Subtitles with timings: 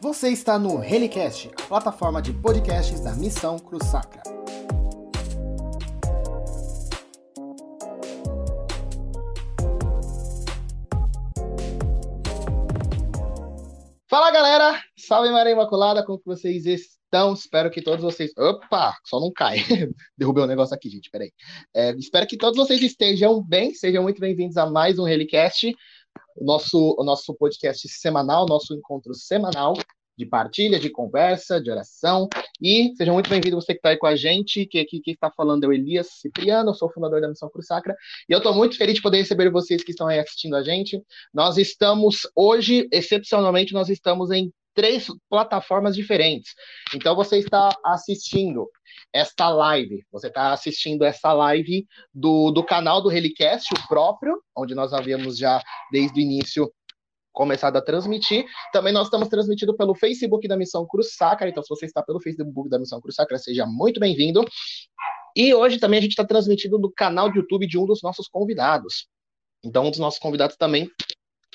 [0.00, 4.22] Você está no Relicast, a plataforma de podcasts da Missão Cruz Sacra.
[14.08, 17.32] Fala galera, salve Maria Imaculada, como que vocês estão?
[17.32, 18.30] Espero que todos vocês.
[18.38, 19.58] Opa, só não cai.
[20.16, 21.32] Derrubei um negócio aqui, gente, peraí.
[21.74, 25.74] É, espero que todos vocês estejam bem, sejam muito bem-vindos a mais um Relicast,
[26.36, 29.74] o nosso, o nosso podcast semanal, nosso encontro semanal
[30.18, 32.28] de partilha, de conversa, de oração.
[32.60, 35.30] E seja muito bem-vindo você que está aí com a gente, que aqui quem está
[35.30, 37.94] falando é o Elias Cipriano, sou fundador da Missão Cruz Sacra,
[38.28, 41.00] e eu estou muito feliz de poder receber vocês que estão aí assistindo a gente.
[41.32, 46.54] Nós estamos, hoje, excepcionalmente, nós estamos em três plataformas diferentes.
[46.94, 48.70] Então, você está assistindo
[49.12, 54.76] esta live, você está assistindo essa live do, do canal do Relicast, o próprio, onde
[54.76, 55.60] nós havíamos já,
[55.90, 56.72] desde o início,
[57.32, 58.46] começado a transmitir.
[58.72, 62.20] Também nós estamos transmitindo pelo Facebook da Missão Cruz Sacra, então se você está pelo
[62.20, 64.44] Facebook da Missão Cruz Sacra, seja muito bem-vindo.
[65.34, 68.28] E hoje também a gente está transmitindo no canal de YouTube de um dos nossos
[68.28, 69.08] convidados.
[69.64, 70.88] Então, um dos nossos convidados também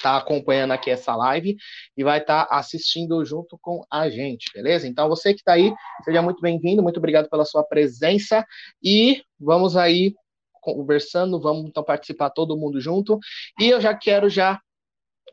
[0.03, 1.55] está acompanhando aqui essa live
[1.95, 4.85] e vai estar tá assistindo junto com a gente, beleza?
[4.85, 5.73] Então, você que está aí,
[6.03, 8.45] seja muito bem-vindo, muito obrigado pela sua presença
[8.83, 10.13] e vamos aí
[10.61, 13.17] conversando, vamos então participar todo mundo junto.
[13.59, 14.59] E eu já quero já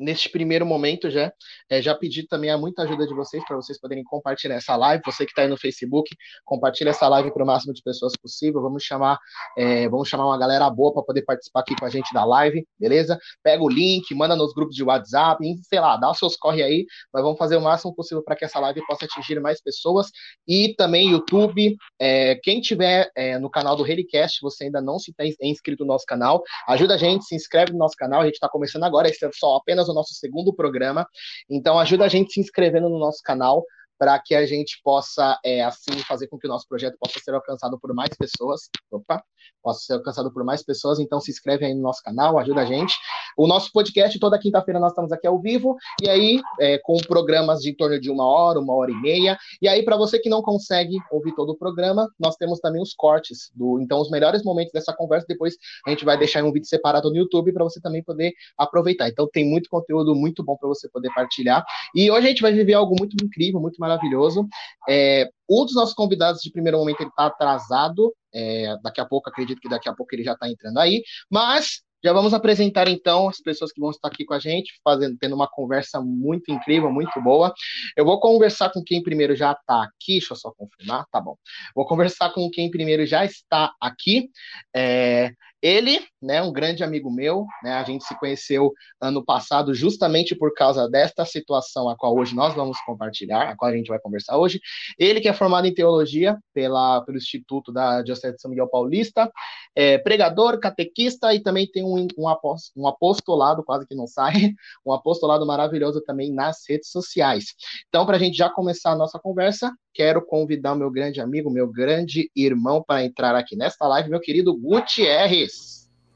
[0.01, 1.33] neste primeiro momento já,
[1.69, 5.03] é, já pedi também a muita ajuda de vocês para vocês poderem compartilhar essa live.
[5.05, 6.11] Você que está aí no Facebook,
[6.45, 8.63] compartilha essa live para o máximo de pessoas possível.
[8.63, 9.19] Vamos chamar,
[9.57, 12.67] é, vamos chamar uma galera boa para poder participar aqui com a gente da live,
[12.79, 13.19] beleza?
[13.43, 16.87] Pega o link, manda nos grupos de WhatsApp, sei lá, dá os seus corre aí,
[17.13, 20.09] mas vamos fazer o máximo possível para que essa live possa atingir mais pessoas.
[20.49, 25.13] E também YouTube, é, quem tiver é, no canal do Relicast, você ainda não se
[25.13, 28.23] tem inscrito no nosso canal, ajuda a gente, se inscreve no nosso canal.
[28.23, 31.07] A gente está começando agora, esse é só apenas o nosso segundo programa.
[31.49, 33.65] Então, ajuda a gente se inscrevendo no nosso canal
[34.01, 37.35] para que a gente possa, é, assim, fazer com que o nosso projeto possa ser
[37.35, 38.63] alcançado por mais pessoas.
[38.91, 39.23] Opa!
[39.63, 40.99] Possa ser alcançado por mais pessoas.
[40.99, 42.95] Então, se inscreve aí no nosso canal, ajuda a gente.
[43.37, 47.61] O nosso podcast, toda quinta-feira, nós estamos aqui ao vivo, e aí, é, com programas
[47.61, 49.39] de em torno de uma hora, uma hora e meia.
[49.61, 52.95] E aí, para você que não consegue ouvir todo o programa, nós temos também os
[52.95, 53.51] cortes.
[53.55, 55.57] do Então, os melhores momentos dessa conversa, depois
[55.87, 59.11] a gente vai deixar um vídeo separado no YouTube para você também poder aproveitar.
[59.11, 61.63] Então, tem muito conteúdo muito bom para você poder partilhar.
[61.95, 64.47] E hoje a gente vai viver algo muito incrível, muito maravilhoso maravilhoso.
[64.89, 68.15] É, um dos nossos convidados de primeiro momento ele está atrasado.
[68.33, 71.03] É, daqui a pouco, acredito que daqui a pouco ele já está entrando aí.
[71.31, 75.19] Mas já vamos apresentar então as pessoas que vão estar aqui com a gente, fazendo,
[75.21, 77.53] tendo uma conversa muito incrível, muito boa.
[77.95, 81.37] Eu vou conversar com quem primeiro já está aqui, deixa eu só confirmar, tá bom.
[81.75, 84.31] Vou conversar com quem primeiro já está aqui.
[84.75, 90.35] É, ele, né, um grande amigo meu, né, a gente se conheceu ano passado justamente
[90.35, 93.99] por causa desta situação a qual hoje nós vamos compartilhar, a qual a gente vai
[93.99, 94.61] conversar hoje.
[94.99, 99.31] Ele que é formado em teologia pela, pelo Instituto da Diocese de São Miguel Paulista,
[99.75, 104.33] é pregador, catequista e também tem um, um apostolado, quase que não sai,
[104.85, 107.55] um apostolado maravilhoso também nas redes sociais.
[107.89, 111.51] Então, para a gente já começar a nossa conversa, quero convidar o meu grande amigo,
[111.51, 115.50] meu grande irmão para entrar aqui nesta live, meu querido Gutierrez.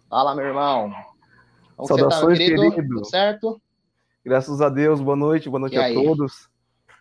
[0.08, 0.92] Fala, meu irmão.
[1.76, 2.70] Como Saudações, tá, querido?
[2.70, 2.94] querido?
[2.96, 3.60] Tudo certo?
[4.24, 6.48] Graças a Deus, boa noite, boa noite a todos.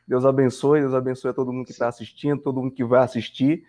[0.08, 3.64] Deus abençoe, Deus abençoe a todo mundo que está assistindo, todo mundo que vai assistir,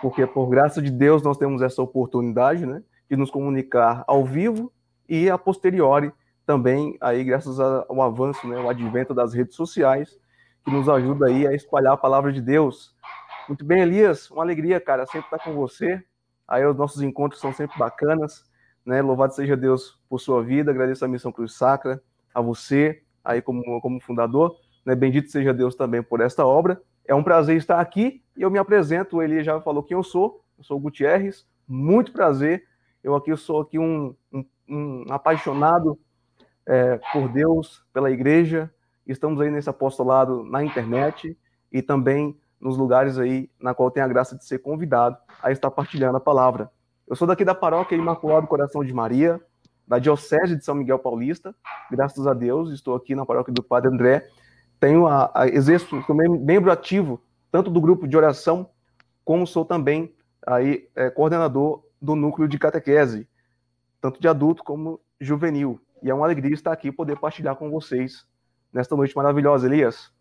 [0.00, 4.72] porque por graça de Deus nós temos essa oportunidade, né, de nos comunicar ao vivo
[5.08, 6.12] e a posteriori
[6.44, 10.18] também aí graças ao avanço, né, o advento das redes sociais,
[10.64, 12.96] que nos ajuda aí a espalhar a palavra de Deus.
[13.46, 16.02] Muito bem, Elias, uma alegria, cara, sempre estar com você.
[16.48, 18.44] Aí os nossos encontros são sempre bacanas,
[18.84, 19.02] né?
[19.02, 22.02] Louvado seja Deus por sua vida, agradeço a Missão Cruz Sacra,
[22.34, 24.94] a você, aí como, como fundador, né?
[24.94, 26.80] Bendito seja Deus também por esta obra.
[27.04, 30.42] É um prazer estar aqui e eu me apresento, Elias já falou quem eu sou,
[30.56, 32.64] eu sou o Gutierrez, muito prazer.
[33.04, 35.98] Eu aqui eu sou aqui um, um, um apaixonado
[36.66, 38.70] é, por Deus, pela igreja,
[39.08, 41.34] Estamos aí nesse apostolado na internet
[41.72, 45.70] e também nos lugares aí na qual tem a graça de ser convidado a estar
[45.70, 46.70] partilhando a palavra.
[47.06, 49.40] Eu sou daqui da paróquia Imaculado Coração de Maria,
[49.86, 51.54] da Diocese de São Miguel Paulista.
[51.90, 54.28] Graças a Deus, estou aqui na paróquia do Padre André.
[54.78, 57.20] Tenho a, a exerço também membro ativo
[57.50, 58.68] tanto do grupo de oração
[59.24, 60.14] como sou também
[60.46, 63.28] aí é, coordenador do núcleo de catequese,
[64.00, 65.80] tanto de adulto como juvenil.
[66.02, 68.26] E é uma alegria estar aqui poder partilhar com vocês
[68.72, 70.12] nesta noite maravilhosa, Elias.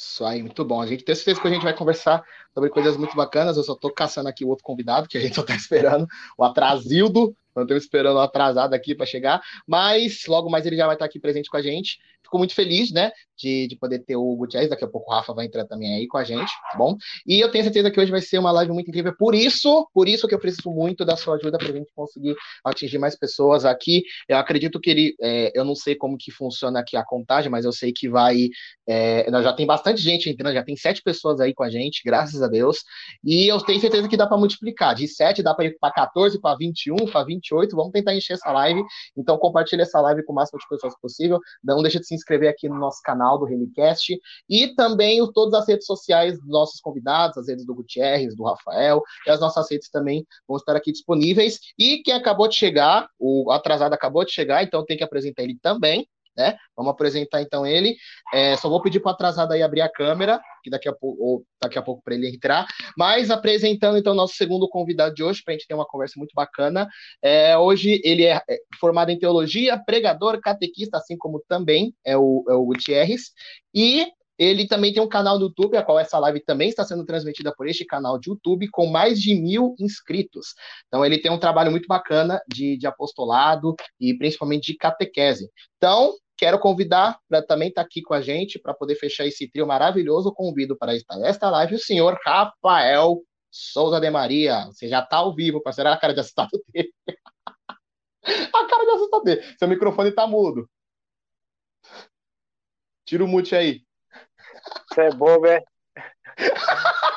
[0.00, 0.80] Isso aí, muito bom.
[0.80, 2.24] A gente tem certeza que a gente vai conversar
[2.54, 3.56] sobre coisas muito bacanas.
[3.56, 6.06] Eu só tô caçando aqui o outro convidado, que a gente só tá esperando,
[6.36, 7.34] o Atrasildo.
[7.54, 11.04] Não estamos esperando o atrasado aqui para chegar, mas logo mais ele já vai estar
[11.04, 11.98] aqui presente com a gente.
[12.22, 14.70] Fico muito feliz, né, de, de poder ter o Gutierrez.
[14.70, 16.96] Daqui a pouco o Rafa vai entrar também aí com a gente, tá bom?
[17.26, 19.12] E eu tenho certeza que hoje vai ser uma live muito incrível.
[19.18, 22.36] Por isso, por isso que eu preciso muito da sua ajuda para a gente conseguir
[22.64, 24.04] atingir mais pessoas aqui.
[24.28, 27.64] Eu acredito que ele, é, eu não sei como que funciona aqui a contagem, mas
[27.64, 28.48] eu sei que vai.
[28.86, 32.39] É, já tem bastante gente entrando, já tem sete pessoas aí com a gente, graças
[32.42, 32.78] a Deus.
[33.24, 34.94] E eu tenho certeza que dá para multiplicar.
[34.94, 37.74] De sete dá para ir para 14, para 21, para 28.
[37.76, 38.82] Vamos tentar encher essa live.
[39.16, 41.38] Então compartilhe essa live com o máximo de pessoas possível.
[41.62, 45.68] Não deixa de se inscrever aqui no nosso canal do Relicast e também todas as
[45.68, 49.90] redes sociais dos nossos convidados, as redes do Gutierrez, do Rafael, e as nossas redes
[49.90, 51.58] também vão estar aqui disponíveis.
[51.78, 55.58] E quem acabou de chegar, o atrasado acabou de chegar, então tem que apresentar ele
[55.60, 56.06] também.
[56.40, 56.56] Né?
[56.74, 57.96] Vamos apresentar então ele.
[58.32, 61.44] É, só vou pedir para atrasado aí abrir a câmera, que daqui a pouco, ou
[61.62, 62.66] daqui a pouco para ele entrar.
[62.96, 66.32] Mas apresentando então nosso segundo convidado de hoje, para a gente ter uma conversa muito
[66.34, 66.88] bacana.
[67.22, 72.42] É, hoje ele é, é formado em teologia, pregador, catequista, assim como também é o,
[72.48, 73.32] é o Gutierrez.
[73.74, 74.06] E
[74.40, 77.54] ele também tem um canal no YouTube, a qual essa live também está sendo transmitida
[77.54, 80.54] por este canal de YouTube, com mais de mil inscritos.
[80.88, 85.50] Então, ele tem um trabalho muito bacana de, de apostolado e principalmente de catequese.
[85.76, 89.46] Então, quero convidar para também estar tá aqui com a gente, para poder fechar esse
[89.46, 90.32] trio maravilhoso.
[90.32, 94.64] Convido para estar nesta live o senhor Rafael Souza de Maria.
[94.66, 95.90] Você já está ao vivo, parceiro.
[95.90, 96.90] Olha a cara de assustado dele.
[98.24, 99.42] a cara de assustado dele.
[99.58, 100.66] Seu microfone está mudo.
[103.04, 103.82] Tira o mute aí.
[104.88, 105.62] Você é bobo, é?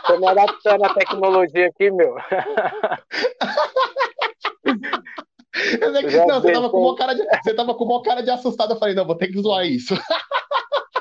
[0.05, 2.17] Tô me adaptando à tecnologia aqui, meu.
[5.53, 8.29] Eu que, não, você tava, com uma cara de, você tava com uma cara de
[8.31, 8.73] assustado.
[8.73, 9.93] Eu falei, não, vou ter que zoar isso.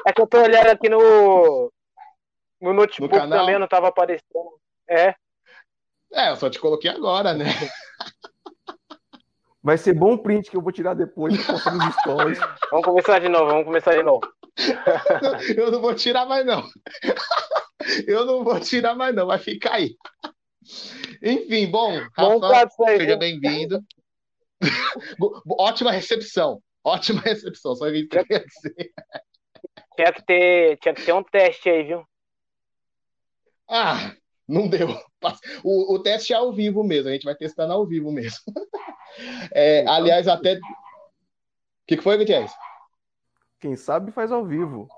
[0.04, 1.72] É que eu tô olhando aqui no,
[2.60, 4.58] no notebook no também, não tava aparecendo.
[4.90, 5.14] É.
[6.12, 7.44] É, eu só te coloquei agora, né?
[9.62, 12.38] Vai ser bom print que eu vou tirar depois nos stories.
[12.72, 14.22] Vamos começar de novo, vamos começar de novo.
[15.56, 16.64] eu não vou tirar mais, não.
[18.04, 19.26] Eu não vou tirar mais, não.
[19.26, 19.94] Vai ficar aí.
[21.22, 23.80] Enfim, bom, Rafa, seja bem-vindo.
[25.58, 26.62] Ótima recepção.
[26.84, 27.74] Ótima recepção.
[27.74, 28.92] Só que eu queria dizer.
[29.94, 32.04] Tinha que, ter, tinha que ter um teste aí, viu?
[33.68, 34.14] Ah,
[34.48, 34.88] não deu.
[35.62, 37.08] O, o teste é ao vivo mesmo.
[37.08, 38.40] A gente vai testando ao vivo mesmo.
[39.52, 40.54] É, aliás, até.
[40.54, 40.60] O
[41.86, 42.50] que, que foi, Gutierrez?
[43.60, 44.88] Quem sabe faz ao vivo.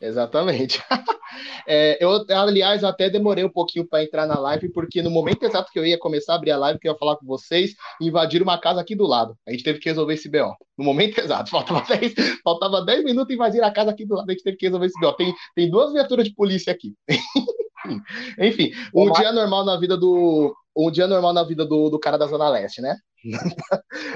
[0.00, 0.82] Exatamente.
[1.66, 5.70] É, eu, aliás, até demorei um pouquinho para entrar na live, porque no momento exato
[5.70, 8.44] que eu ia começar a abrir a live, que eu ia falar com vocês, invadiram
[8.44, 9.36] uma casa aqui do lado.
[9.46, 10.56] A gente teve que resolver esse BO.
[10.76, 14.28] No momento exato, faltava 10, faltava 10 minutos e invadir a casa aqui do lado,
[14.28, 15.12] a gente teve que resolver esse BO.
[15.12, 16.94] Tem, tem duas viaturas de polícia aqui.
[18.40, 20.54] Enfim, um dia normal na vida do.
[20.74, 22.96] Um dia normal na vida do, do cara da Zona Leste, né?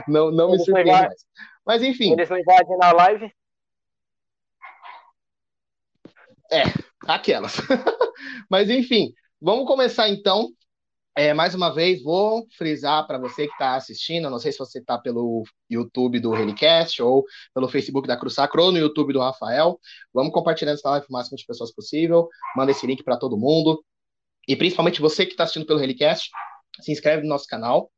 [0.09, 1.15] não não me surpreende mais.
[1.67, 2.13] Mas enfim.
[2.13, 3.33] Eles não invadem na live?
[6.53, 6.65] É,
[7.07, 7.57] aquelas.
[8.51, 10.51] Mas enfim, vamos começar então.
[11.17, 14.79] É, mais uma vez, vou frisar para você que está assistindo, não sei se você
[14.79, 19.79] está pelo YouTube do Relicast ou pelo Facebook da Cruz Sacro no YouTube do Rafael.
[20.13, 22.29] Vamos compartilhando essa live com o máximo de pessoas possível.
[22.55, 23.83] Manda esse link para todo mundo.
[24.47, 26.31] E principalmente você que está assistindo pelo Relicast,
[26.81, 27.91] se inscreve no nosso canal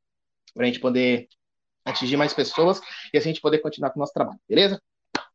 [0.52, 1.28] para a gente poder
[1.84, 2.80] atingir mais pessoas
[3.12, 4.80] e assim a gente poder continuar com o nosso trabalho, beleza?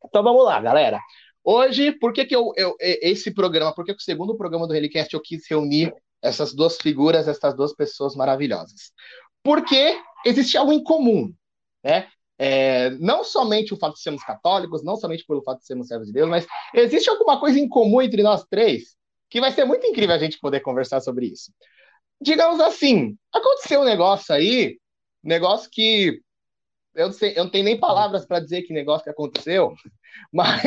[0.06, 1.00] Então vamos lá, galera.
[1.44, 4.74] Hoje, por que, que eu, eu esse programa, por que, que o segundo programa do
[4.74, 8.92] Relicast eu quis reunir essas duas figuras, essas duas pessoas maravilhosas?
[9.44, 11.34] Porque existe algo em comum,
[11.84, 12.08] né?
[12.42, 16.08] É, não somente o fato de sermos católicos, não somente pelo fato de sermos servos
[16.08, 18.98] de Deus, mas existe alguma coisa em comum entre nós três
[19.30, 21.52] que vai ser muito incrível a gente poder conversar sobre isso.
[22.22, 24.80] Digamos assim, aconteceu um negócio aí,
[25.24, 26.20] negócio que
[26.96, 29.74] eu não, sei, eu não tenho nem palavras para dizer que negócio que aconteceu,
[30.34, 30.64] mas,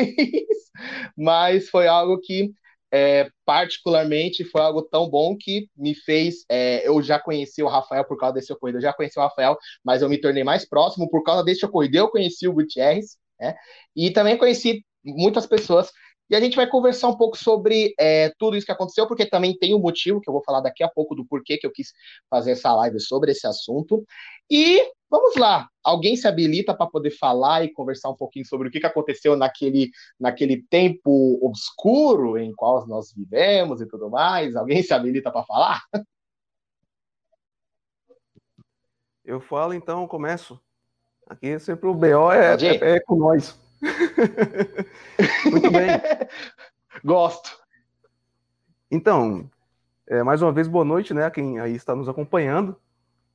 [1.16, 2.52] mas foi algo que
[2.92, 6.44] é, particularmente foi algo tão bom que me fez.
[6.48, 9.56] É, eu já conheci o Rafael por causa desse ocorrido, eu já conheci o Rafael,
[9.82, 11.96] mas eu me tornei mais próximo por causa desse ocorrido.
[11.96, 13.54] Eu conheci o Gutierrez, né?
[13.96, 15.90] E também conheci muitas pessoas
[16.32, 19.54] e a gente vai conversar um pouco sobre é, tudo isso que aconteceu, porque também
[19.54, 21.92] tem um motivo, que eu vou falar daqui a pouco do porquê que eu quis
[22.30, 24.02] fazer essa live sobre esse assunto.
[24.50, 28.70] E vamos lá, alguém se habilita para poder falar e conversar um pouquinho sobre o
[28.70, 34.56] que, que aconteceu naquele, naquele tempo obscuro em qual nós vivemos e tudo mais?
[34.56, 35.82] Alguém se habilita para falar?
[39.22, 40.58] Eu falo, então, começo.
[41.28, 43.60] Aqui sempre o BO é, é, é com nós.
[45.50, 45.88] Muito bem.
[47.04, 47.50] Gosto.
[48.90, 49.50] Então,
[50.06, 51.30] É, mais uma vez, boa noite, né?
[51.30, 52.76] Quem aí está nos acompanhando.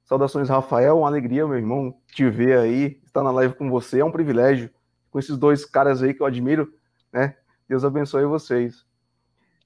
[0.06, 1.00] Saudações, Rafael.
[1.00, 4.00] Uma alegria, meu irmão, te ver aí, estar na live com você.
[4.00, 4.70] É um privilégio.
[5.10, 6.72] Com esses dois caras aí que eu admiro,
[7.12, 7.36] né?
[7.68, 8.86] Deus abençoe vocês.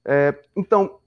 [0.04, 0.98] É, então,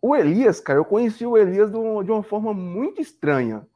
[0.00, 3.66] o Elias, cara, eu conheci o Elias de uma forma muito estranha.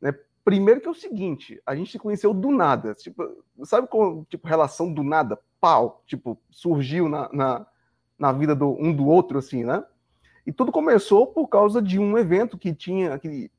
[0.00, 0.14] Né?
[0.44, 2.94] Primeiro que é o seguinte, a gente se conheceu do nada.
[2.94, 5.38] Tipo, sabe como, tipo, relação do nada?
[5.60, 7.66] Pau, tipo, surgiu na, na,
[8.18, 9.84] na vida do um do outro, assim, né?
[10.44, 13.50] E tudo começou por causa de um evento que tinha, que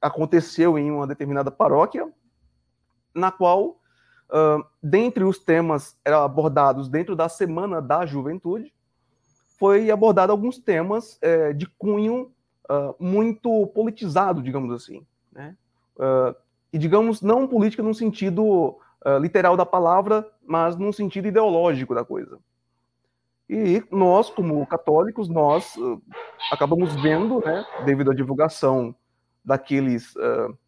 [0.00, 2.12] aconteceu em uma determinada paróquia,
[3.14, 3.80] na qual,
[4.30, 8.74] uh, dentre os temas abordados dentro da Semana da Juventude,
[9.58, 12.32] foi abordado alguns temas é, de cunho
[12.64, 15.06] uh, muito politizado, digamos assim.
[15.30, 15.54] Né?
[16.00, 16.34] Uh,
[16.72, 22.04] e, digamos, não política no sentido uh, literal da palavra, mas num sentido ideológico da
[22.04, 22.38] coisa.
[23.48, 25.76] E nós, como católicos, nós
[26.52, 28.94] acabamos vendo, né, devido à divulgação
[29.44, 30.14] daqueles,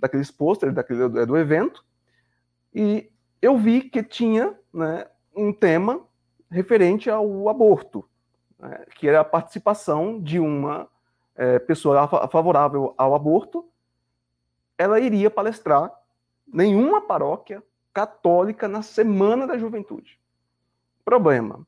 [0.01, 1.85] daqueles pôsteres daquele, do evento,
[2.75, 3.09] e
[3.41, 6.01] eu vi que tinha né, um tema
[6.51, 8.05] referente ao aborto
[8.63, 10.89] né, que era a participação de uma
[11.35, 13.67] é, pessoa favorável ao aborto,
[14.77, 15.93] ela iria palestrar
[16.47, 17.63] nenhuma paróquia
[17.93, 20.19] católica na Semana da Juventude.
[21.05, 21.67] Problema.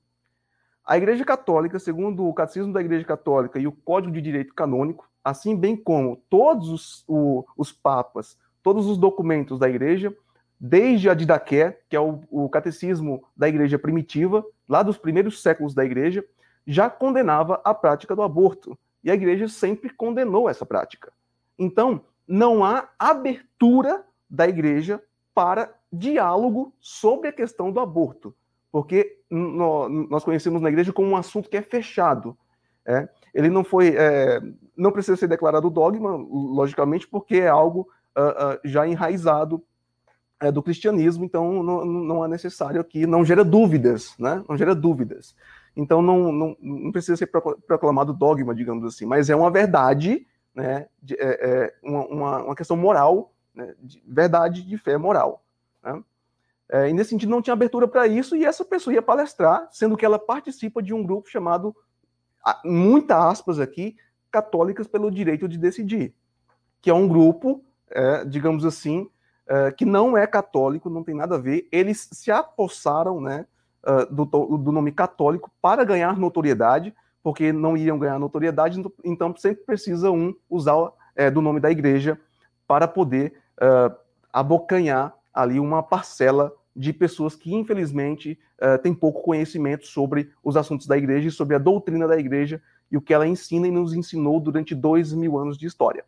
[0.84, 5.08] A Igreja Católica, segundo o Catecismo da Igreja Católica e o Código de Direito Canônico,
[5.22, 10.14] assim bem como todos os, o, os papas, todos os documentos da Igreja,
[10.60, 15.74] desde a Didaqué, que é o, o catecismo da Igreja primitiva, lá dos primeiros séculos
[15.74, 16.24] da Igreja,
[16.66, 18.78] já condenava a prática do aborto.
[19.02, 21.12] E a igreja sempre condenou essa prática.
[21.58, 25.02] Então, não há abertura da igreja
[25.34, 28.34] para diálogo sobre a questão do aborto,
[28.70, 32.36] porque nós conhecemos na igreja como um assunto que é fechado.
[32.86, 33.08] É?
[33.32, 34.40] Ele não foi, é,
[34.76, 39.62] não precisa ser declarado dogma, logicamente, porque é algo uh, uh, já enraizado
[40.40, 44.44] é, do cristianismo, então não, não é necessário aqui, não gera dúvidas, né?
[44.48, 45.34] Não gera dúvidas.
[45.76, 47.26] Então não, não, não precisa ser
[47.66, 51.24] proclamado dogma, digamos assim, mas é uma verdade, né, de, é,
[51.64, 55.44] é uma, uma, questão moral, né, de verdade de fé moral.
[55.82, 56.02] Né?
[56.70, 59.96] É, e nesse sentido não tinha abertura para isso, e essa pessoa ia palestrar, sendo
[59.96, 61.74] que ela participa de um grupo chamado,
[62.64, 63.96] muita aspas aqui,
[64.30, 66.14] Católicas pelo Direito de Decidir,
[66.80, 69.08] que é um grupo, é, digamos assim,
[69.46, 73.46] é, que não é católico, não tem nada a ver, eles se apossaram, né,
[73.84, 76.94] uh, do, do nome católico para ganhar notoriedade,
[77.24, 82.20] porque não iriam ganhar notoriedade, então, sempre precisa um usar é, do nome da igreja
[82.66, 83.96] para poder uh,
[84.30, 90.86] abocanhar ali uma parcela de pessoas que, infelizmente, uh, têm pouco conhecimento sobre os assuntos
[90.86, 92.60] da igreja e sobre a doutrina da igreja
[92.92, 96.04] e o que ela ensina e nos ensinou durante dois mil anos de história.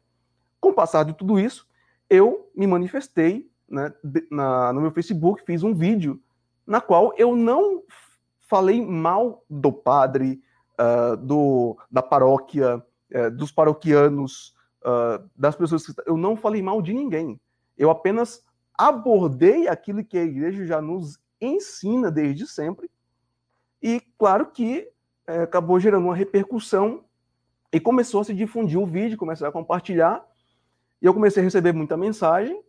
[0.61, 1.67] Com o passar de tudo isso,
[2.11, 3.91] eu me manifestei né,
[4.31, 6.21] na, no meu Facebook, fiz um vídeo
[6.67, 7.83] na qual eu não
[8.43, 10.43] falei mal do padre,
[10.79, 12.83] uh, do, da paróquia,
[13.15, 17.41] uh, dos paroquianos, uh, das pessoas que eu não falei mal de ninguém.
[17.77, 18.45] Eu apenas
[18.77, 22.91] abordei aquilo que a igreja já nos ensina desde sempre.
[23.83, 24.89] E claro que
[25.27, 27.05] é, acabou gerando uma repercussão
[27.73, 30.25] e começou a se difundir o vídeo, começou a compartilhar.
[31.01, 32.63] E eu comecei a receber muita mensagem,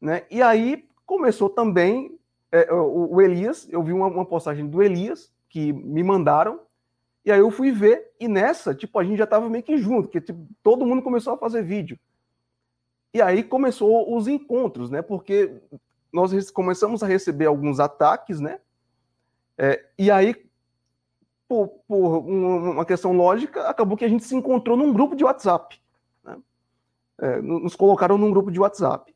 [0.00, 0.24] né?
[0.30, 2.18] E aí começou também
[2.52, 6.60] é, o, Elias, eu vi uma, postagem do Elias que me mandaram,
[7.24, 10.08] e aí eu fui ver, e nessa, tipo, a gente já tava meio que junto,
[10.08, 11.98] porque tipo, todo mundo começou a fazer vídeo.
[13.14, 15.00] E aí começou os encontros, né?
[15.00, 15.62] Porque
[16.12, 18.60] nós começamos a receber alguns ataques, né?
[19.56, 20.34] É, e aí,
[21.48, 25.80] por, por, uma questão lógica, acabou que a gente se encontrou num grupo de WhatsApp.
[26.24, 26.36] Né?
[27.18, 29.14] É, nos colocaram num grupo de WhatsApp.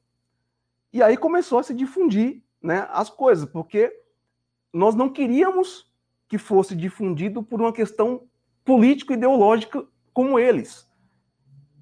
[0.93, 3.93] E aí começou a se difundir né, as coisas, porque
[4.73, 5.88] nós não queríamos
[6.29, 8.23] que fosse difundido por uma questão
[8.65, 10.87] político-ideológica como eles,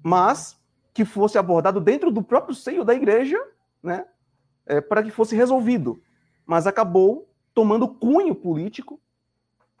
[0.01, 0.57] mas
[0.93, 3.37] que fosse abordado dentro do próprio seio da igreja,
[3.83, 4.05] né,
[4.65, 6.01] é, para que fosse resolvido.
[6.45, 8.99] Mas acabou tomando cunho político,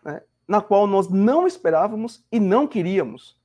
[0.03, 3.37] né, na qual nós não esperávamos e não queríamos.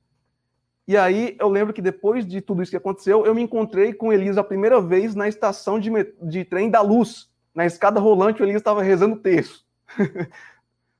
[0.87, 4.11] E aí eu lembro que depois de tudo isso que aconteceu, eu me encontrei com
[4.11, 5.89] Elisa a primeira vez na estação de,
[6.21, 9.63] de trem da Luz, na escada rolante, o Elias estava rezando o texto.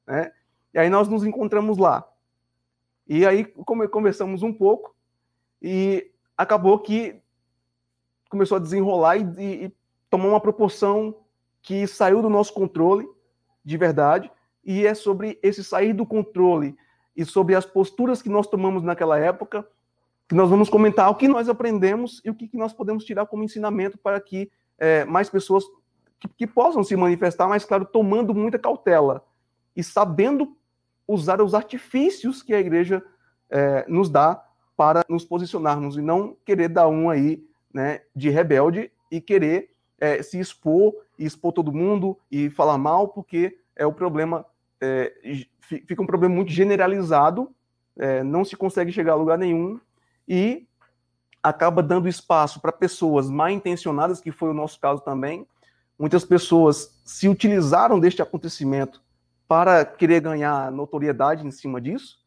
[0.06, 0.32] né?
[0.74, 2.08] E aí nós nos encontramos lá.
[3.08, 4.96] E aí conversamos um pouco
[5.62, 7.22] e acabou que
[8.30, 9.74] começou a desenrolar e, e,
[10.10, 11.16] tomou uma proporção
[11.62, 13.08] que saiu do nosso controle,
[13.64, 14.32] de verdade,
[14.64, 16.76] e é sobre esse sair do controle
[17.16, 19.68] e sobre as posturas que nós tomamos naquela época,
[20.28, 23.44] que nós vamos comentar o que nós aprendemos e o que, nós podemos tirar como
[23.44, 25.64] ensinamento para que é, mais pessoas
[26.20, 29.24] que, que, possam se manifestar, mas claro, tomando muita cautela
[29.76, 30.56] e sabendo
[31.08, 33.04] usar os artifícios que a igreja
[33.50, 34.44] é, nos dá
[34.76, 40.22] para nos posicionarmos e não querer dar um aí né, de rebelde e querer é,
[40.22, 44.46] se expor e expor todo mundo e falar mal, porque é o problema,
[44.82, 45.14] é,
[45.62, 47.54] fica um problema muito generalizado,
[47.98, 49.80] é, não se consegue chegar a lugar nenhum
[50.28, 50.68] e
[51.42, 55.46] acaba dando espaço para pessoas mal intencionadas, que foi o nosso caso também.
[56.00, 59.03] Muitas pessoas se utilizaram deste acontecimento
[59.48, 62.20] para querer ganhar notoriedade em cima disso,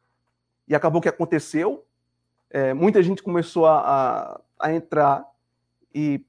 [0.69, 1.85] e acabou que aconteceu.
[2.51, 5.25] É, muita gente começou a, a, a, entrar
[5.95, 6.25] e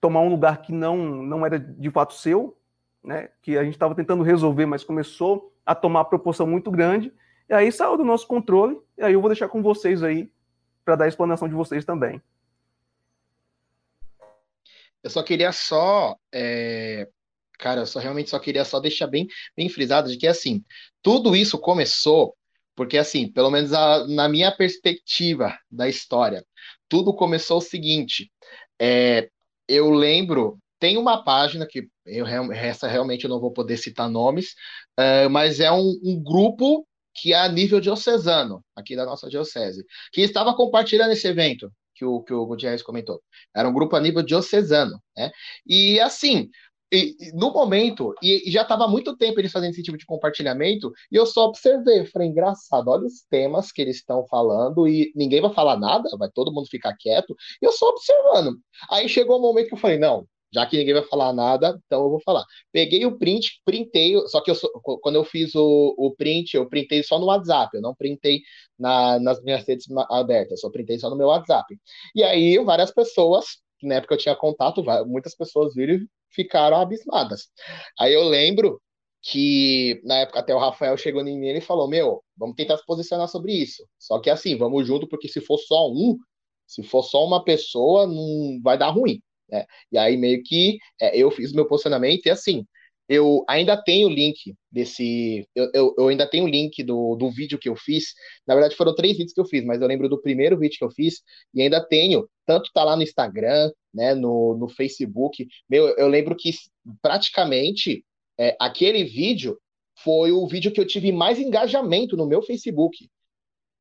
[0.00, 2.56] tomar um lugar que não, não era de fato seu,
[3.02, 7.12] né, que a gente estava tentando resolver, mas começou a tomar proporção muito grande,
[7.48, 10.30] e aí saiu do nosso controle, e aí eu vou deixar com vocês aí
[10.84, 12.22] para dar a explanação de vocês também.
[15.02, 17.08] Eu só queria só, é...
[17.58, 20.64] cara, eu só realmente só queria só deixar bem, bem frisado de que assim,
[21.02, 22.34] tudo isso começou
[22.78, 26.46] porque assim, pelo menos a, na minha perspectiva da história,
[26.88, 28.30] tudo começou o seguinte,
[28.80, 29.28] é,
[29.66, 34.54] eu lembro, tem uma página que eu essa realmente eu não vou poder citar nomes,
[34.96, 39.84] é, mas é um, um grupo que é a nível diocesano, aqui da nossa diocese,
[40.12, 43.20] que estava compartilhando esse evento que o, que o Gutierrez comentou.
[43.52, 45.32] Era um grupo a nível diocesano, né?
[45.66, 46.48] E assim,
[46.92, 50.06] e, e, no momento, e, e já estava muito tempo eles fazendo esse tipo de
[50.06, 55.12] compartilhamento, e eu só observei, falei, engraçado, olha os temas que eles estão falando, e
[55.14, 58.58] ninguém vai falar nada, vai todo mundo ficar quieto, e eu só observando.
[58.90, 62.02] Aí chegou um momento que eu falei, não, já que ninguém vai falar nada, então
[62.04, 62.44] eu vou falar.
[62.72, 64.56] Peguei o print, printei, só que eu,
[65.00, 68.40] quando eu fiz o, o print, eu printei só no WhatsApp, eu não printei
[68.78, 71.78] na, nas minhas redes abertas, só printei só no meu WhatsApp.
[72.14, 77.48] E aí várias pessoas, na época eu tinha contato, muitas pessoas viram e ficaram abismadas.
[77.98, 78.80] Aí eu lembro
[79.22, 82.86] que na época até o Rafael chegou em mim e falou: Meu, vamos tentar se
[82.86, 83.86] posicionar sobre isso.
[83.98, 86.16] Só que assim, vamos junto, porque se for só um,
[86.66, 89.20] se for só uma pessoa, não vai dar ruim.
[89.50, 89.64] Né?
[89.90, 92.66] E aí meio que é, eu fiz meu posicionamento e assim,
[93.08, 95.48] eu ainda tenho o link desse.
[95.54, 98.12] Eu, eu, eu, ainda tenho o link do, do vídeo que eu fiz.
[98.46, 100.84] Na verdade, foram três vídeos que eu fiz, mas eu lembro do primeiro vídeo que
[100.84, 101.22] eu fiz
[101.54, 102.28] e ainda tenho.
[102.44, 105.46] Tanto tá lá no Instagram, né, no, no Facebook.
[105.68, 106.50] Meu, eu lembro que
[107.00, 108.04] praticamente
[108.38, 109.58] é, aquele vídeo
[110.02, 113.08] foi o vídeo que eu tive mais engajamento no meu Facebook.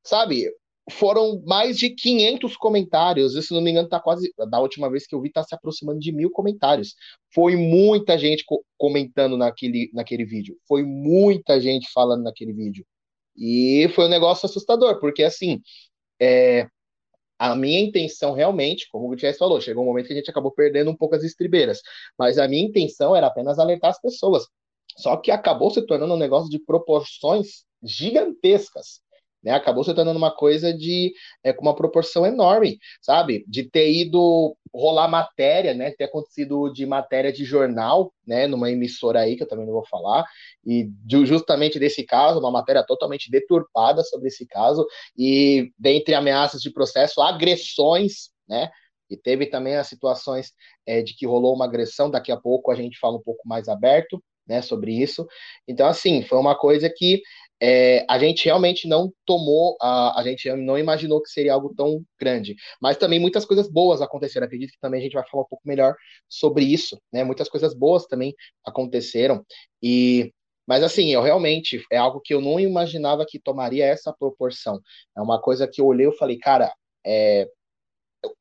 [0.06, 0.50] Sabe?
[0.90, 3.34] Foram mais de 500 comentários.
[3.46, 4.34] Se não me engano, tá quase.
[4.50, 6.96] Da última vez que eu vi, tá se aproximando de mil comentários.
[7.34, 10.58] Foi muita gente co comentando naquele, naquele vídeo.
[10.68, 12.86] Foi muita gente falando naquele vídeo.
[13.36, 15.62] E foi um negócio assustador, porque assim.
[16.20, 16.68] É,
[17.40, 20.52] a minha intenção realmente, como o Gutierrez falou, chegou um momento que a gente acabou
[20.52, 21.82] perdendo um pouco as estribeiras,
[22.18, 24.48] mas a minha intenção era apenas alertar as pessoas.
[24.98, 29.02] Só que acabou se tornando um negócio de proporções gigantescas
[29.44, 29.52] né?
[29.52, 33.46] Acabou se tornando uma coisa de é, com uma proporção enorme, sabe?
[33.48, 35.92] De ter ido rolar matéria, né?
[35.92, 38.48] Ter acontecido de matéria de jornal, né?
[38.48, 40.26] Numa emissora aí que eu também não vou falar
[40.66, 44.86] e de, justamente desse caso, uma matéria totalmente deturpada sobre esse caso
[45.18, 48.70] e dentre ameaças de processo, agressões, né?
[49.10, 50.52] E teve também as situações
[50.86, 52.12] é, de que rolou uma agressão.
[52.12, 55.28] Daqui a pouco a gente fala um pouco mais aberto, né, sobre isso.
[55.68, 57.22] Então, assim, foi uma coisa que
[57.62, 62.04] é, a gente realmente não tomou, a, a gente não imaginou que seria algo tão
[62.20, 62.56] grande.
[62.82, 64.46] Mas também muitas coisas boas aconteceram.
[64.46, 65.96] Acredito que também a gente vai falar um pouco melhor
[66.30, 67.24] sobre isso, né?
[67.24, 69.46] Muitas coisas boas também aconteceram.
[69.82, 70.32] E
[70.68, 74.82] mas assim, eu realmente é algo que eu não imaginava que tomaria essa proporção.
[75.18, 76.74] É uma coisa que eu olhei e falei, cara,
[77.06, 77.48] é,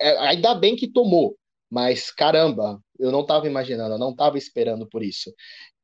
[0.00, 1.37] é, ainda bem que tomou,
[1.70, 5.33] mas caramba, eu não estava imaginando, eu não estava esperando por isso.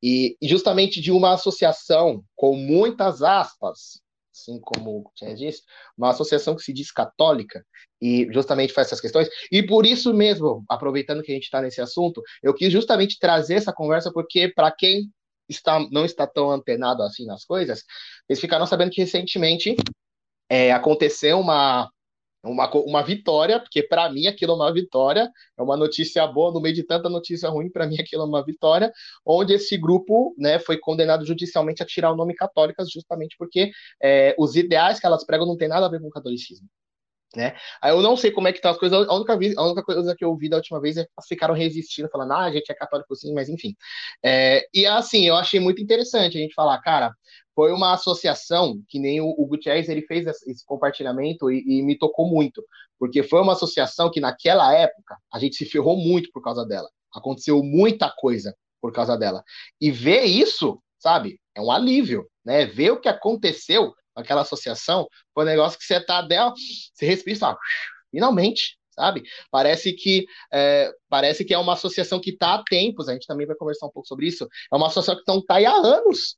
[0.03, 4.01] E, justamente de uma associação com muitas aspas,
[4.33, 5.63] assim como tinha disse,
[5.97, 7.65] uma associação que se diz católica
[8.01, 9.29] e justamente faz essas questões.
[9.51, 13.55] E por isso mesmo, aproveitando que a gente está nesse assunto, eu quis justamente trazer
[13.55, 15.11] essa conversa porque para quem
[15.49, 17.85] está não está tão antenado assim nas coisas,
[18.29, 19.77] eles ficaram sabendo que recentemente
[20.49, 21.91] é, aconteceu uma
[22.43, 26.61] uma, uma vitória, porque para mim aquilo é uma vitória, é uma notícia boa, no
[26.61, 28.93] meio de tanta notícia ruim, para mim aquilo é uma vitória,
[29.25, 33.71] onde esse grupo né, foi condenado judicialmente a tirar o nome católicas, justamente porque
[34.03, 36.69] é, os ideais que elas pregam não tem nada a ver com o catolicismo.
[37.35, 37.57] Né?
[37.81, 39.09] Aí eu não sei como é que tá as coisas.
[39.09, 41.27] A única, vez, a única coisa que eu vi da última vez é que elas
[41.27, 43.75] ficaram resistindo, falando, ah, a gente é católico sim, mas enfim.
[44.23, 47.15] É, e assim, eu achei muito interessante a gente falar, cara,
[47.55, 51.97] foi uma associação que nem o, o Gutierrez ele fez esse compartilhamento e, e, me
[51.97, 52.65] tocou muito,
[52.99, 56.89] porque foi uma associação que naquela época a gente se ferrou muito por causa dela.
[57.15, 59.45] Aconteceu muita coisa por causa dela.
[59.81, 62.65] E ver isso, sabe, é um alívio, né?
[62.67, 66.53] Ver o que aconteceu naquela associação foi um negócio que você tá dela,
[66.95, 67.59] você respira e fala,
[68.11, 69.23] finalmente, sabe?
[69.51, 73.47] Parece que é, parece que é uma associação que está há tempos, a gente também
[73.47, 76.37] vai conversar um pouco sobre isso, é uma associação que está aí há anos,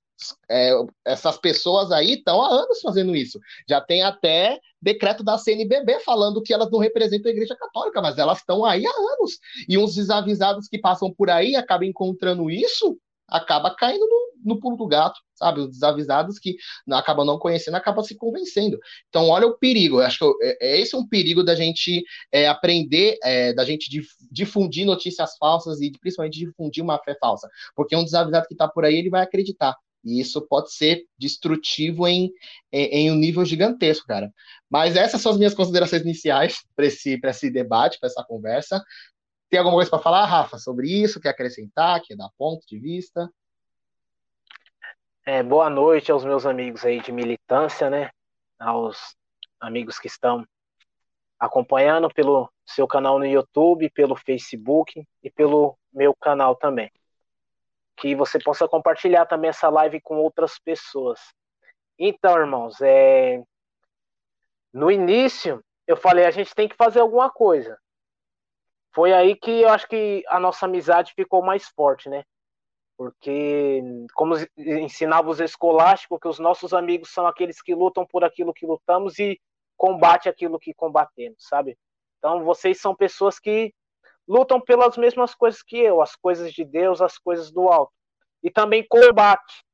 [0.50, 0.72] é,
[1.05, 3.38] essas pessoas aí estão há anos fazendo isso.
[3.68, 8.18] Já tem até decreto da CNBB falando que elas não representam a Igreja Católica, mas
[8.18, 9.38] elas estão aí há anos.
[9.68, 14.77] E uns desavisados que passam por aí acabam encontrando isso, acaba caindo no, no pulo
[14.77, 15.61] do gato, sabe?
[15.61, 16.57] Os desavisados que
[16.90, 18.79] acabam não conhecendo, acabam se convencendo.
[19.09, 20.00] Então, olha o perigo.
[20.00, 23.88] Eu acho que é, é esse um perigo da gente é, aprender, é, da gente
[24.31, 27.48] difundir notícias falsas e principalmente difundir uma fé falsa.
[27.74, 29.74] Porque um desavisado que está por aí, ele vai acreditar.
[30.04, 32.30] E isso pode ser destrutivo em,
[32.70, 34.30] em, em, um nível gigantesco, cara.
[34.68, 38.82] Mas essas são as minhas considerações iniciais para esse, esse debate, para essa conversa.
[39.48, 41.20] Tem alguma coisa para falar, Rafa, sobre isso?
[41.20, 42.02] Quer acrescentar?
[42.02, 43.30] Quer dar ponto de vista?
[45.26, 48.10] É, boa noite aos meus amigos aí de militância, né?
[48.58, 49.16] Aos
[49.58, 50.46] amigos que estão
[51.38, 56.90] acompanhando pelo seu canal no YouTube, pelo Facebook e pelo meu canal também
[57.96, 61.20] que você possa compartilhar também essa live com outras pessoas.
[61.98, 63.42] Então, irmãos, é...
[64.72, 67.78] no início eu falei a gente tem que fazer alguma coisa.
[68.94, 72.24] Foi aí que eu acho que a nossa amizade ficou mais forte, né?
[72.96, 73.83] Porque,
[74.14, 78.64] como ensinava os escolásticos, que os nossos amigos são aqueles que lutam por aquilo que
[78.64, 79.40] lutamos e
[79.76, 81.76] combate aquilo que combatemos, sabe?
[82.18, 83.74] Então, vocês são pessoas que
[84.26, 87.92] lutam pelas mesmas coisas que eu, as coisas de Deus, as coisas do alto.
[88.42, 89.64] E também combate.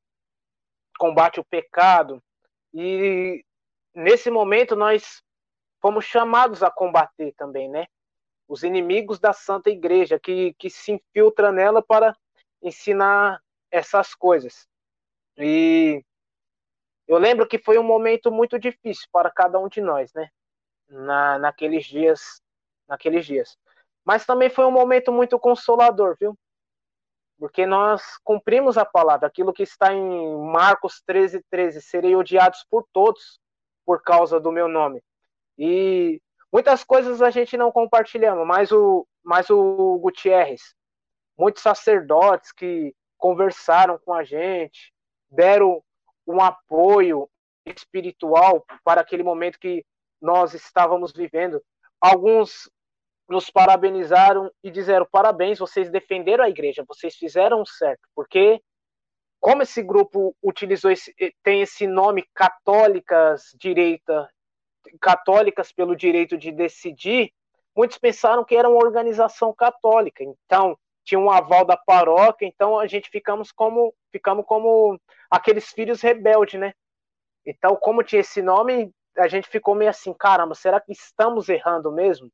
[0.97, 2.21] Combate o pecado.
[2.73, 3.43] E
[3.93, 5.21] nesse momento nós
[5.81, 7.87] fomos chamados a combater também, né?
[8.47, 12.15] Os inimigos da Santa Igreja, que, que se infiltra nela para
[12.61, 14.67] ensinar essas coisas.
[15.37, 16.03] E
[17.07, 20.29] eu lembro que foi um momento muito difícil para cada um de nós, né?
[20.87, 22.41] Na, naqueles dias,
[22.87, 23.57] naqueles dias.
[24.05, 26.37] Mas também foi um momento muito consolador, viu?
[27.37, 32.85] Porque nós cumprimos a palavra, aquilo que está em Marcos 13, 13, serei odiados por
[32.93, 33.39] todos
[33.85, 35.03] por causa do meu nome.
[35.57, 40.75] E muitas coisas a gente não compartilhamos, mas o, mas o Gutierrez,
[41.37, 44.93] muitos sacerdotes que conversaram com a gente,
[45.29, 45.83] deram
[46.25, 47.29] um apoio
[47.65, 49.85] espiritual para aquele momento que
[50.19, 51.61] nós estávamos vivendo.
[51.99, 52.69] Alguns
[53.31, 58.61] nos parabenizaram e disseram: parabéns, vocês defenderam a igreja, vocês fizeram certo, porque
[59.39, 64.29] como esse grupo utilizou esse, eh, tem esse nome católicas direita,
[64.99, 67.31] católicas pelo direito de decidir,
[67.75, 70.23] muitos pensaram que era uma organização católica.
[70.23, 76.01] Então tinha um aval da paróquia, então a gente ficamos como ficamos como aqueles filhos
[76.01, 76.73] rebeldes, né?
[77.45, 81.91] Então como tinha esse nome, a gente ficou meio assim, caramba, será que estamos errando
[81.91, 82.29] mesmo?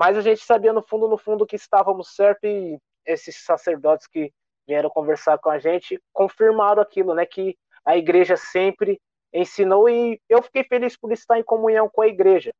[0.00, 4.32] Mas a gente sabia no fundo, no fundo, que estávamos certo e esses sacerdotes que
[4.66, 7.26] vieram conversar com a gente confirmaram aquilo, né?
[7.26, 8.98] Que a igreja sempre
[9.30, 12.50] ensinou e eu fiquei feliz por estar em comunhão com a igreja.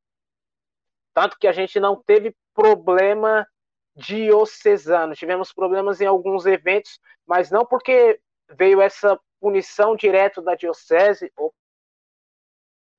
[1.15, 3.47] Tanto que a gente não teve problema
[3.95, 5.15] diocesano.
[5.15, 11.33] Tivemos problemas em alguns eventos, mas não porque veio essa punição direto da diocese.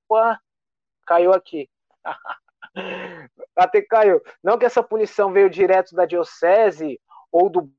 [0.09, 0.41] Opa,
[1.07, 1.71] caiu aqui.
[3.57, 4.21] Até caiu.
[4.43, 7.71] Não que essa punição veio direto da diocese ou do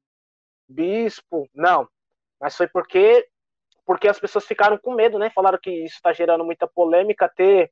[0.68, 1.88] bispo, não.
[2.40, 3.28] Mas foi porque
[3.86, 5.30] porque as pessoas ficaram com medo, né?
[5.30, 7.70] Falaram que isso está gerando muita polêmica, ter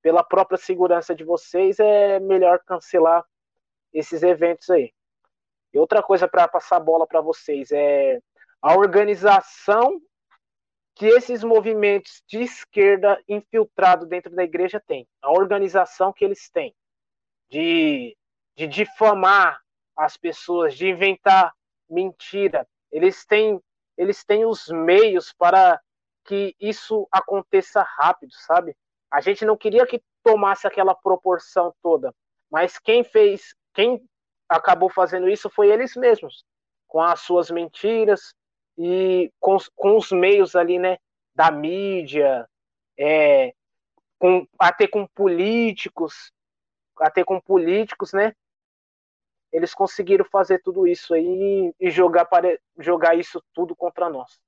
[0.00, 3.24] pela própria segurança de vocês é melhor cancelar
[3.92, 4.92] esses eventos aí.
[5.74, 8.20] E outra coisa para passar a bola para vocês é
[8.62, 10.00] a organização
[10.98, 16.74] que esses movimentos de esquerda infiltrado dentro da igreja têm, a organização que eles têm
[17.48, 18.16] de,
[18.56, 19.60] de difamar
[19.96, 21.54] as pessoas, de inventar
[21.88, 22.66] mentira.
[22.90, 23.60] Eles têm,
[23.96, 25.80] eles têm os meios para
[26.24, 28.76] que isso aconteça rápido, sabe?
[29.08, 32.12] A gente não queria que tomasse aquela proporção toda,
[32.50, 34.04] mas quem fez, quem
[34.48, 36.44] acabou fazendo isso foi eles mesmos,
[36.88, 38.34] com as suas mentiras,
[38.78, 40.98] e com, com os meios ali, né,
[41.34, 42.48] da mídia,
[42.96, 43.52] é,
[44.18, 46.32] com, até com políticos,
[47.00, 48.32] até com políticos, né,
[49.52, 54.38] eles conseguiram fazer tudo isso aí e jogar, para, jogar isso tudo contra nós.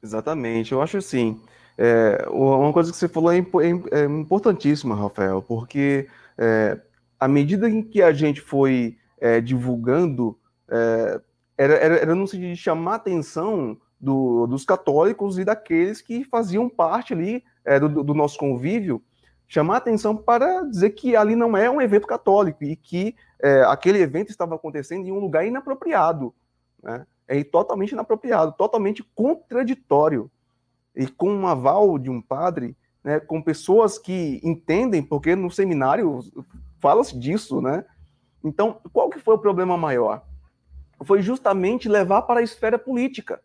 [0.00, 1.42] Exatamente, eu acho assim.
[1.76, 6.80] É, uma coisa que você falou é, é, é importantíssima, Rafael, porque é,
[7.18, 10.38] à medida em que a gente foi é, divulgando,
[10.70, 11.20] é,
[11.56, 16.68] era, era, no sentido de chamar a atenção do, dos católicos e daqueles que faziam
[16.68, 19.02] parte ali é, do, do, nosso convívio,
[19.46, 23.98] chamar atenção para dizer que ali não é um evento católico e que é, aquele
[23.98, 26.34] evento estava acontecendo em um lugar inapropriado,
[26.82, 27.06] né?
[27.26, 30.30] é totalmente inapropriado, totalmente contraditório
[30.96, 36.20] e com um aval de um padre, né, com pessoas que entendem, porque no seminário
[36.80, 37.84] fala-se disso, né?
[38.42, 40.24] Então, qual que foi o problema maior?
[41.04, 43.40] Foi justamente levar para a esfera política.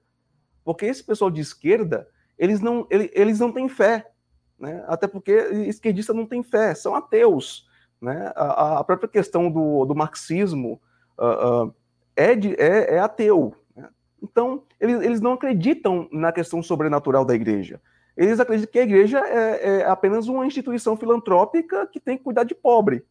[0.63, 4.11] Porque esse pessoal de esquerda, eles não, eles, não têm fé.
[4.57, 4.83] Né?
[4.87, 5.31] Até porque
[5.67, 7.67] esquerdista não tem fé, são ateus.
[8.01, 8.31] Né?
[8.35, 10.81] A, a própria questão do, do marxismo
[11.17, 11.75] uh, uh,
[12.15, 13.55] é, de, é, é ateu.
[13.75, 13.89] Né?
[14.21, 17.81] Então, eles, eles não acreditam na questão sobrenatural da igreja.
[18.15, 22.43] Eles acreditam que a igreja é, é apenas uma instituição filantrópica que tem que cuidar
[22.43, 23.03] de pobre.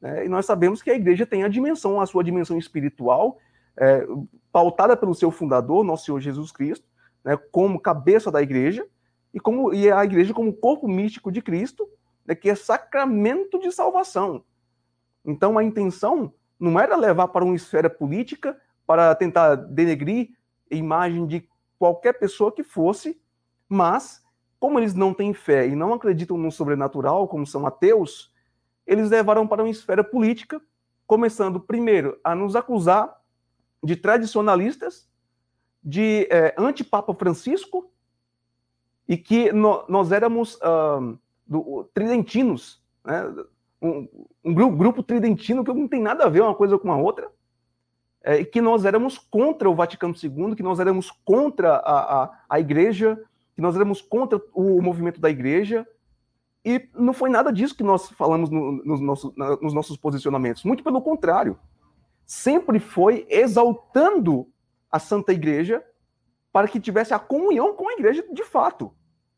[0.00, 0.26] Né?
[0.26, 3.38] E nós sabemos que a igreja tem a dimensão, a sua dimensão espiritual,
[3.76, 4.06] é,
[4.52, 6.86] pautada pelo seu fundador, nosso Senhor Jesus Cristo,
[7.24, 8.86] né, como cabeça da igreja,
[9.32, 11.88] e, como, e a igreja como corpo místico de Cristo,
[12.24, 14.44] né, que é sacramento de salvação.
[15.24, 18.56] Então a intenção não era levar para uma esfera política
[18.86, 20.30] para tentar denegrir
[20.70, 23.20] a imagem de qualquer pessoa que fosse,
[23.68, 24.22] mas
[24.60, 28.32] como eles não têm fé e não acreditam no sobrenatural, como são ateus,
[28.86, 30.60] eles levaram para uma esfera política,
[31.06, 33.14] começando primeiro a nos acusar
[33.84, 35.08] de tradicionalistas,
[35.82, 37.90] de é, antipapa Francisco,
[39.06, 43.22] e que no, nós éramos uh, do, tridentinos, né?
[43.80, 44.08] um,
[44.42, 47.30] um grupo, grupo, tridentino que não tem nada a ver uma coisa com a outra,
[48.22, 52.40] é, e que nós éramos contra o Vaticano II, que nós éramos contra a, a,
[52.48, 53.22] a igreja,
[53.54, 55.86] que nós éramos contra o movimento da igreja,
[56.64, 60.64] e não foi nada disso que nós falamos no, nos, nossos, nos nossos posicionamentos.
[60.64, 61.58] Muito pelo contrário.
[62.26, 64.48] Sempre foi exaltando
[64.90, 65.84] a Santa Igreja
[66.52, 68.94] para que tivesse a comunhão com a igreja de fato.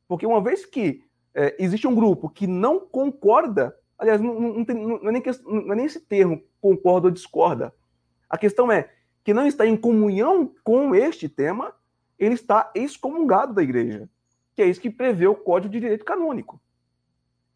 [0.07, 1.03] Porque uma vez que
[1.35, 5.73] é, existe um grupo que não concorda, aliás, não, não, tem, não, é nem, não
[5.73, 7.75] é nem esse termo, concorda ou discorda.
[8.29, 8.91] A questão é
[9.25, 11.75] que não está em comunhão com este tema,
[12.19, 14.09] ele está excomungado da igreja,
[14.55, 16.61] que é isso que prevê o Código de Direito Canônico.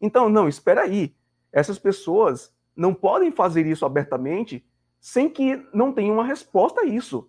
[0.01, 1.15] Então, não, espera aí.
[1.51, 4.65] Essas pessoas não podem fazer isso abertamente
[5.01, 7.27] sem que não tenham uma resposta a isso.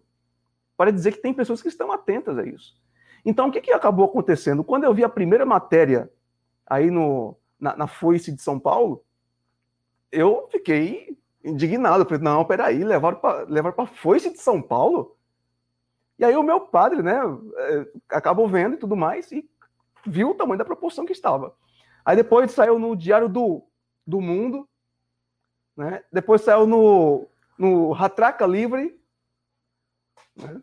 [0.77, 2.77] Para dizer que tem pessoas que estão atentas a isso.
[3.25, 4.63] Então, o que, que acabou acontecendo?
[4.63, 6.13] Quando eu vi a primeira matéria
[6.67, 9.03] aí no, na, na Foice de São Paulo,
[10.11, 12.05] eu fiquei indignado.
[12.05, 15.17] falei, não, peraí, levaram para levaram a Foice de São Paulo?
[16.19, 17.21] E aí o meu padre, né,
[17.57, 19.49] é, acabou vendo e tudo mais, e
[20.07, 21.55] viu o tamanho da proporção que estava.
[22.05, 23.63] Aí depois saiu no Diário do,
[24.07, 24.69] do Mundo,
[25.77, 26.03] né?
[26.13, 27.27] depois saiu no,
[27.63, 29.01] no Ratraca Livre.
[30.35, 30.61] Né?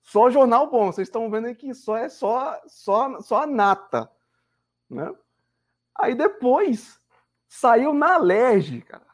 [0.00, 4.10] Só jornal bom, vocês estão vendo que só é só, só, só a nata.
[4.88, 5.14] Né?
[5.94, 6.98] Aí depois
[7.46, 8.18] saiu na
[8.86, 9.06] cara.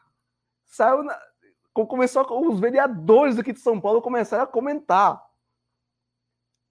[0.63, 1.19] Saiu na...
[1.73, 5.23] Começou com os vereadores aqui de São Paulo começaram a comentar.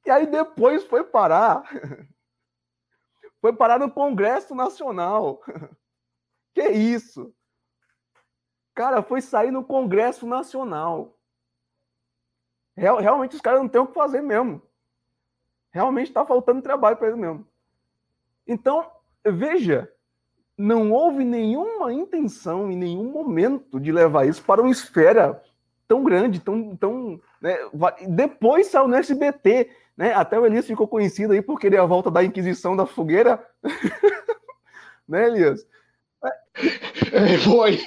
[0.04, 1.62] E aí depois foi parar
[3.40, 5.40] Foi parar no Congresso Nacional.
[6.54, 7.35] que isso?
[8.76, 11.16] Cara, foi sair no Congresso Nacional.
[12.76, 14.60] Real, realmente os caras não têm o que fazer mesmo.
[15.70, 17.48] Realmente está faltando trabalho para eles mesmo.
[18.46, 18.86] Então,
[19.24, 19.90] veja,
[20.58, 25.42] não houve nenhuma intenção em nenhum momento de levar isso para uma esfera
[25.88, 26.76] tão grande, tão.
[26.76, 27.56] tão né?
[28.06, 29.70] Depois saiu no SBT.
[29.96, 30.12] Né?
[30.12, 33.42] Até o Elias ficou conhecido aí por querer a volta da Inquisição da Fogueira.
[35.08, 35.66] né, Elias?
[37.12, 37.78] É, foi.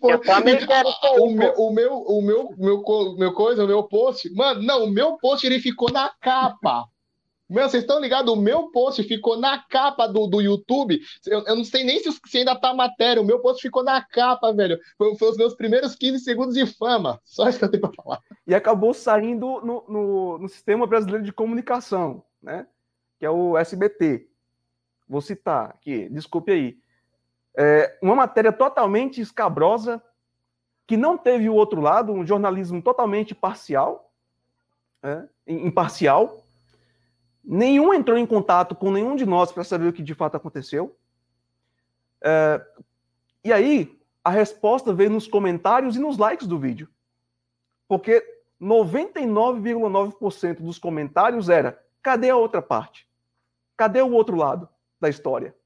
[0.00, 0.12] foi.
[0.12, 0.88] Eu também quero
[1.20, 4.90] o meu, o meu, o meu, meu, meu coisa, o meu post, mano, não, o
[4.90, 6.84] meu post ele ficou na capa.
[7.48, 8.30] Meu, vocês estão ligados?
[8.30, 11.00] O meu post ficou na capa do, do YouTube.
[11.26, 13.22] Eu, eu não sei nem se, se, ainda tá matéria.
[13.22, 14.78] O meu post ficou na capa, velho.
[14.98, 17.18] Foi, foi, os meus primeiros 15 segundos de fama.
[17.24, 18.20] Só isso que eu tenho pra falar.
[18.46, 22.66] E acabou saindo no, no, no Sistema Brasileiro de Comunicação, né?
[23.18, 24.28] Que é o SBT.
[25.08, 26.78] Vou citar aqui, desculpe aí.
[27.60, 30.00] É uma matéria totalmente escabrosa,
[30.86, 34.12] que não teve o outro lado, um jornalismo totalmente parcial,
[35.02, 36.44] é, imparcial,
[37.50, 40.94] Nenhum entrou em contato com nenhum de nós para saber o que de fato aconteceu.
[42.22, 42.62] É,
[43.42, 46.86] e aí, a resposta veio nos comentários e nos likes do vídeo.
[47.88, 48.22] Porque
[48.60, 53.08] 99,9% dos comentários era: cadê a outra parte?
[53.78, 54.68] Cadê o outro lado
[55.00, 55.56] da história?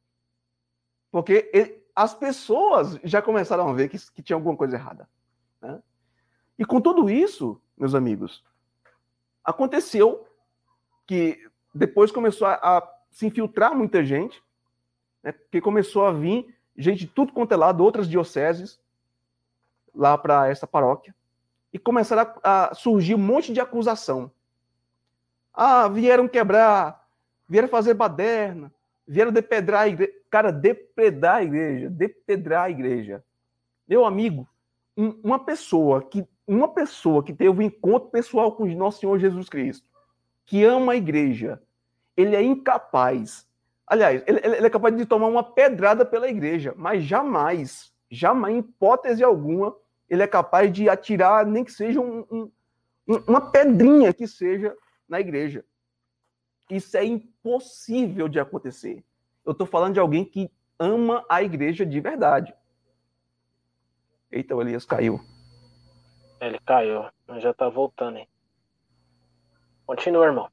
[1.10, 5.08] Porque as pessoas já começaram a ver que, que tinha alguma coisa errada.
[5.60, 5.82] Né?
[6.58, 8.44] E com tudo isso, meus amigos,
[9.44, 10.26] aconteceu
[11.06, 11.38] que
[11.74, 14.42] depois começou a, a se infiltrar muita gente,
[15.22, 15.34] né?
[15.50, 18.80] que começou a vir gente de tudo quanto é lado, outras dioceses,
[19.94, 21.14] lá para essa paróquia,
[21.72, 24.30] e começaram a, a, surgir um monte de acusação.
[25.52, 27.06] Ah, vieram quebrar,
[27.46, 28.72] vieram fazer baderna,
[29.12, 30.12] vieram depedrar a igreja.
[30.30, 33.22] Cara, depredar a igreja, depedrar a igreja.
[33.86, 34.48] Meu amigo,
[34.96, 39.18] um, uma pessoa que uma pessoa que teve um encontro pessoal com o nosso Senhor
[39.18, 39.86] Jesus Cristo,
[40.44, 41.62] que ama a igreja,
[42.16, 43.46] ele é incapaz.
[43.86, 48.58] Aliás, ele, ele é capaz de tomar uma pedrada pela igreja, mas jamais, jamais, em
[48.58, 49.76] hipótese alguma,
[50.08, 52.50] ele é capaz de atirar, nem que seja um, um,
[53.28, 54.74] uma pedrinha que seja
[55.08, 55.64] na igreja.
[56.72, 59.04] Isso é impossível de acontecer.
[59.44, 62.54] Eu estou falando de alguém que ama a igreja de verdade.
[64.30, 65.20] Eita, o Elias caiu.
[66.40, 67.04] Ele caiu,
[67.38, 68.28] já está voltando, hein?
[69.84, 70.48] Continua, irmão.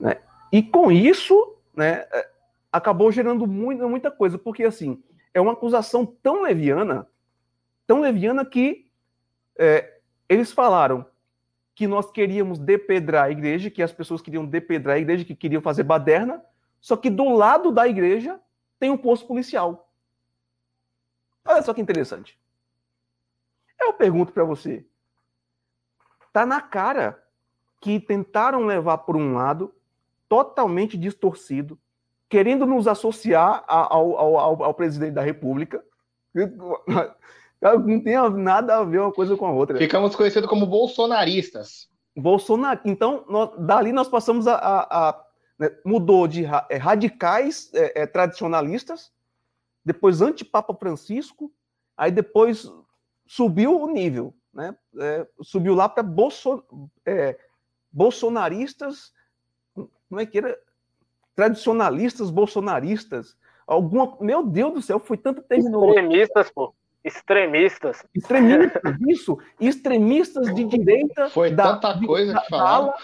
[0.00, 0.20] Né?
[0.50, 2.30] E com isso, né, é,
[2.72, 5.00] acabou gerando muita, muita coisa, porque assim,
[5.32, 7.06] é uma acusação tão leviana,
[7.86, 8.90] tão leviana que
[9.56, 11.06] é, eles falaram
[11.78, 15.62] que nós queríamos depedrar a igreja, que as pessoas queriam depedrar a igreja, que queriam
[15.62, 16.44] fazer baderna,
[16.80, 18.40] só que do lado da igreja
[18.80, 19.88] tem um posto policial.
[21.44, 22.36] Olha só que interessante.
[23.80, 24.84] Eu pergunto para você.
[26.32, 27.22] Tá na cara
[27.80, 29.72] que tentaram levar por um lado
[30.28, 31.78] totalmente distorcido,
[32.28, 35.80] querendo nos associar ao, ao, ao, ao presidente da República.
[37.60, 39.76] Não tem nada a ver uma coisa com a outra.
[39.78, 41.88] Ficamos conhecidos como bolsonaristas.
[42.16, 42.80] Bolsonar...
[42.84, 45.24] Então, nós, dali nós passamos a, a, a
[45.58, 49.12] né, mudou de é, radicais é, é, tradicionalistas,
[49.84, 51.52] depois anti-Papa Francisco,
[51.96, 52.70] aí depois
[53.26, 54.76] subiu o nível, né?
[55.00, 56.62] É, subiu lá para bolso,
[57.04, 57.36] é,
[57.90, 59.12] bolsonaristas,
[59.74, 60.58] como é que era?
[61.34, 64.16] Tradicionalistas, bolsonaristas, alguma.
[64.20, 66.00] Meu Deus do céu, foi tanto terminologia.
[66.00, 66.74] Extremistas, pô.
[67.04, 68.04] Extremistas.
[68.14, 69.38] Extremistas, isso.
[69.60, 71.28] Extremistas de direita.
[71.30, 72.94] Foi da, tanta coisa da, que falaram.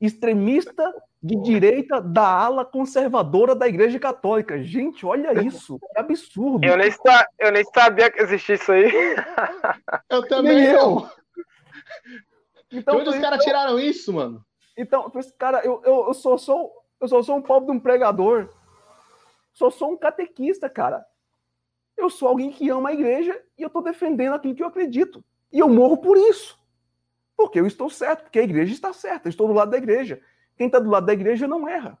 [0.00, 4.62] Extremista de direita da ala conservadora da Igreja Católica.
[4.62, 6.64] Gente, olha isso, que absurdo.
[6.64, 6.90] Eu nem,
[7.38, 8.92] eu nem sabia que existia isso aí.
[10.10, 11.08] Eu também nem eu.
[12.70, 14.44] Então, onde os caras tiraram isso, mano?
[14.76, 18.48] Então, cara, eu, eu, eu, só sou, eu só sou um pobre de um pregador.
[19.54, 21.04] Só sou um catequista, cara.
[21.96, 25.24] Eu sou alguém que ama a igreja e eu tô defendendo aquilo que eu acredito.
[25.52, 26.58] E eu morro por isso.
[27.36, 30.20] Porque eu estou certo, porque a igreja está certa, eu estou do lado da igreja.
[30.56, 31.98] Quem está do lado da igreja não erra.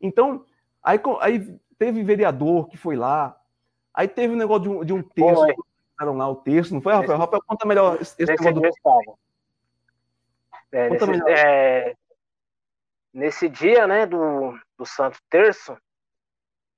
[0.00, 0.44] Então,
[0.82, 3.38] aí, aí teve vereador que foi lá,
[3.92, 6.80] aí teve o um negócio de um, de um texto, fizeram lá o texto, não
[6.80, 7.18] foi, Rafael?
[7.18, 9.18] Rafael, conta melhor esse, esse negócio do...
[10.70, 11.96] É, nesse, é,
[13.12, 15.76] nesse, dia, né, do, do Santo Terço,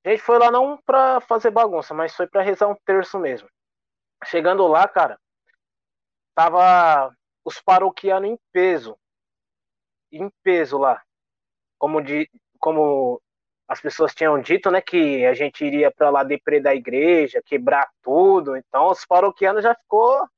[0.05, 3.49] a gente foi lá não para fazer bagunça, mas foi para rezar um terço mesmo.
[4.25, 5.19] Chegando lá, cara,
[6.35, 8.99] tava os paroquianos em peso
[10.13, 11.03] em peso lá.
[11.79, 13.21] Como, de, como
[13.69, 17.89] as pessoas tinham dito, né, que a gente iria para lá depredar a igreja, quebrar
[18.03, 18.57] tudo.
[18.57, 20.29] Então os paroquianos já ficou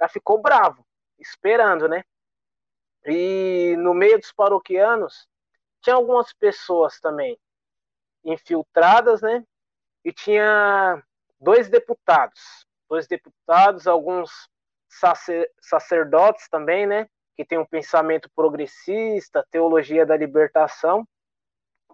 [0.00, 0.82] já ficou bravo,
[1.18, 2.02] esperando, né?
[3.04, 5.28] E no meio dos paroquianos
[5.82, 7.38] tinha algumas pessoas também
[8.24, 9.44] infiltradas, né?
[10.04, 11.02] E tinha
[11.40, 14.30] dois deputados, dois deputados, alguns
[14.88, 17.08] sacer, sacerdotes também, né?
[17.40, 21.08] que tem um pensamento progressista, teologia da libertação,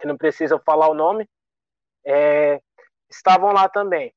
[0.00, 1.28] que não precisa falar o nome,
[2.04, 2.60] é,
[3.08, 4.12] estavam lá também.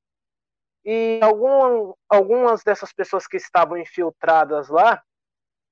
[0.84, 5.04] E algum, algumas dessas pessoas que estavam infiltradas lá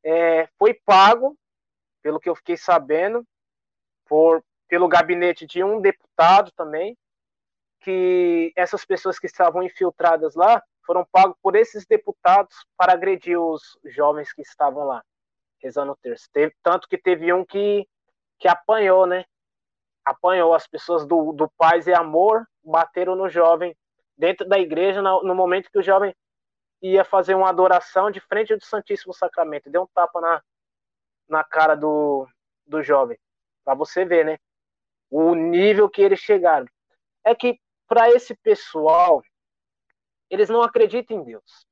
[0.03, 1.35] é, foi pago,
[2.03, 3.25] pelo que eu fiquei sabendo,
[4.05, 6.97] por, pelo gabinete de um deputado também,
[7.81, 13.77] que essas pessoas que estavam infiltradas lá foram pagos por esses deputados para agredir os
[13.85, 15.03] jovens que estavam lá
[15.61, 16.29] rezando o terço.
[16.31, 17.87] Teve, tanto que teve um que,
[18.39, 19.25] que apanhou, né?
[20.05, 23.75] Apanhou as pessoas do, do Paz e Amor, bateram no jovem
[24.17, 26.15] dentro da igreja no, no momento que o jovem
[26.81, 29.69] ia fazer uma adoração de frente do Santíssimo Sacramento.
[29.69, 30.41] Deu um tapa na,
[31.27, 32.27] na cara do,
[32.65, 33.17] do jovem.
[33.63, 34.37] Para você ver, né?
[35.09, 36.67] O nível que eles chegaram.
[37.23, 39.23] É que para esse pessoal,
[40.29, 41.65] eles não acreditam em Deus.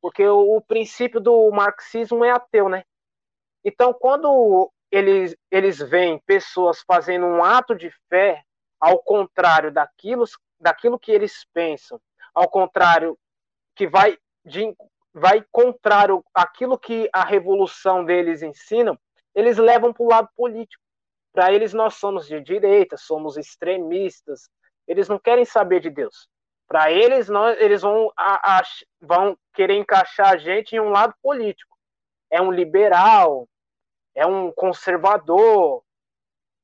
[0.00, 2.84] Porque o, o princípio do marxismo é ateu, né?
[3.64, 8.44] Então, quando eles, eles veem pessoas fazendo um ato de fé
[8.80, 10.24] ao contrário daquilo,
[10.60, 12.00] daquilo que eles pensam,
[12.34, 13.16] ao contrário
[13.76, 14.76] que vai de,
[15.14, 18.98] vai contrário aquilo que a revolução deles ensina,
[19.34, 20.81] eles levam para o lado político.
[21.32, 24.48] Para eles nós somos de direita, somos extremistas.
[24.86, 26.28] Eles não querem saber de Deus.
[26.68, 28.62] Para eles nós, eles vão, a, a,
[29.00, 31.76] vão querer encaixar a gente em um lado político.
[32.30, 33.48] É um liberal,
[34.14, 35.82] é um conservador,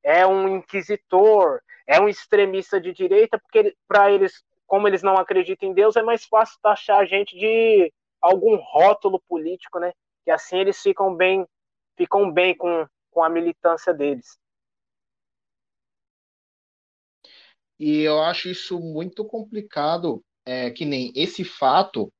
[0.02, 5.68] é um inquisitor, é um extremista de direita, porque para eles, como eles não acreditam
[5.68, 9.92] em Deus, é mais fácil taxar a gente de algum rótulo político, né?
[10.24, 11.46] Que assim eles ficam bem,
[11.96, 14.38] ficam bem com, com a militância deles.
[17.78, 22.12] E eu acho isso muito complicado, é, que nem esse fato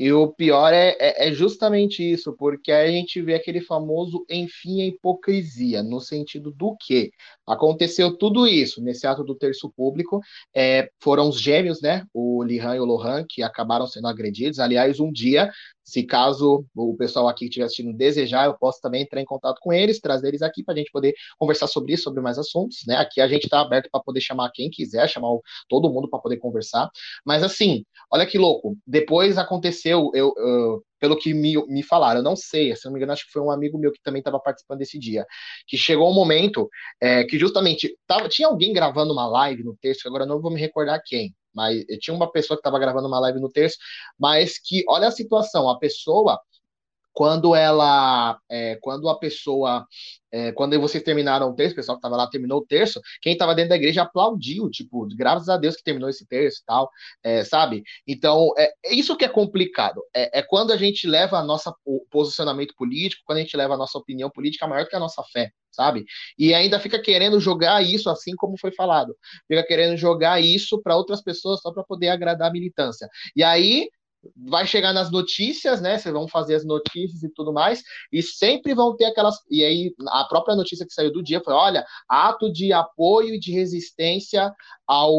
[0.00, 4.80] e o pior é, é, é, justamente isso, porque a gente vê aquele famoso enfim
[4.80, 7.10] a hipocrisia, no sentido do que
[7.50, 10.20] aconteceu tudo isso nesse ato do terço público,
[10.54, 14.58] é, foram os gêmeos, né, o Lihan e o Lohan, que acabaram sendo agredidos.
[14.58, 15.50] Aliás, um dia
[15.90, 19.58] se caso o pessoal aqui que estiver assistindo desejar, eu posso também entrar em contato
[19.60, 22.78] com eles, trazer eles aqui para a gente poder conversar sobre isso, sobre mais assuntos,
[22.86, 22.94] né?
[22.96, 25.36] Aqui a gente está aberto para poder chamar quem quiser, chamar
[25.68, 26.88] todo mundo para poder conversar.
[27.24, 28.76] Mas assim, olha que louco.
[28.86, 32.98] Depois aconteceu, eu, eu pelo que me, me falaram, eu não sei, se não me
[32.98, 35.26] engano, acho que foi um amigo meu que também estava participando desse dia,
[35.66, 36.68] que chegou um momento
[37.00, 40.60] é, que justamente tava, tinha alguém gravando uma live no texto, agora não vou me
[40.60, 43.76] recordar quem, mas tinha uma pessoa que estava gravando uma live no terço,
[44.18, 46.38] mas que olha a situação, a pessoa
[47.12, 49.86] quando ela, é, quando a pessoa,
[50.32, 53.32] é, quando vocês terminaram o terço, o pessoal que estava lá terminou o terço, quem
[53.32, 56.90] estava dentro da igreja aplaudiu, tipo, graças a Deus que terminou esse terço e tal,
[57.22, 57.82] é, sabe?
[58.06, 61.74] Então, é, é isso que é complicado, é, é, quando a gente leva a nossa
[61.84, 65.22] o posicionamento político, quando a gente leva a nossa opinião política maior que a nossa
[65.32, 66.04] fé, sabe?
[66.38, 69.16] E ainda fica querendo jogar isso, assim como foi falado,
[69.48, 73.08] fica querendo jogar isso para outras pessoas só para poder agradar a militância.
[73.34, 73.88] E aí
[74.36, 75.98] vai chegar nas notícias, né?
[75.98, 79.36] Vocês vão fazer as notícias e tudo mais, e sempre vão ter aquelas.
[79.50, 83.40] E aí, a própria notícia que saiu do dia foi: olha, ato de apoio e
[83.40, 84.52] de resistência
[84.86, 85.12] ao,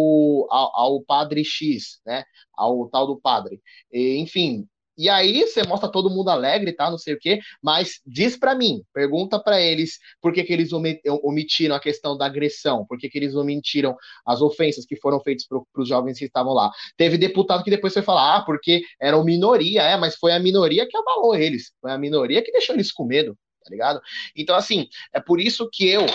[0.52, 2.24] ao, ao padre X, né?
[2.56, 3.62] Ao tal do padre.
[3.92, 4.68] E, enfim,
[5.02, 8.54] e aí você mostra todo mundo alegre tal, não sei o quê, mas diz para
[8.54, 13.10] mim, pergunta para eles por que, que eles omitiram a questão da agressão, por que,
[13.10, 16.70] que eles omitiram as ofensas que foram feitas para os jovens que estavam lá.
[16.96, 20.88] Teve deputado que depois foi falar, ah, porque eram minoria, é, mas foi a minoria
[20.88, 24.00] que abalou eles, foi a minoria que deixou eles com medo, tá ligado?
[24.36, 26.06] Então, assim, é por isso que eu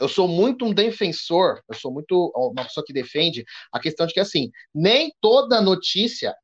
[0.00, 4.14] eu sou muito um defensor, eu sou muito uma pessoa que defende a questão de
[4.14, 6.34] que, assim, nem toda notícia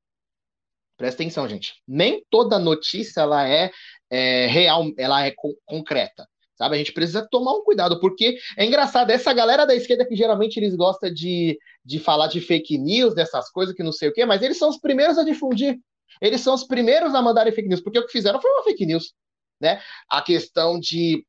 [0.97, 1.75] Presta atenção, gente.
[1.87, 3.71] Nem toda notícia ela é,
[4.11, 6.27] é real, ela é co concreta.
[6.57, 6.77] Sabe?
[6.77, 10.57] A gente precisa tomar um cuidado, porque é engraçado, essa galera da esquerda que geralmente
[10.57, 14.25] eles gostam de, de falar de fake news, dessas coisas que não sei o quê,
[14.25, 15.79] mas eles são os primeiros a difundir.
[16.21, 18.87] Eles são os primeiros a mandarem fake news, porque o que fizeram foi uma fake
[18.87, 19.13] news.
[19.61, 19.83] Né?
[20.09, 21.27] A questão de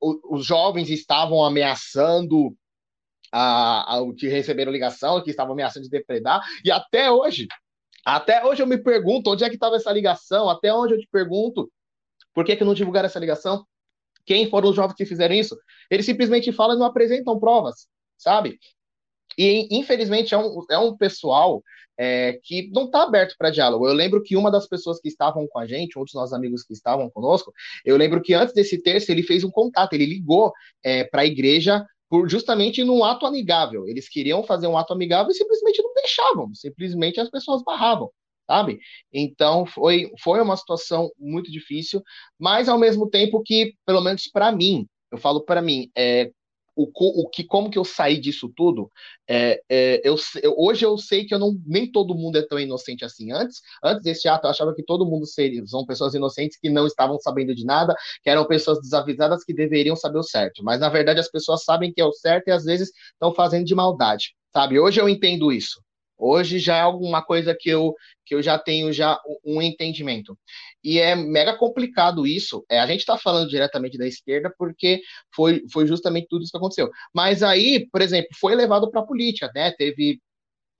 [0.00, 2.56] o, os jovens estavam ameaçando
[3.32, 7.48] a, a, que receberam ligação, que estavam ameaçando de depredar, e até hoje
[8.04, 11.08] até hoje eu me pergunto onde é que estava essa ligação, até onde eu te
[11.10, 11.70] pergunto
[12.34, 13.64] por que, que não divulgaram essa ligação?
[14.24, 15.58] Quem foram os jovens que fizeram isso?
[15.90, 18.58] Eles simplesmente falam e não apresentam provas, sabe?
[19.36, 21.62] E infelizmente é um, é um pessoal
[21.98, 23.88] é, que não está aberto para diálogo.
[23.88, 26.62] Eu lembro que uma das pessoas que estavam com a gente, um dos nossos amigos
[26.62, 27.52] que estavam conosco,
[27.84, 31.26] eu lembro que antes desse terço ele fez um contato, ele ligou é, para a
[31.26, 33.86] igreja por justamente num ato amigável.
[33.86, 38.10] Eles queriam fazer um ato amigável e simplesmente não deixavam, simplesmente as pessoas barravam,
[38.46, 38.80] sabe?
[39.12, 42.02] Então foi, foi uma situação muito difícil,
[42.38, 46.30] mas ao mesmo tempo que, pelo menos para mim, eu falo para mim, é,
[46.82, 48.90] o, o que, como que eu saí disso tudo,
[49.28, 52.58] é, é, eu, eu, hoje eu sei que eu não, nem todo mundo é tão
[52.58, 53.32] inocente assim.
[53.32, 56.86] Antes, antes desse ato, eu achava que todo mundo seria, são pessoas inocentes que não
[56.86, 60.62] estavam sabendo de nada, que eram pessoas desavisadas que deveriam saber o certo.
[60.62, 63.64] Mas na verdade as pessoas sabem que é o certo e às vezes estão fazendo
[63.64, 64.78] de maldade, sabe?
[64.78, 65.82] Hoje eu entendo isso.
[66.18, 67.94] Hoje já é alguma coisa que eu,
[68.26, 70.36] que eu já tenho já um entendimento.
[70.82, 72.64] E é mega complicado isso.
[72.68, 75.00] É, a gente está falando diretamente da esquerda porque
[75.34, 76.90] foi, foi justamente tudo isso que aconteceu.
[77.14, 79.72] Mas aí, por exemplo, foi levado para a política, né?
[79.72, 80.20] Teve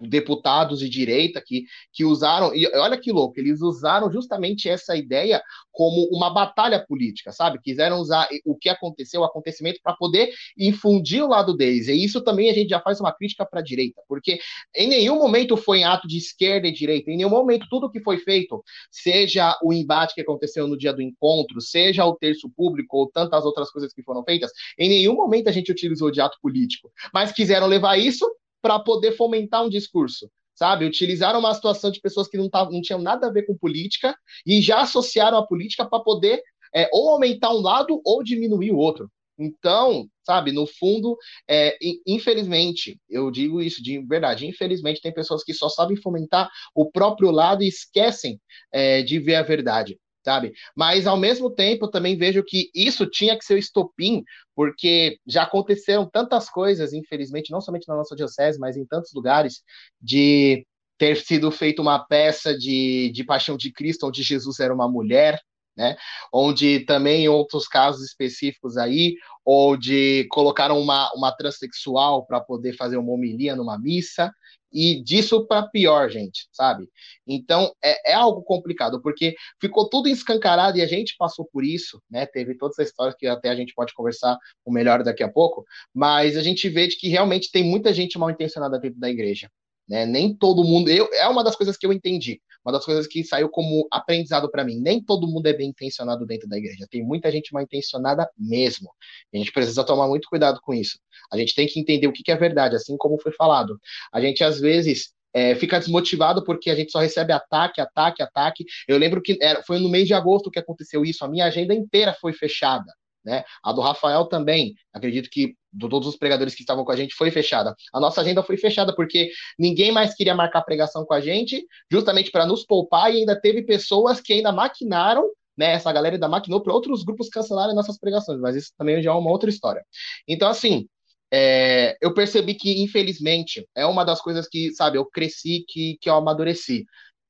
[0.01, 5.43] deputados de direita que, que usaram, e olha que louco, eles usaram justamente essa ideia
[5.73, 7.61] como uma batalha política, sabe?
[7.61, 11.89] Quiseram usar o que aconteceu, o acontecimento, para poder infundir o lado deles.
[11.89, 14.39] E isso também a gente já faz uma crítica para a direita, porque
[14.75, 18.01] em nenhum momento foi em ato de esquerda e direita, em nenhum momento tudo que
[18.01, 22.97] foi feito, seja o embate que aconteceu no dia do encontro, seja o terço público
[22.97, 26.39] ou tantas outras coisas que foram feitas, em nenhum momento a gente utilizou de ato
[26.41, 28.29] político, mas quiseram levar isso
[28.61, 30.85] para poder fomentar um discurso, sabe?
[30.85, 34.15] Utilizaram uma situação de pessoas que não, tavam, não tinham nada a ver com política
[34.47, 36.43] e já associaram a política para poder
[36.75, 39.11] é, ou aumentar um lado ou diminuir o outro.
[39.39, 41.17] Então, sabe, no fundo,
[41.49, 46.91] é, infelizmente, eu digo isso de verdade, infelizmente tem pessoas que só sabem fomentar o
[46.91, 48.41] próprio lado e esquecem
[48.73, 50.53] é, de ver a verdade sabe?
[50.77, 54.23] Mas ao mesmo tempo também vejo que isso tinha que ser o estopim,
[54.55, 59.63] porque já aconteceram tantas coisas, infelizmente, não somente na nossa diocese, mas em tantos lugares,
[60.01, 60.67] de
[60.99, 65.41] ter sido feita uma peça de, de Paixão de Cristo, onde Jesus era uma mulher,
[65.77, 65.97] né?
[66.33, 69.15] Onde também outros casos específicos aí,
[69.47, 74.33] onde colocaram uma, uma transexual para poder fazer uma homilia numa missa,
[74.73, 76.89] e disso para pior, gente, sabe?
[77.27, 82.03] Então é, é, algo complicado, porque ficou tudo escancarado e a gente passou por isso,
[82.11, 82.27] né?
[82.27, 85.65] Teve toda essa história que até a gente pode conversar o melhor daqui a pouco,
[85.95, 89.51] mas a gente vê de que realmente tem muita gente mal intencionada dentro da igreja.
[89.89, 90.05] Né?
[90.05, 90.91] Nem todo mundo.
[90.91, 94.51] Eu, é uma das coisas que eu entendi, uma das coisas que saiu como aprendizado
[94.51, 94.79] para mim.
[94.81, 96.87] Nem todo mundo é bem intencionado dentro da igreja.
[96.91, 98.91] Tem muita gente mal intencionada mesmo.
[99.33, 100.99] A gente precisa tomar muito cuidado com isso.
[101.33, 103.81] A gente tem que entender o que, que é verdade, assim como foi falado.
[104.13, 108.65] A gente às vezes é, fica desmotivado porque a gente só recebe ataque, ataque, ataque.
[108.87, 111.25] Eu lembro que era, foi no mês de agosto que aconteceu isso.
[111.25, 112.93] A minha agenda inteira foi fechada.
[113.25, 113.45] Né?
[113.63, 117.15] A do Rafael também, acredito que de todos os pregadores que estavam com a gente
[117.15, 117.75] foi fechada.
[117.93, 122.31] A nossa agenda foi fechada porque ninguém mais queria marcar pregação com a gente, justamente
[122.31, 125.25] para nos poupar, e ainda teve pessoas que ainda maquinaram
[125.59, 129.11] né, essa galera ainda maquinou para outros grupos cancelarem nossas pregações, mas isso também já
[129.11, 129.85] é uma outra história.
[130.27, 130.89] Então, assim,
[131.33, 136.09] é, eu percebi que, infelizmente, é uma das coisas que, sabe, eu cresci, que, que
[136.09, 136.85] eu amadureci.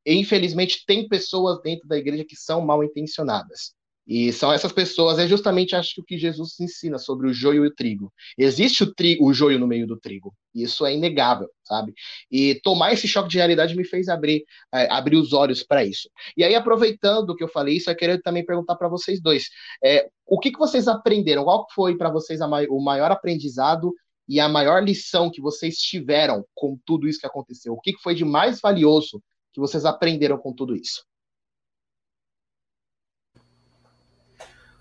[0.07, 3.75] Infelizmente, tem pessoas dentro da igreja que são mal intencionadas.
[4.09, 7.67] E são essas pessoas, é justamente acho que o que Jesus ensina sobre o joio
[7.67, 8.11] e o trigo.
[8.39, 10.35] Existe o, trigo, o joio no meio do trigo.
[10.55, 11.93] Isso é inegável, sabe?
[12.31, 16.09] E tomar esse choque de realidade me fez abrir, é, abrir os olhos para isso.
[16.35, 19.51] E aí, aproveitando que eu falei isso, eu queria também perguntar para vocês dois:
[19.85, 21.45] é, o que, que vocês aprenderam?
[21.45, 23.93] Qual foi para vocês mai o maior aprendizado
[24.27, 27.75] e a maior lição que vocês tiveram com tudo isso que aconteceu?
[27.75, 31.03] O que, que foi de mais valioso que vocês aprenderam com tudo isso?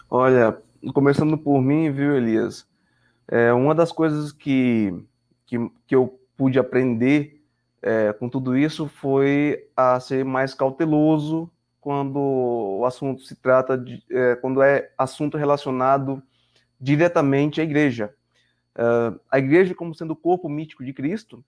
[0.10, 0.58] Olha,
[0.93, 2.66] começando por mim, viu, Elias?
[3.28, 4.93] É, uma das coisas que,
[5.45, 7.43] que, que eu pude aprender
[7.82, 11.51] é, com tudo isso foi a ser mais cauteloso
[11.82, 14.01] quando o assunto se trata de.
[14.10, 16.24] É, quando é assunto relacionado
[16.80, 18.14] diretamente à igreja.
[18.76, 21.43] É, a igreja, como sendo o corpo mítico de Cristo,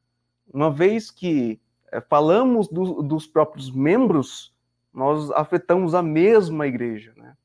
[0.54, 1.62] uma vez que
[1.94, 4.54] é, falamos do, dos próprios membros,
[4.94, 7.38] nós afetamos a mesma igreja, né?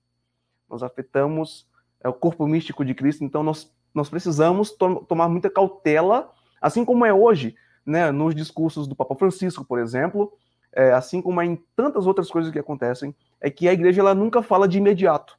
[0.74, 1.66] Nós afetamos
[2.02, 6.84] é, o corpo místico de Cristo, então nós, nós precisamos to tomar muita cautela, assim
[6.84, 7.54] como é hoje,
[7.86, 10.32] né, nos discursos do Papa Francisco, por exemplo,
[10.72, 14.14] é, assim como é em tantas outras coisas que acontecem, é que a igreja ela
[14.14, 15.38] nunca fala de imediato.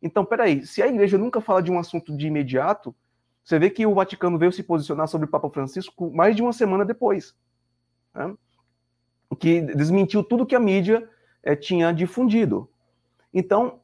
[0.00, 2.94] Então, peraí, se a igreja nunca fala de um assunto de imediato,
[3.42, 6.52] você vê que o Vaticano veio se posicionar sobre o Papa Francisco mais de uma
[6.52, 7.34] semana depois,
[8.14, 8.34] né?
[9.40, 11.08] que desmentiu tudo que a mídia
[11.42, 12.70] é, tinha difundido.
[13.32, 13.80] Então,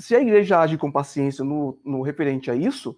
[0.00, 2.96] se a igreja age com paciência no, no referente a isso,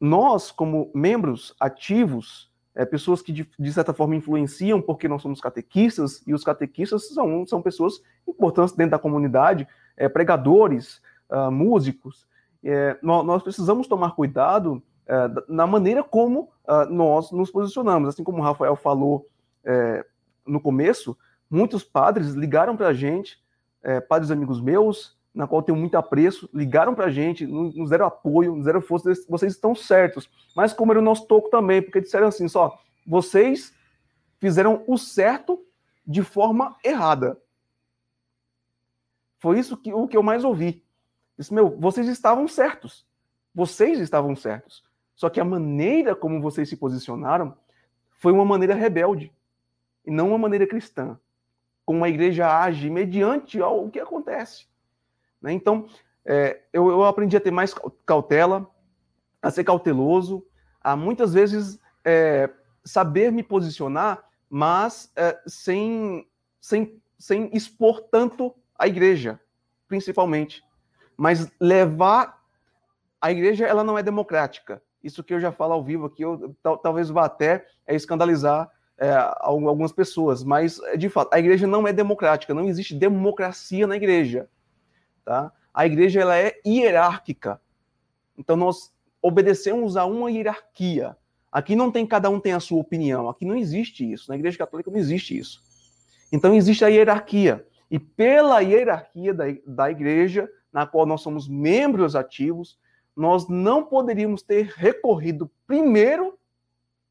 [0.00, 5.40] nós, como membros ativos, é, pessoas que de, de, certa forma influenciam porque nós somos
[5.40, 9.66] catequistas, e os catequistas são, são pessoas importantes dentro da comunidade,
[9.96, 12.26] é, pregadores, uh, músicos,
[12.64, 15.14] é, nós, nós, precisamos tomar cuidado é,
[15.48, 18.08] na maneira como uh, nós nos posicionamos.
[18.08, 19.28] Assim como o Rafael falou
[19.62, 20.04] é,
[20.46, 21.16] no começo,
[21.50, 23.38] muitos padres ligaram para a gente,
[23.82, 28.06] é, padres amigos meus, na qual tenho muito apreço, ligaram para a gente, nos deram
[28.06, 30.30] apoio, nos deram força, vocês estão certos.
[30.54, 33.74] Mas como era o nosso toco também, porque disseram assim, só, vocês
[34.38, 35.60] fizeram o certo
[36.06, 37.36] de forma errada.
[39.38, 40.84] Foi isso que, o que eu mais ouvi.
[41.36, 43.04] Disse, meu, vocês estavam certos.
[43.52, 44.84] Vocês estavam certos.
[45.16, 47.56] Só que a maneira como vocês se posicionaram
[48.18, 49.32] foi uma maneira rebelde
[50.06, 51.18] e não uma maneira cristã.
[51.84, 54.66] Como a igreja age mediante ao que acontece.
[55.44, 55.52] Né?
[55.52, 55.86] Então,
[56.24, 57.74] é, eu, eu, aprendi a ter mais
[58.06, 58.66] cautela,
[59.42, 60.42] a ser cauteloso,
[60.80, 62.48] a muitas vezes é,
[62.82, 64.24] saber me posicionar
[64.56, 66.28] mas é, sem,
[66.60, 69.40] sem, sem expor tanto a igreja,
[69.88, 70.62] principalmente.
[71.16, 72.40] Mas levar
[73.20, 74.80] a igreja, ela não é democrática.
[75.02, 79.12] Isso que eu já falo ao vivo aqui, eu, talvez vá até é, escandalizar é,
[79.40, 84.48] algumas pessoas, mas de fato a igreja não é democrática, não existe democracia na igreja,
[85.24, 85.52] tá?
[85.72, 87.60] A igreja ela é hierárquica,
[88.36, 91.16] então nós obedecemos a uma hierarquia.
[91.50, 94.28] Aqui não tem cada um tem a sua opinião, aqui não existe isso.
[94.28, 95.62] Na igreja católica não existe isso.
[96.32, 102.16] Então existe a hierarquia e pela hierarquia da, da igreja na qual nós somos membros
[102.16, 102.76] ativos,
[103.14, 106.36] nós não poderíamos ter recorrido primeiro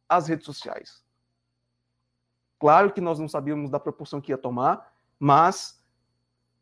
[0.08, 1.02] às redes sociais.
[2.60, 5.82] Claro que nós não sabíamos da proporção que ia tomar, mas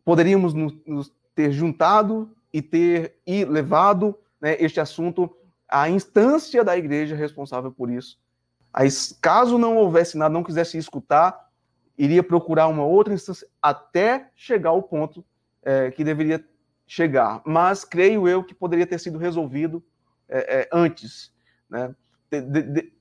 [0.06, 5.34] poderíamos nos, nos ter juntado e ter e levado né, este assunto
[5.68, 8.20] à instância da igreja responsável por isso.
[8.74, 8.88] Aí,
[9.22, 11.50] caso não houvesse nada, não quisesse escutar,
[11.98, 15.24] iria procurar uma outra instância até chegar ao ponto
[15.62, 16.44] é, que deveria
[16.88, 17.42] chegar.
[17.46, 19.84] Mas creio eu que poderia ter sido resolvido
[20.28, 21.32] é, é, antes.
[21.70, 21.94] Né?
[22.30, 22.94] De, de, de,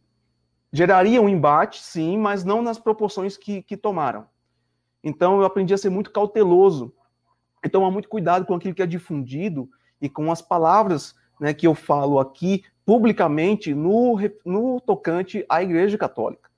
[0.72, 4.26] geraria um embate, sim, mas não nas proporções que, que tomaram.
[5.02, 6.92] Então eu aprendi a ser muito cauteloso
[7.64, 9.68] e tomar muito cuidado com aquilo que é difundido
[10.00, 15.96] e com as palavras né, que eu falo aqui publicamente no, no tocante à Igreja
[15.96, 16.50] Católica.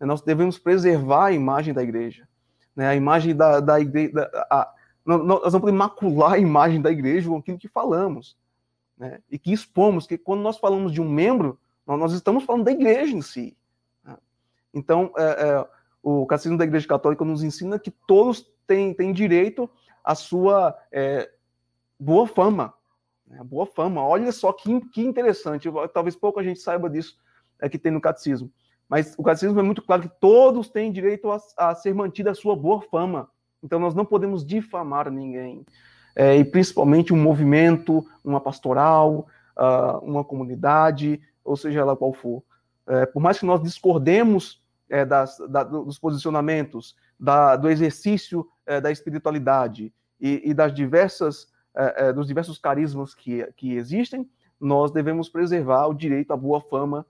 [0.00, 2.28] Nós devemos preservar a imagem da Igreja,
[2.76, 4.12] né, a imagem da, da igreja.
[4.12, 4.74] Da, a,
[5.04, 8.36] nós não podemos macular a imagem da Igreja com aquilo que falamos
[8.98, 12.72] né, e que expomos, que quando nós falamos de um membro, nós estamos falando da
[12.72, 13.56] igreja em si.
[14.02, 14.16] Né?
[14.72, 15.66] Então, é, é,
[16.02, 19.68] o Catecismo da Igreja Católica nos ensina que todos têm, têm direito
[20.04, 21.30] à sua é,
[21.98, 22.74] boa fama.
[23.26, 23.42] Né?
[23.42, 24.06] Boa fama.
[24.06, 25.68] Olha só que, que interessante.
[25.92, 27.16] Talvez pouca gente saiba disso
[27.60, 28.52] é, que tem no Catecismo.
[28.88, 32.34] Mas o Catecismo é muito claro que todos têm direito a, a ser mantida a
[32.34, 33.30] sua boa fama.
[33.62, 35.64] Então, nós não podemos difamar ninguém.
[36.14, 39.26] É, e principalmente um movimento, uma pastoral,
[39.56, 42.42] uh, uma comunidade, ou seja ela qual for.
[42.86, 48.80] É, por mais que nós discordemos é, das, da, dos posicionamentos, da, do exercício é,
[48.80, 54.28] da espiritualidade e, e das diversas, é, é, dos diversos carismas que, que existem,
[54.60, 57.06] nós devemos preservar o direito à boa fama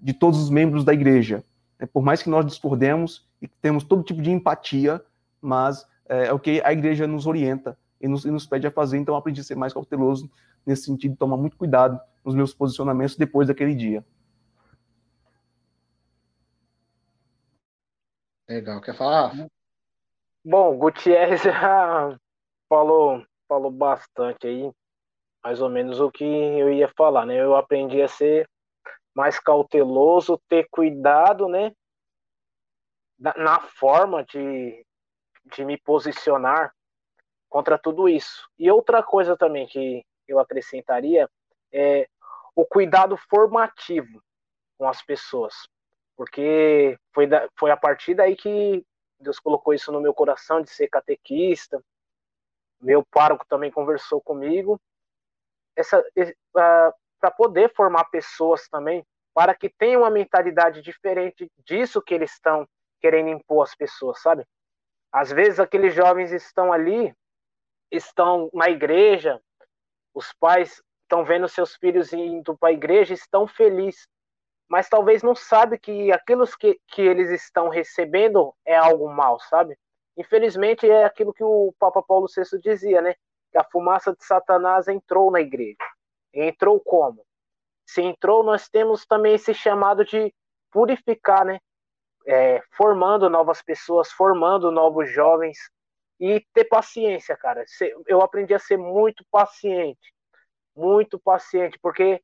[0.00, 1.44] de todos os membros da igreja.
[1.92, 5.00] por mais que nós discordemos e temos todo tipo de empatia,
[5.40, 8.98] mas é, o que a igreja nos orienta e nos, e nos pede a fazer,
[8.98, 10.28] então aprendi a ser mais cauteloso
[10.66, 14.04] nesse sentido, tomar muito cuidado nos meus posicionamentos depois daquele dia.
[18.50, 19.30] Legal, quer falar?
[20.44, 22.18] Bom, Gutierrez já
[22.68, 24.72] falou, falou bastante aí,
[25.40, 27.40] mais ou menos o que eu ia falar, né?
[27.40, 28.50] Eu aprendi a ser
[29.14, 31.70] mais cauteloso, ter cuidado, né?
[33.36, 34.84] Na forma de,
[35.54, 36.74] de me posicionar
[37.48, 38.50] contra tudo isso.
[38.58, 41.30] E outra coisa também que eu acrescentaria
[41.72, 42.08] é
[42.56, 44.20] o cuidado formativo
[44.76, 45.54] com as pessoas.
[46.20, 48.84] Porque foi, da, foi a partir daí que
[49.18, 51.82] Deus colocou isso no meu coração de ser catequista.
[52.78, 54.78] Meu pároco também conversou comigo.
[55.74, 56.04] Essa
[56.44, 59.02] para poder formar pessoas também
[59.32, 62.68] para que tenham uma mentalidade diferente disso que eles estão
[63.00, 64.44] querendo impor às pessoas, sabe?
[65.10, 67.14] Às vezes aqueles jovens estão ali,
[67.90, 69.40] estão na igreja,
[70.12, 74.06] os pais estão vendo seus filhos indo para a igreja, estão felizes,
[74.70, 79.76] mas talvez não sabe que aquilo que, que eles estão recebendo é algo mal, sabe?
[80.16, 83.14] Infelizmente é aquilo que o Papa Paulo VI dizia, né?
[83.50, 85.76] Que a fumaça de Satanás entrou na igreja.
[86.32, 87.26] Entrou como?
[87.84, 90.32] Se entrou, nós temos também esse chamado de
[90.70, 91.58] purificar, né?
[92.24, 95.58] É, formando novas pessoas, formando novos jovens
[96.20, 97.64] e ter paciência, cara.
[98.06, 100.14] Eu aprendi a ser muito paciente
[100.74, 102.22] muito paciente, porque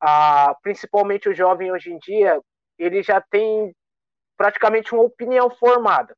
[0.00, 2.40] ah, principalmente o jovem hoje em dia,
[2.78, 3.74] ele já tem
[4.36, 6.16] praticamente uma opinião formada.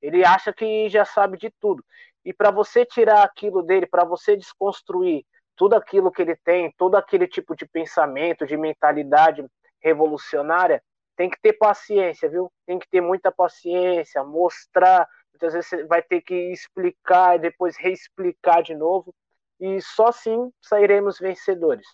[0.00, 1.84] Ele acha que já sabe de tudo.
[2.24, 5.24] E para você tirar aquilo dele, para você desconstruir
[5.54, 9.44] tudo aquilo que ele tem, todo aquele tipo de pensamento, de mentalidade
[9.82, 10.82] revolucionária,
[11.16, 12.50] tem que ter paciência, viu?
[12.64, 15.06] Tem que ter muita paciência, mostrar.
[15.32, 19.14] Muitas vezes você vai ter que explicar e depois reexplicar de novo
[19.60, 21.86] e só assim sairemos vencedores.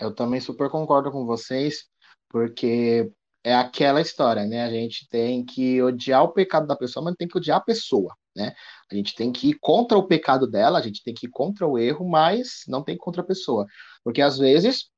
[0.00, 1.84] Eu também super concordo com vocês,
[2.28, 3.10] porque
[3.44, 4.64] é aquela história, né?
[4.64, 8.14] A gente tem que odiar o pecado da pessoa, mas tem que odiar a pessoa,
[8.34, 8.54] né?
[8.90, 11.66] A gente tem que ir contra o pecado dela, a gente tem que ir contra
[11.66, 13.66] o erro, mas não tem contra a pessoa.
[14.02, 14.90] Porque às vezes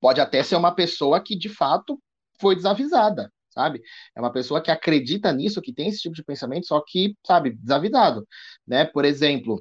[0.00, 2.00] pode até ser uma pessoa que de fato
[2.40, 3.80] foi desavisada, sabe?
[4.16, 7.50] É uma pessoa que acredita nisso, que tem esse tipo de pensamento, só que, sabe,
[7.50, 8.26] desavisado,
[8.66, 8.84] né?
[8.84, 9.60] Por exemplo,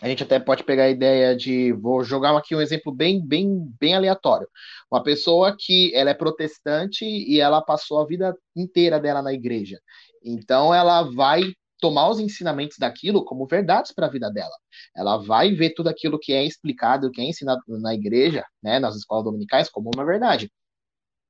[0.00, 3.68] a gente até pode pegar a ideia de, vou jogar aqui um exemplo bem, bem,
[3.80, 4.48] bem aleatório.
[4.90, 9.80] Uma pessoa que ela é protestante e ela passou a vida inteira dela na igreja.
[10.22, 14.54] Então ela vai tomar os ensinamentos daquilo como verdades para a vida dela.
[14.96, 18.96] Ela vai ver tudo aquilo que é explicado, que é ensinado na igreja, né, nas
[18.96, 20.50] escolas dominicais, como uma verdade.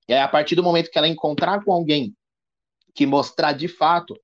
[0.08, 2.14] E aí, a partir do momento que ela encontrar com alguém
[2.94, 4.14] que mostrar de fato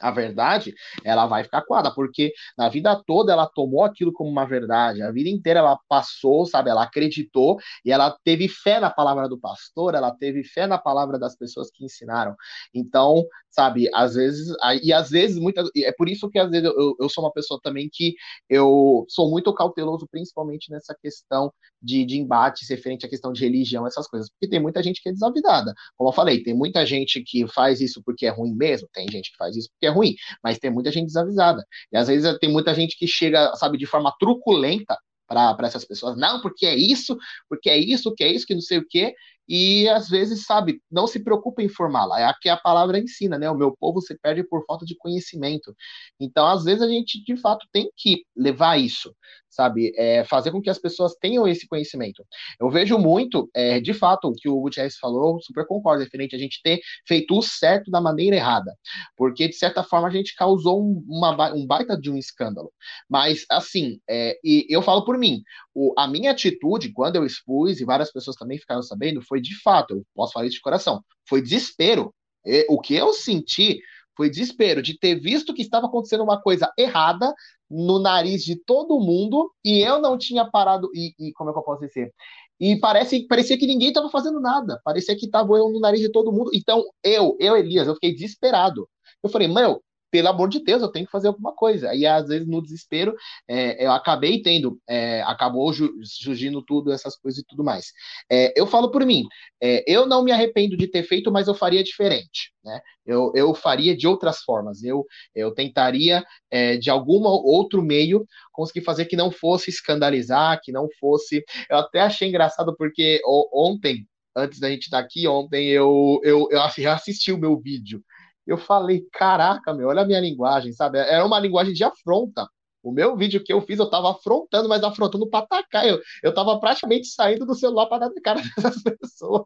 [0.00, 0.74] a verdade,
[1.04, 5.10] ela vai ficar coada, porque na vida toda ela tomou aquilo como uma verdade, a
[5.10, 9.94] vida inteira ela passou, sabe, ela acreditou e ela teve fé na palavra do pastor,
[9.94, 12.34] ela teve fé na palavra das pessoas que ensinaram.
[12.74, 16.96] Então, sabe, às vezes, e às vezes, muitas, é por isso que às vezes eu,
[17.00, 18.14] eu sou uma pessoa também que
[18.48, 23.86] eu sou muito cauteloso, principalmente nessa questão de, de embates referente à questão de religião,
[23.86, 25.72] essas coisas, porque tem muita gente que é desavidada.
[25.96, 29.30] Como eu falei, tem muita gente que faz isso porque é ruim mesmo, tem gente
[29.30, 31.64] que faz isso porque é ruim, mas tem muita gente desavisada.
[31.92, 36.16] E às vezes tem muita gente que chega, sabe, de forma truculenta para essas pessoas.
[36.16, 37.16] Não, porque é isso,
[37.48, 39.14] porque é isso, que é isso, que não sei o quê
[39.48, 42.20] e às vezes, sabe, não se preocupa em informá-la.
[42.20, 43.50] É aqui a palavra ensina, né?
[43.50, 45.74] O meu povo se perde por falta de conhecimento.
[46.18, 49.14] Então, às vezes, a gente de fato tem que levar isso,
[49.54, 49.92] sabe?
[49.96, 52.24] É, fazer com que as pessoas tenham esse conhecimento.
[52.60, 56.38] Eu vejo muito, é, de fato, o que o Gutierrez falou, super concordo, referente a
[56.38, 58.74] gente ter feito o certo da maneira errada.
[59.16, 62.72] Porque, de certa forma, a gente causou um, uma, um baita de um escândalo.
[63.08, 65.42] Mas, assim, é, e eu falo por mim,
[65.74, 69.54] o, a minha atitude, quando eu expus, e várias pessoas também ficaram sabendo, foi de
[69.60, 72.14] fato, eu posso falar isso de coração, foi desespero.
[72.44, 73.78] E, o que eu senti
[74.16, 77.32] foi desespero de ter visto que estava acontecendo uma coisa errada
[77.70, 80.88] no nariz de todo mundo e eu não tinha parado.
[80.94, 82.12] E, e como é que eu posso dizer?
[82.60, 84.80] E parece, parecia que ninguém estava fazendo nada.
[84.84, 86.50] Parecia que estava eu no nariz de todo mundo.
[86.54, 88.88] Então, eu, eu, Elias, eu fiquei desesperado.
[89.22, 89.82] Eu falei, meu,
[90.14, 91.92] pelo amor de Deus, eu tenho que fazer alguma coisa.
[91.92, 93.16] E às vezes, no desespero,
[93.48, 95.72] é, eu acabei tendo, é, acabou
[96.04, 97.86] surgindo tudo, essas coisas e tudo mais.
[98.30, 99.24] É, eu falo por mim,
[99.60, 102.52] é, eu não me arrependo de ter feito, mas eu faria diferente.
[102.64, 102.80] Né?
[103.04, 104.84] Eu, eu faria de outras formas.
[104.84, 105.04] Eu,
[105.34, 110.88] eu tentaria, é, de algum outro meio, conseguir fazer que não fosse escandalizar, que não
[111.00, 111.44] fosse.
[111.68, 113.20] Eu até achei engraçado, porque
[113.52, 114.06] ontem
[114.36, 118.00] antes da gente estar aqui, ontem eu, eu, eu assisti o meu vídeo
[118.46, 120.98] eu falei, caraca, meu, olha a minha linguagem, sabe?
[120.98, 122.48] Era uma linguagem de afronta.
[122.82, 125.88] O meu vídeo que eu fiz, eu tava afrontando, mas afrontando para atacar.
[125.88, 129.44] Eu, eu tava praticamente saindo do celular para dar na cara dessas pessoas.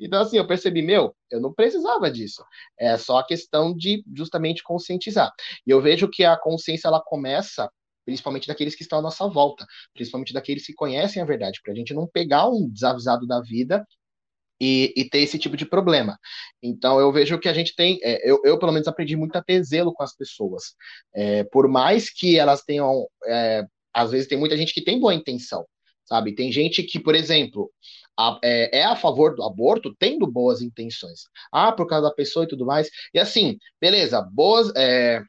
[0.00, 2.44] Então, assim, eu percebi, meu, eu não precisava disso.
[2.76, 5.32] É só a questão de justamente conscientizar.
[5.64, 7.70] E eu vejo que a consciência, ela começa
[8.04, 11.76] principalmente daqueles que estão à nossa volta, principalmente daqueles que conhecem a verdade, para a
[11.76, 13.86] gente não pegar um desavisado da vida
[14.60, 16.18] e, e, ter esse tipo de problema.
[16.62, 19.42] Então, eu vejo que a gente tem, é, eu, eu, pelo menos aprendi muito a
[19.42, 20.74] ter zelo com as pessoas.
[21.14, 25.14] É, por mais que elas tenham, é, às vezes tem muita gente que tem boa
[25.14, 25.64] intenção,
[26.04, 26.34] sabe?
[26.34, 27.70] Tem gente que, por exemplo,
[28.18, 31.20] a, é, é, a favor do aborto tendo boas intenções.
[31.52, 32.88] Ah, por causa da pessoa e tudo mais.
[33.14, 35.22] E assim, beleza, boas, é,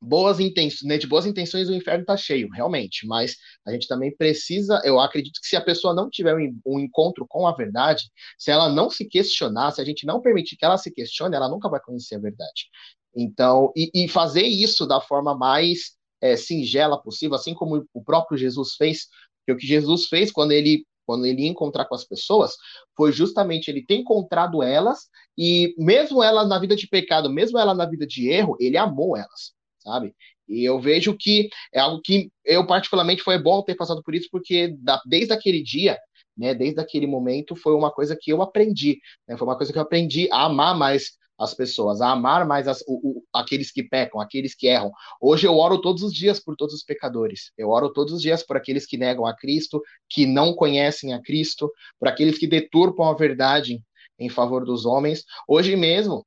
[0.00, 3.36] boas intenções, né, de boas intenções o inferno está cheio, realmente, mas
[3.66, 7.26] a gente também precisa, eu acredito que se a pessoa não tiver um, um, encontro
[7.28, 8.04] com a verdade,
[8.38, 11.48] se ela não se questionar, se a gente não permitir que ela se questione, ela
[11.48, 12.66] nunca vai conhecer a verdade.
[13.16, 18.36] Então, e, e fazer isso da forma mais é, singela possível, assim como o próprio
[18.38, 19.06] Jesus fez,
[19.46, 22.54] que o que Jesus fez quando ele quando ele ia encontrar com as pessoas,
[22.96, 27.72] foi justamente ele ter encontrado elas e mesmo elas na vida de pecado, mesmo ela
[27.72, 29.55] na vida de erro, ele amou elas
[29.86, 30.14] sabe?
[30.48, 34.28] E eu vejo que é algo que eu particularmente foi bom ter passado por isso,
[34.30, 35.96] porque da, desde aquele dia,
[36.36, 39.78] né, desde aquele momento, foi uma coisa que eu aprendi, né, foi uma coisa que
[39.78, 43.82] eu aprendi a amar mais as pessoas, a amar mais as, o, o, aqueles que
[43.82, 44.90] pecam, aqueles que erram.
[45.20, 47.52] Hoje eu oro todos os dias por todos os pecadores.
[47.58, 51.20] Eu oro todos os dias por aqueles que negam a Cristo, que não conhecem a
[51.20, 53.82] Cristo, por aqueles que deturpam a verdade
[54.18, 55.24] em favor dos homens.
[55.46, 56.26] Hoje mesmo,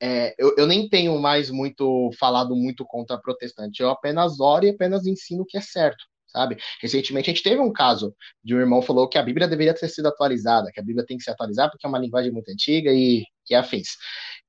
[0.00, 4.70] é, eu, eu, nem tenho mais muito falado muito contra protestante, eu apenas oro e
[4.70, 6.56] apenas ensino o que é certo, sabe?
[6.80, 9.88] Recentemente a gente teve um caso de um irmão falou que a Bíblia deveria ter
[9.88, 12.90] sido atualizada, que a Bíblia tem que se atualizar porque é uma linguagem muito antiga
[12.92, 13.90] e, e afins.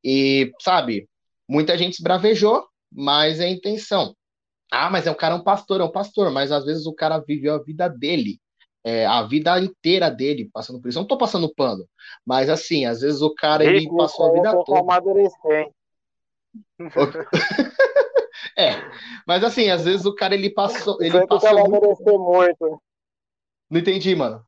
[0.03, 1.07] E, sabe,
[1.47, 4.15] muita gente se bravejou, mas é a intenção.
[4.71, 7.19] Ah, mas é um cara, um pastor, é um pastor, mas às vezes o cara
[7.19, 8.39] viveu a vida dele
[8.83, 10.97] é, a vida inteira dele passando por isso.
[10.97, 11.87] Eu não tô passando pano,
[12.25, 14.79] mas assim, às vezes o cara ele passou a vida toda.
[14.79, 15.71] Amadurecer,
[18.57, 18.71] é,
[19.25, 22.19] mas assim, às vezes o cara ele passou, ele passou muito...
[22.19, 22.81] muito.
[23.69, 24.45] Não entendi, mano.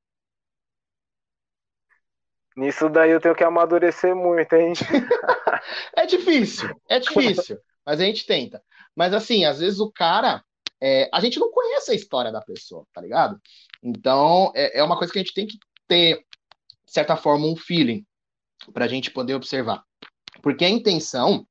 [2.55, 4.73] Nisso daí eu tenho que amadurecer muito, hein?
[5.95, 8.61] é difícil, é difícil, mas a gente tenta.
[8.95, 10.43] Mas assim, às vezes o cara,
[10.79, 13.39] é, a gente não conhece a história da pessoa, tá ligado?
[13.83, 15.57] Então é, é uma coisa que a gente tem que
[15.87, 16.17] ter,
[16.85, 18.05] de certa forma, um feeling
[18.73, 19.83] para a gente poder observar.
[20.41, 21.45] Porque a intenção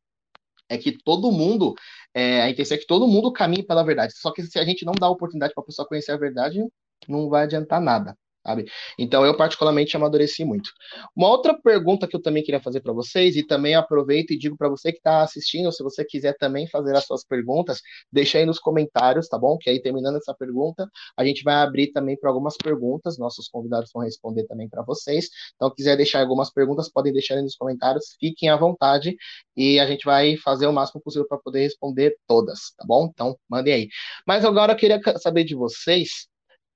[0.68, 1.74] é que todo mundo,
[2.14, 4.14] é, a intenção é que todo mundo caminhe pela verdade.
[4.16, 6.60] Só que se a gente não dá oportunidade para a pessoa conhecer a verdade,
[7.06, 8.66] não vai adiantar nada sabe?
[8.98, 10.70] Então eu particularmente amadureci muito.
[11.16, 14.56] Uma outra pergunta que eu também queria fazer para vocês e também aproveito e digo
[14.56, 17.80] para você que está assistindo, se você quiser também fazer as suas perguntas,
[18.10, 19.56] deixa aí nos comentários, tá bom?
[19.58, 23.90] Que aí terminando essa pergunta, a gente vai abrir também para algumas perguntas, nossos convidados
[23.92, 25.28] vão responder também para vocês.
[25.54, 29.16] Então, quiser deixar algumas perguntas, podem deixar aí nos comentários, fiquem à vontade
[29.56, 33.08] e a gente vai fazer o máximo possível para poder responder todas, tá bom?
[33.12, 33.88] Então, mandem aí.
[34.26, 36.28] Mas agora eu queria saber de vocês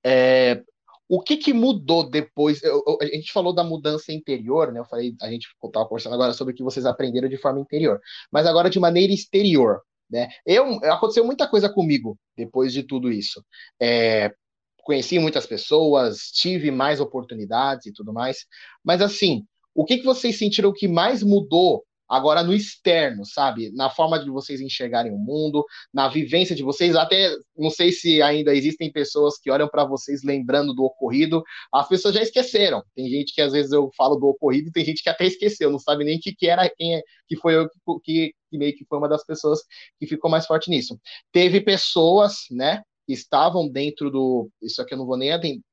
[0.05, 0.62] é,
[1.09, 2.63] o que, que mudou depois?
[2.63, 4.81] Eu, eu, a gente falou da mudança interior, né?
[4.81, 8.01] Eu falei, a gente estava conversando agora sobre o que vocês aprenderam de forma interior,
[8.31, 9.81] mas agora de maneira exterior,
[10.11, 10.29] né?
[10.45, 13.45] Eu aconteceu muita coisa comigo depois de tudo isso.
[13.81, 14.33] É,
[14.79, 18.47] conheci muitas pessoas, tive mais oportunidades e tudo mais,
[18.85, 19.45] mas assim,
[19.75, 23.71] o que, que vocês sentiram que mais mudou agora no externo, sabe?
[23.73, 26.95] Na forma de vocês enxergarem o mundo, na vivência de vocês.
[26.95, 31.43] Até não sei se ainda existem pessoas que olham para vocês lembrando do ocorrido.
[31.73, 32.83] As pessoas já esqueceram.
[32.95, 35.79] Tem gente que às vezes eu falo do ocorrido, tem gente que até esqueceu, não
[35.79, 37.69] sabe nem que, que era quem é, que foi eu
[38.03, 39.61] que, que meio que foi uma das pessoas
[39.99, 40.99] que ficou mais forte nisso.
[41.33, 42.83] Teve pessoas, né?
[43.13, 44.51] Estavam dentro do.
[44.63, 45.31] Isso aqui eu não vou nem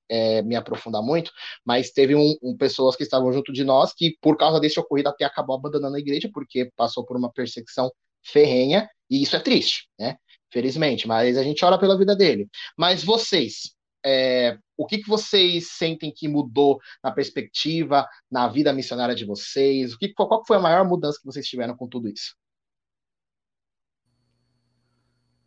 [0.10, 1.32] é, me aprofundar muito,
[1.66, 5.10] mas teve um, um, pessoas que estavam junto de nós que, por causa desse ocorrido,
[5.10, 7.92] até acabou abandonando a igreja, porque passou por uma perseguição
[8.24, 10.18] ferrenha, e isso é triste, né?
[10.52, 12.48] Felizmente, mas a gente ora pela vida dele.
[12.78, 13.76] Mas vocês,
[14.06, 19.94] é, o que, que vocês sentem que mudou na perspectiva, na vida missionária de vocês?
[19.94, 22.36] O que, qual foi a maior mudança que vocês tiveram com tudo isso?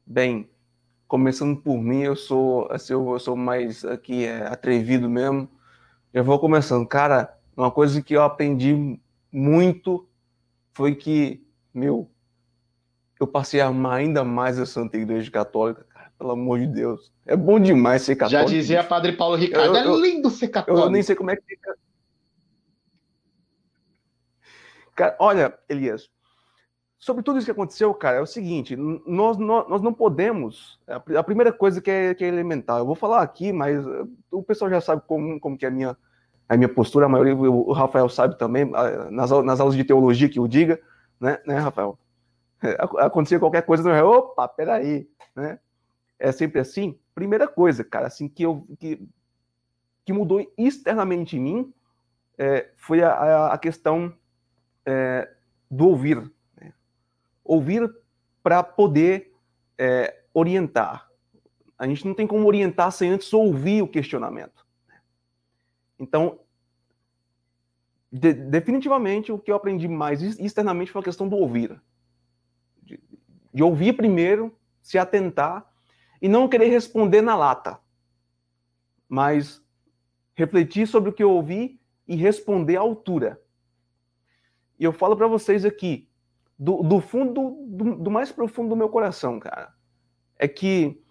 [0.05, 0.49] Bem,
[1.07, 5.48] começando por mim, eu sou, assim, eu sou mais aqui é, atrevido mesmo.
[6.12, 6.86] Eu vou começando.
[6.86, 8.98] Cara, uma coisa que eu aprendi
[9.30, 10.09] muito
[10.72, 12.11] foi que, meu,
[13.20, 17.12] eu passei a amar ainda mais a Santa Igreja Católica, cara, pelo amor de Deus.
[17.24, 18.50] É bom demais ser católico.
[18.50, 18.84] Já dizia.
[18.84, 20.86] Padre Paulo Ricardo, eu, eu, é lindo ser católico.
[20.86, 21.76] Eu nem sei como é que fica.
[24.94, 26.11] Cara, olha, Elias,
[26.99, 30.80] sobre tudo isso que aconteceu, cara, é o seguinte: nós, nós, nós não podemos.
[30.86, 34.42] A primeira coisa que é, que é elementar, eu vou falar aqui, mas eh, o
[34.42, 35.97] pessoal já sabe como, como que é a minha,
[36.49, 38.64] a minha postura, a maioria, o Rafael sabe também,
[39.11, 40.80] nas, nas aulas de teologia que eu diga,
[41.20, 41.99] né, né Rafael?
[42.62, 45.59] É, acontecia qualquer coisa, eu, opa, peraí, né?
[46.18, 46.99] É sempre assim.
[47.14, 49.07] Primeira coisa, cara, assim, que eu que,
[50.05, 51.74] que mudou externamente em mim
[52.38, 54.12] é, foi a, a questão
[54.86, 55.30] é,
[55.70, 56.30] do ouvir,
[57.47, 57.90] ouvir
[58.42, 59.32] para poder
[59.78, 61.11] é, orientar.
[61.78, 64.66] A gente não tem como orientar sem antes ouvir o questionamento.
[65.99, 66.40] Então,
[68.11, 71.80] de, definitivamente, o que eu aprendi mais externamente foi a questão do ouvir.
[72.82, 73.01] De,
[73.53, 75.70] de ouvir primeiro, se atentar
[76.20, 77.78] e não querer responder na lata,
[79.09, 79.62] mas
[80.34, 83.40] refletir sobre o que eu ouvi e responder à altura.
[84.78, 86.05] E eu falo para vocês aqui,
[86.59, 89.74] do, do fundo, do, do, mais profundo do meu coração, cara,
[90.38, 91.02] é que,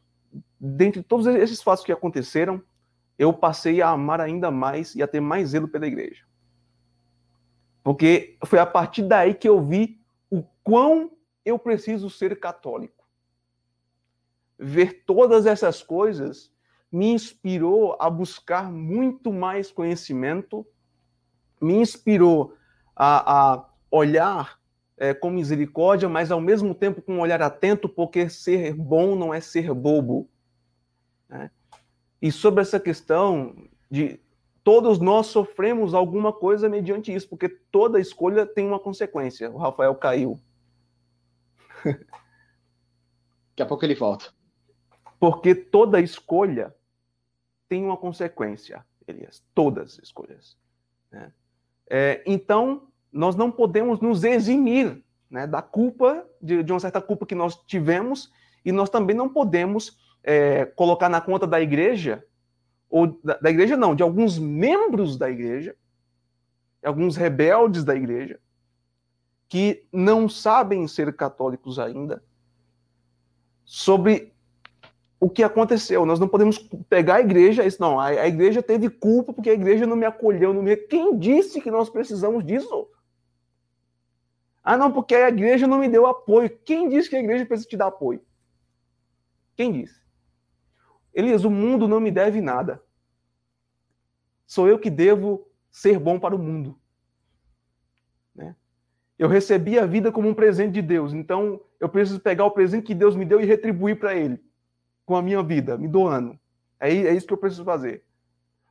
[0.59, 2.61] dentre todos esses fatos que aconteceram,
[3.17, 6.25] eu passei a amar ainda mais e a ter mais zelo pela igreja.
[7.83, 11.11] Porque foi a partir daí que eu vi o quão
[11.45, 13.07] eu preciso ser católico.
[14.57, 16.51] Ver todas essas coisas
[16.91, 20.65] me inspirou a buscar muito mais conhecimento,
[21.61, 22.55] me inspirou
[22.95, 24.59] a, a olhar
[24.97, 29.33] é, com misericórdia, mas ao mesmo tempo com um olhar atento, porque ser bom não
[29.33, 30.29] é ser bobo.
[31.27, 31.51] Né?
[32.21, 33.55] E sobre essa questão
[33.89, 34.19] de
[34.63, 39.51] todos nós sofremos alguma coisa mediante isso, porque toda escolha tem uma consequência.
[39.51, 40.39] O Rafael caiu.
[43.49, 44.33] Daqui a pouco ele volta.
[45.19, 46.75] Porque toda escolha
[47.69, 49.43] tem uma consequência, Elias.
[49.53, 50.57] Todas as escolhas.
[51.11, 51.31] Né?
[51.87, 55.01] É, então, nós não podemos nos eximir
[55.31, 58.29] né, da culpa, de, de, uma certa culpa que nós tivemos,
[58.63, 62.25] e nós também não podemos é, colocar na conta da igreja,
[62.89, 65.77] ou da, da igreja não, de alguns membros da igreja,
[66.83, 68.37] alguns rebeldes da igreja,
[69.47, 72.21] que não sabem ser católicos ainda,
[73.63, 74.33] sobre
[75.21, 76.05] o que aconteceu.
[76.05, 76.57] Nós não podemos
[76.89, 80.05] pegar a igreja, isso não, a, a igreja teve culpa porque a igreja não me
[80.05, 80.75] acolheu, não me...
[80.75, 82.89] Quem disse que nós precisamos disso?
[84.67, 86.49] Ah, não, porque a igreja não me deu apoio.
[86.65, 88.19] Quem disse que a igreja precisa te dar apoio?
[89.55, 90.01] Quem disse?
[91.13, 92.83] Elias, o mundo não me deve nada.
[94.47, 96.79] Sou eu que devo ser bom para o mundo.
[98.33, 98.55] Né?
[99.19, 102.87] Eu recebi a vida como um presente de Deus, então eu preciso pegar o presente
[102.87, 104.43] que Deus me deu e retribuir para Ele
[105.05, 106.39] com a minha vida, me doando.
[106.79, 108.03] É, é isso que eu preciso fazer.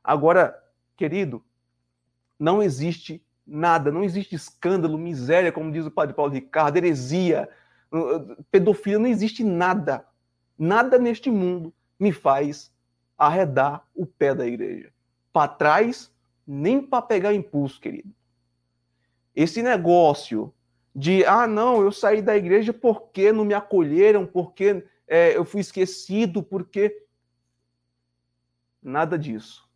[0.03, 0.61] Agora,
[0.97, 1.41] querido,
[2.37, 7.49] não existe nada, não existe escândalo, miséria, como diz o padre Paulo Ricardo, heresia,
[7.91, 10.05] uh, uh, pedofilia, não existe nada.
[10.57, 12.73] Nada neste mundo me faz
[13.17, 14.91] arredar o pé da igreja.
[15.31, 16.11] Para trás,
[16.45, 18.09] nem para pegar impulso, querido.
[19.35, 20.53] Esse negócio
[20.95, 25.59] de, ah, não, eu saí da igreja porque não me acolheram, porque é, eu fui
[25.61, 27.03] esquecido, porque.
[28.81, 29.67] Nada disso.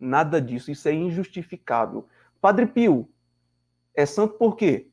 [0.00, 0.70] Nada disso.
[0.70, 2.08] Isso é injustificável.
[2.42, 3.08] Padre Pio
[3.94, 4.90] é santo por quê?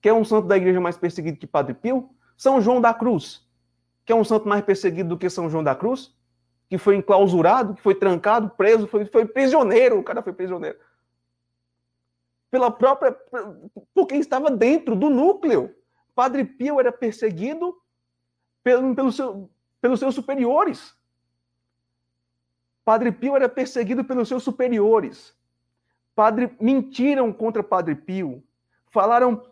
[0.00, 2.08] Quer um santo da igreja mais perseguido que Padre Pio?
[2.34, 3.46] São João da Cruz.
[4.06, 6.16] Quer um santo mais perseguido do que São João da Cruz?
[6.70, 9.98] Que foi enclausurado, que foi trancado, preso, foi, foi prisioneiro.
[9.98, 10.78] O cara foi prisioneiro.
[12.50, 13.12] Pela própria.
[13.92, 15.76] Por quem estava dentro do núcleo.
[16.14, 17.76] Padre Pio era perseguido
[18.62, 20.96] pelo, pelo seu, pelos seus superiores.
[22.82, 25.36] Padre Pio era perseguido pelos seus superiores.
[26.14, 28.42] Padre mentiram contra Padre Pio,
[28.88, 29.44] falaram,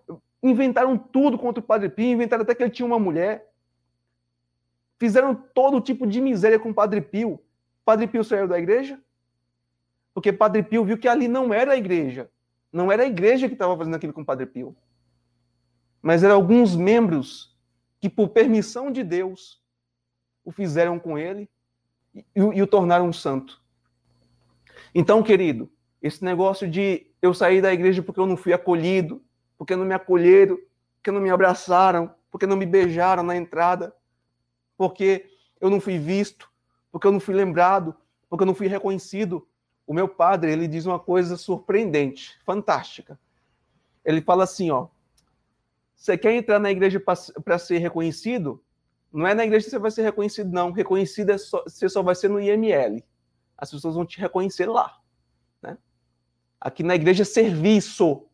[0.42, 3.52] inventaram tudo contra o Padre Pio, inventaram até que ele tinha uma mulher.
[4.98, 7.40] Fizeram todo tipo de miséria com o Padre Pio.
[7.84, 9.00] Padre Pio saiu da igreja?
[10.14, 12.30] Porque Padre Pio viu que ali não era a igreja.
[12.72, 14.76] Não era a igreja que estava fazendo aquilo com o Padre Pio.
[16.00, 17.56] Mas eram alguns membros
[18.00, 19.62] que, por permissão de Deus,
[20.44, 21.48] o fizeram com ele
[22.14, 23.60] e, e o tornaram um santo.
[24.94, 25.70] Então, querido,
[26.02, 29.22] esse negócio de eu sair da igreja porque eu não fui acolhido,
[29.56, 30.58] porque não me acolheram,
[30.96, 33.94] porque não me abraçaram, porque não me beijaram na entrada,
[34.76, 35.30] porque
[35.60, 36.50] eu não fui visto,
[36.90, 37.94] porque eu não fui lembrado,
[38.28, 39.46] porque eu não fui reconhecido.
[39.86, 43.18] O meu padre, ele diz uma coisa surpreendente, fantástica.
[44.04, 44.88] Ele fala assim, ó,
[45.94, 48.60] você quer entrar na igreja para ser reconhecido?
[49.12, 50.72] Não é na igreja que você vai ser reconhecido, não.
[50.72, 53.04] Reconhecido é só, você só vai ser no IML.
[53.56, 54.98] As pessoas vão te reconhecer lá.
[56.62, 58.24] Aqui na igreja é serviço.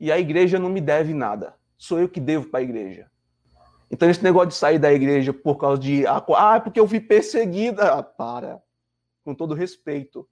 [0.00, 1.54] E a igreja não me deve nada.
[1.78, 3.08] Sou eu que devo para a igreja.
[3.88, 6.04] Então, esse negócio de sair da igreja por causa de.
[6.08, 7.94] Ah, porque eu fui perseguida.
[7.94, 8.60] Ah, para.
[9.24, 10.28] Com todo respeito.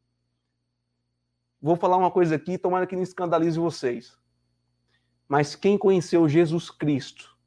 [1.60, 4.18] Vou falar uma coisa aqui, tomara que não escandalize vocês.
[5.28, 7.38] Mas quem conheceu Jesus Cristo,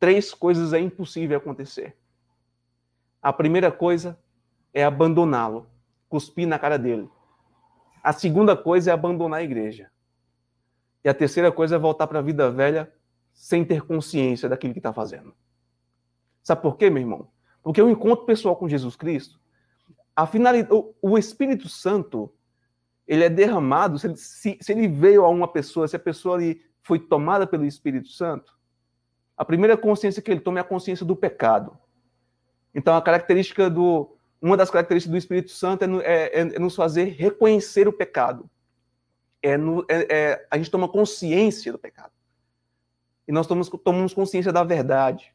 [0.00, 1.96] três coisas é impossível acontecer.
[3.22, 4.18] A primeira coisa
[4.74, 5.68] é abandoná-lo,
[6.08, 7.08] cuspir na cara dele.
[8.08, 9.90] A segunda coisa é abandonar a igreja.
[11.04, 12.90] E a terceira coisa é voltar para a vida velha
[13.34, 15.34] sem ter consciência daquilo que está fazendo.
[16.42, 17.28] Sabe por quê, meu irmão?
[17.62, 19.38] Porque o encontro pessoal com Jesus Cristo,
[20.16, 22.32] a finalidade, o, Espírito Santo,
[23.06, 26.36] ele é derramado, se ele, se, se ele veio a uma pessoa, se a pessoa
[26.36, 28.58] ali foi tomada pelo Espírito Santo,
[29.36, 31.76] a primeira consciência que ele toma é a consciência do pecado.
[32.74, 37.04] Então, a característica do, uma das características do Espírito Santo é, é, é nos fazer
[37.04, 38.48] reconhecer o pecado.
[39.42, 42.12] É, no, é, é, a gente toma consciência do pecado.
[43.26, 45.34] E nós tomamos, tomamos consciência da verdade.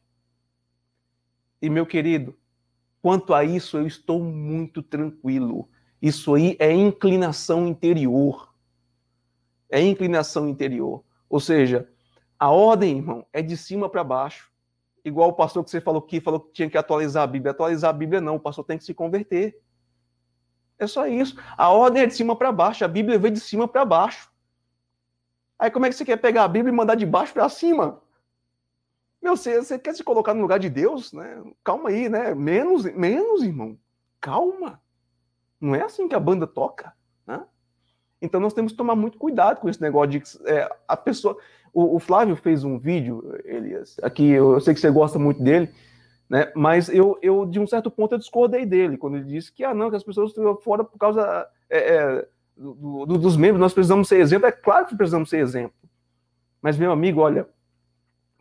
[1.60, 2.36] E, meu querido,
[3.00, 5.68] quanto a isso, eu estou muito tranquilo.
[6.00, 8.52] Isso aí é inclinação interior.
[9.70, 11.04] É inclinação interior.
[11.28, 11.88] Ou seja,
[12.38, 14.53] a ordem, irmão, é de cima para baixo
[15.04, 17.50] igual o pastor que você falou que falou que tinha que atualizar a Bíblia.
[17.50, 19.60] Atualizar a Bíblia não, o pastor tem que se converter.
[20.78, 21.36] É só isso.
[21.56, 24.32] A ordem é de cima para baixo, a Bíblia vem de cima para baixo.
[25.58, 28.02] Aí como é que você quer pegar a Bíblia e mandar de baixo para cima?
[29.22, 31.42] Meu, você, você quer se colocar no lugar de Deus, né?
[31.62, 32.34] Calma aí, né?
[32.34, 33.78] Menos, menos, irmão.
[34.20, 34.82] Calma.
[35.60, 36.94] Não é assim que a banda toca?
[38.24, 41.36] Então nós temos que tomar muito cuidado com esse negócio de é, a pessoa.
[41.72, 45.42] O, o, Flávio fez um vídeo, Elias, aqui eu, eu, sei que você gosta muito
[45.42, 45.70] dele,
[46.28, 46.50] né?
[46.54, 49.74] Mas eu, eu, de um certo ponto, eu discordei dele, quando ele disse que, ah,
[49.74, 53.74] não, que as pessoas estão fora por causa é, é, do, do, dos membros, nós
[53.74, 54.46] precisamos ser exemplo.
[54.46, 55.76] É claro que precisamos ser exemplo.
[56.62, 57.46] Mas, meu amigo, olha,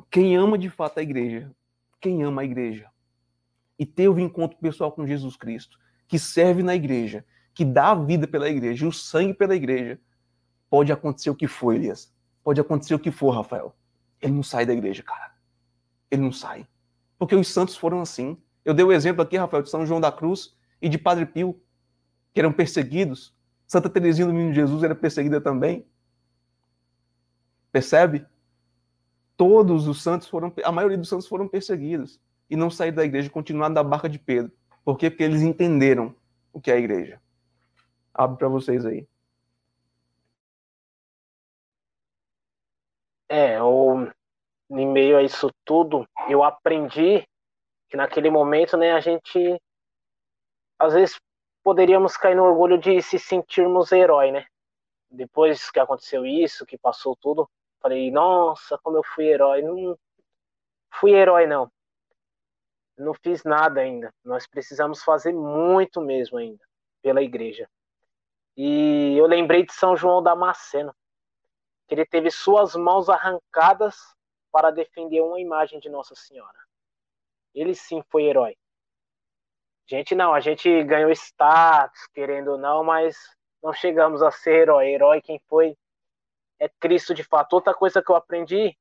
[0.10, 1.52] quem ama de fato a igreja,
[2.00, 2.88] quem ama a igreja,
[3.78, 5.78] e teve um encontro pessoal com Jesus Cristo,
[6.08, 10.00] que serve na igreja, que dá a vida pela igreja, o sangue pela igreja,
[10.70, 12.12] pode acontecer o que for, Elias
[12.44, 13.74] Pode acontecer o que for, Rafael.
[14.22, 15.34] Ele não sai da igreja, cara.
[16.12, 16.68] Ele não sai.
[17.18, 18.38] Porque os santos foram assim.
[18.66, 21.60] Eu dei o exemplo aqui, Rafael, de São João da Cruz e de Padre Pio,
[22.34, 23.34] que eram perseguidos.
[23.66, 25.86] Santa Teresinha do Menino Jesus era perseguida também.
[27.72, 28.26] Percebe?
[29.38, 33.30] Todos os santos foram, a maioria dos santos foram perseguidos e não saíram da igreja,
[33.30, 34.52] continuaram da barca de Pedro.
[34.86, 35.10] Por quê?
[35.10, 36.14] Porque eles entenderam
[36.52, 37.20] o que é a igreja.
[38.14, 39.08] Abro para vocês aí.
[43.28, 44.08] É, o,
[44.70, 47.28] em meio a isso tudo, eu aprendi
[47.90, 49.60] que naquele momento, né, a gente
[50.78, 51.20] às vezes
[51.64, 54.46] poderíamos cair no orgulho de se sentirmos herói, né?
[55.10, 57.50] Depois que aconteceu isso, que passou tudo,
[57.80, 59.62] falei, nossa, como eu fui herói.
[59.62, 59.98] Não
[60.92, 61.72] fui herói, não.
[62.98, 64.14] Não fiz nada ainda.
[64.24, 66.64] Nós precisamos fazer muito mesmo ainda
[67.02, 67.70] pela igreja.
[68.56, 70.96] E eu lembrei de São João Damasceno,
[71.88, 73.98] que ele teve suas mãos arrancadas
[74.52, 76.58] para defender uma imagem de Nossa Senhora.
[77.54, 78.56] Ele sim foi herói.
[79.86, 83.18] Gente, não, a gente ganhou status, querendo ou não, mas
[83.62, 84.90] não chegamos a ser herói.
[84.90, 85.76] Herói quem foi
[86.60, 87.54] é Cristo de fato.
[87.54, 88.78] Outra coisa que eu aprendi,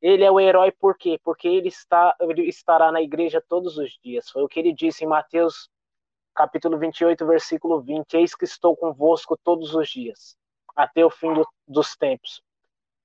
[0.00, 1.18] ele é o herói por quê?
[1.24, 4.28] Porque ele, está, ele estará na igreja todos os dias.
[4.30, 5.68] Foi o que ele disse em Mateus
[6.34, 8.14] capítulo 28, versículo 20.
[8.14, 10.36] Eis que estou convosco todos os dias,
[10.74, 12.42] até o fim do, dos tempos.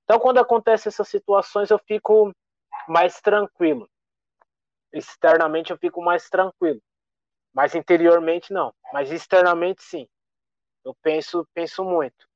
[0.04, 2.34] Então, quando acontecem essas situações, eu fico
[2.88, 3.88] mais tranquilo.
[4.92, 6.82] Externamente, eu fico mais tranquilo.
[7.52, 8.74] Mas interiormente, não.
[8.92, 10.08] Mas externamente, sim.
[10.84, 12.28] Eu penso, penso muito.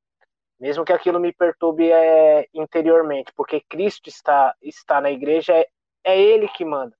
[0.60, 3.32] Mesmo que aquilo me perturbe é, interiormente.
[3.34, 5.68] Porque Cristo está, está na igreja, é,
[6.04, 6.96] é Ele que manda.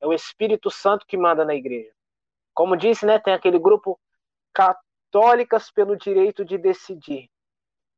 [0.00, 1.92] É o Espírito Santo que manda na igreja.
[2.54, 3.98] Como disse, né, tem aquele grupo
[4.52, 7.30] católicas pelo direito de decidir.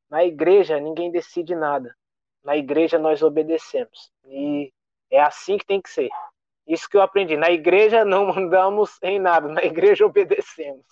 [0.09, 1.95] Na igreja ninguém decide nada.
[2.43, 4.13] Na igreja nós obedecemos.
[4.25, 4.73] E
[5.11, 6.11] é assim que tem que ser.
[6.67, 7.37] Isso que eu aprendi.
[7.37, 10.85] Na igreja não mandamos em nada, na igreja obedecemos.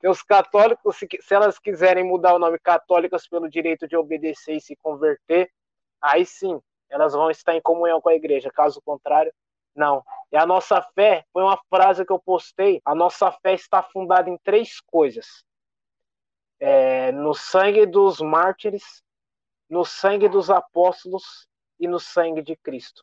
[0.00, 4.56] Tem os católicos, se, se elas quiserem mudar o nome católicas pelo direito de obedecer
[4.56, 5.50] e se converter,
[6.00, 8.50] aí sim, elas vão estar em comunhão com a igreja.
[8.50, 9.32] Caso contrário,
[9.74, 10.04] não.
[10.32, 14.28] E a nossa fé, foi uma frase que eu postei, a nossa fé está fundada
[14.28, 15.44] em três coisas.
[16.58, 19.02] É, no sangue dos mártires,
[19.68, 21.48] no sangue dos apóstolos
[21.78, 23.02] e no sangue de Cristo.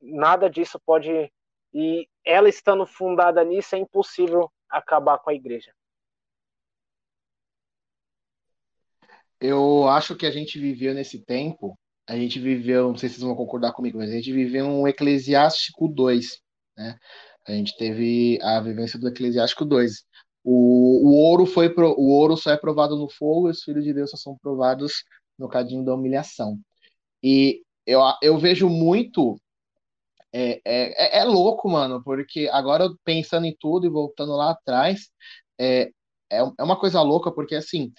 [0.00, 1.32] Nada disso pode.
[1.72, 5.72] E ela estando fundada nisso, é impossível acabar com a igreja.
[9.40, 13.26] Eu acho que a gente viveu nesse tempo a gente viveu, não sei se vocês
[13.26, 16.40] vão concordar comigo, mas a gente viveu um Eclesiástico 2,
[16.76, 16.98] né?
[17.46, 20.04] A gente teve a vivência do Eclesiástico 2.
[20.44, 23.84] O, o ouro foi pro, o ouro só é provado no fogo, e os filhos
[23.84, 25.04] de Deus só são provados
[25.38, 26.58] no cadinho da humilhação.
[27.22, 29.40] E eu, eu vejo muito
[30.32, 35.10] é, é, é, é louco, mano, porque agora pensando em tudo e voltando lá atrás,
[35.58, 35.90] é,
[36.30, 37.92] é, é uma coisa louca, porque assim,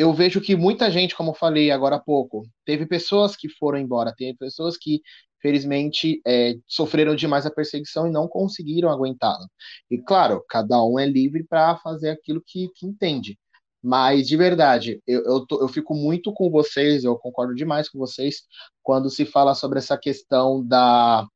[0.00, 3.78] eu vejo que muita gente, como eu falei agora há pouco, teve pessoas que foram
[3.78, 5.02] embora, teve pessoas que,
[5.42, 9.46] felizmente, é, sofreram demais a perseguição e não conseguiram aguentá-la.
[9.90, 13.38] E, claro, cada um é livre para fazer aquilo que, que, entende.
[13.82, 17.98] Mas, de verdade, eu, eu, tô, eu fico muito com vocês, eu concordo demais com
[17.98, 18.42] vocês,
[18.82, 21.26] quando se fala sobre essa questão da.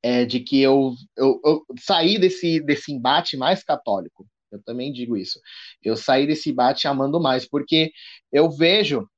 [0.00, 5.16] É, de que eu, eu, eu saí desse, desse embate mais católico eu também digo
[5.16, 5.40] isso.
[5.82, 7.92] Eu saí desse bate amando mais, porque
[8.32, 9.08] eu vejo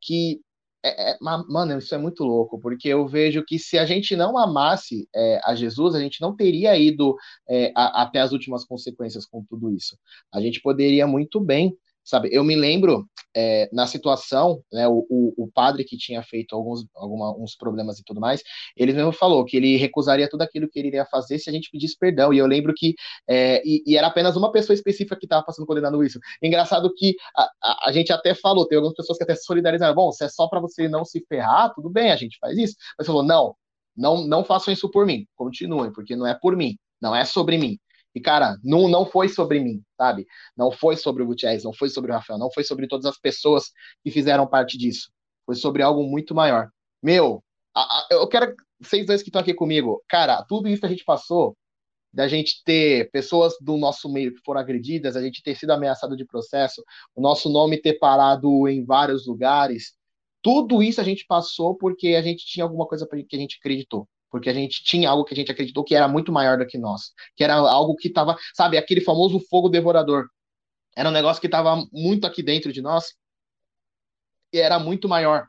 [0.00, 0.40] que.
[0.84, 4.38] É, é, mano, isso é muito louco, porque eu vejo que se a gente não
[4.38, 7.16] amasse é, a Jesus, a gente não teria ido
[7.48, 9.98] é, a, até as últimas consequências com tudo isso.
[10.32, 11.76] A gente poderia muito bem
[12.06, 12.28] sabe?
[12.32, 13.04] Eu me lembro
[13.36, 18.04] é, na situação, né, o, o, o, padre que tinha feito alguns, alguns problemas e
[18.04, 18.42] tudo mais,
[18.76, 21.68] ele mesmo falou que ele recusaria tudo aquilo que ele iria fazer se a gente
[21.70, 22.32] pedisse perdão.
[22.32, 22.94] E eu lembro que
[23.28, 26.18] é, e, e, era apenas uma pessoa específica que estava passando condenando isso.
[26.42, 29.94] Engraçado que a, a, a, gente até falou, tem algumas pessoas que até se solidarizaram.
[29.94, 32.76] Bom, se é só para você não se ferrar, tudo bem, a gente faz isso.
[32.96, 33.54] Mas falou, não,
[33.96, 35.26] não, não façam isso por mim.
[35.34, 37.78] Continuem, porque não é por mim, não é sobre mim.
[38.16, 40.26] E, cara, não, não foi sobre mim, sabe?
[40.56, 43.18] Não foi sobre o Gutierrez, não foi sobre o Rafael, não foi sobre todas as
[43.18, 43.70] pessoas
[44.02, 45.10] que fizeram parte disso.
[45.44, 46.70] Foi sobre algo muito maior.
[47.02, 47.44] Meu,
[47.74, 51.04] a, a, eu quero, vocês dois que estão aqui comigo, cara, tudo isso a gente
[51.04, 51.54] passou,
[52.10, 56.16] da gente ter pessoas do nosso meio que foram agredidas, a gente ter sido ameaçado
[56.16, 56.82] de processo,
[57.14, 59.92] o nosso nome ter parado em vários lugares,
[60.40, 64.08] tudo isso a gente passou porque a gente tinha alguma coisa que a gente acreditou
[64.36, 66.76] porque a gente tinha algo que a gente acreditou que era muito maior do que
[66.76, 70.28] nós, que era algo que estava, sabe, aquele famoso fogo devorador.
[70.94, 73.14] Era um negócio que estava muito aqui dentro de nós
[74.52, 75.46] e era muito maior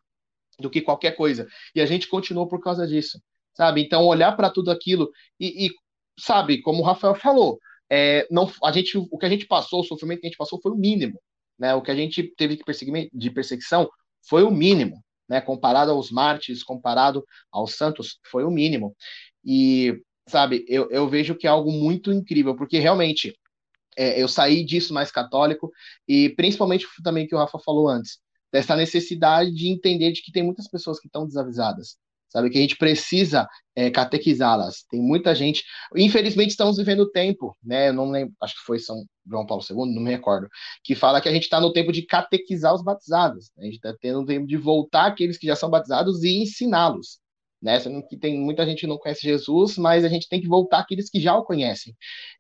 [0.57, 1.45] do que qualquer coisa.
[1.75, 3.21] E a gente continuou por causa disso,
[3.53, 3.81] sabe?
[3.81, 5.69] Então, olhar para tudo aquilo e, e,
[6.17, 7.59] sabe, como o Rafael falou,
[7.89, 10.61] é, não, a gente, o que a gente passou, o sofrimento que a gente passou
[10.61, 11.19] foi o mínimo,
[11.59, 11.75] né?
[11.75, 13.89] O que a gente teve perseguir, de perseguição
[14.29, 15.41] foi o mínimo, né?
[15.41, 18.95] Comparado aos mártires, comparado aos santos, foi o mínimo.
[19.43, 23.33] E, sabe, eu, eu vejo que é algo muito incrível, porque realmente
[23.97, 25.71] é, eu saí disso mais católico,
[26.07, 28.19] e principalmente também que o Rafa falou antes,
[28.51, 31.97] dessa necessidade de entender de que tem muitas pessoas que estão desavisadas,
[32.29, 32.49] sabe?
[32.49, 34.83] Que a gente precisa é, catequizá-las.
[34.89, 35.63] Tem muita gente.
[35.95, 37.89] Infelizmente, estamos vivendo o tempo, né?
[37.89, 40.47] Eu não lembro, acho que foi São João Paulo II, não me recordo,
[40.83, 43.51] que fala que a gente está no tempo de catequizar os batizados.
[43.57, 47.19] A gente está tendo o tempo de voltar aqueles que já são batizados e ensiná-los.
[47.61, 47.79] Né?
[48.07, 51.09] Que tem muita gente que não conhece Jesus, mas a gente tem que voltar aqueles
[51.09, 51.95] que já o conhecem.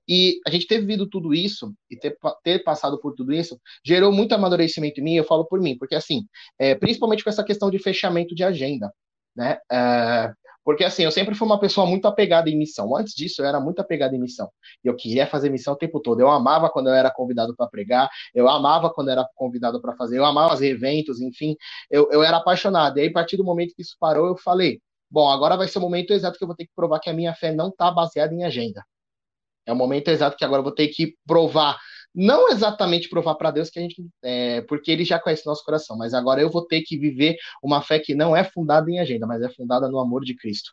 [0.07, 4.11] E a gente ter vivido tudo isso e ter, ter passado por tudo isso gerou
[4.11, 5.15] muito amadurecimento em mim.
[5.15, 6.25] Eu falo por mim, porque assim,
[6.59, 8.91] é, principalmente com essa questão de fechamento de agenda
[9.37, 9.59] né?
[9.71, 10.33] É,
[10.67, 12.93] porque assim, eu sempre fui uma pessoa muito apegada em missão.
[12.93, 14.51] Antes disso, eu era muito apegada em missão.
[14.83, 16.19] Eu queria fazer missão o tempo todo.
[16.19, 19.95] Eu amava quando eu era convidado para pregar, eu amava quando eu era convidado para
[19.95, 21.55] fazer, eu amava os eventos, enfim,
[21.89, 22.97] eu, eu era apaixonado.
[22.97, 25.77] E aí, a partir do momento que isso parou, eu falei: bom, agora vai ser
[25.77, 27.89] o momento exato que eu vou ter que provar que a minha fé não está
[27.89, 28.83] baseada em agenda.
[29.65, 31.79] É o momento exato que agora eu vou ter que provar
[32.17, 35.95] não exatamente provar para Deus que a gente, é, porque Ele já conhece nosso coração,
[35.95, 39.27] mas agora eu vou ter que viver uma fé que não é fundada em agenda,
[39.27, 40.71] mas é fundada no amor de Cristo,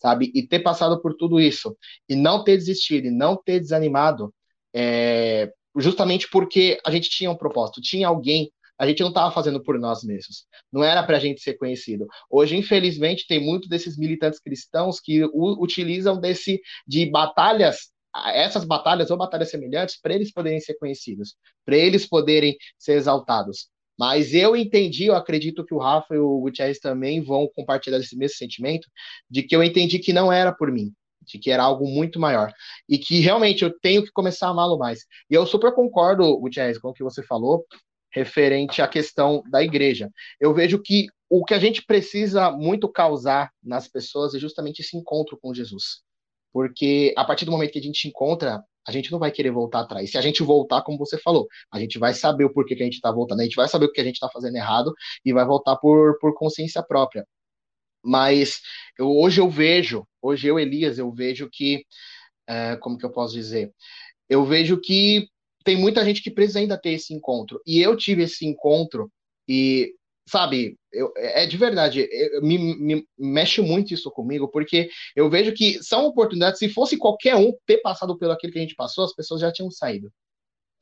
[0.00, 0.32] sabe?
[0.34, 1.76] E ter passado por tudo isso
[2.08, 4.32] e não ter desistido e não ter desanimado,
[4.74, 9.62] é, justamente porque a gente tinha um propósito, tinha alguém a gente não estava fazendo
[9.62, 10.44] por nós mesmos.
[10.70, 12.06] Não era para a gente ser conhecido.
[12.30, 17.90] Hoje, infelizmente, tem muito desses militantes cristãos que utilizam desse de batalhas
[18.34, 23.68] essas batalhas ou batalhas semelhantes para eles poderem ser conhecidos, para eles poderem ser exaltados.
[23.98, 28.16] Mas eu entendi, eu acredito que o Rafa e o Gutierrez também vão compartilhar esse
[28.16, 28.86] mesmo sentimento,
[29.30, 32.52] de que eu entendi que não era por mim, de que era algo muito maior.
[32.88, 35.06] E que realmente eu tenho que começar a amá-lo mais.
[35.30, 37.64] E eu super concordo, Gutierrez, com o que você falou,
[38.10, 40.10] referente à questão da igreja.
[40.40, 44.96] Eu vejo que o que a gente precisa muito causar nas pessoas é justamente esse
[44.96, 46.05] encontro com Jesus.
[46.56, 49.80] Porque a partir do momento que a gente encontra, a gente não vai querer voltar
[49.80, 50.10] atrás.
[50.10, 52.86] Se a gente voltar, como você falou, a gente vai saber o porquê que a
[52.86, 55.34] gente está voltando, a gente vai saber o que a gente está fazendo errado e
[55.34, 57.26] vai voltar por, por consciência própria.
[58.02, 58.62] Mas
[58.98, 61.84] eu, hoje eu vejo, hoje eu, Elias, eu vejo que,
[62.48, 63.70] é, como que eu posso dizer?
[64.26, 65.28] Eu vejo que
[65.62, 67.60] tem muita gente que precisa ainda ter esse encontro.
[67.66, 69.12] E eu tive esse encontro
[69.46, 69.92] e
[70.28, 75.52] sabe, eu, é de verdade, eu, me, me, mexe muito isso comigo, porque eu vejo
[75.52, 79.04] que são oportunidades, se fosse qualquer um ter passado pelo aquilo que a gente passou,
[79.04, 80.12] as pessoas já tinham saído.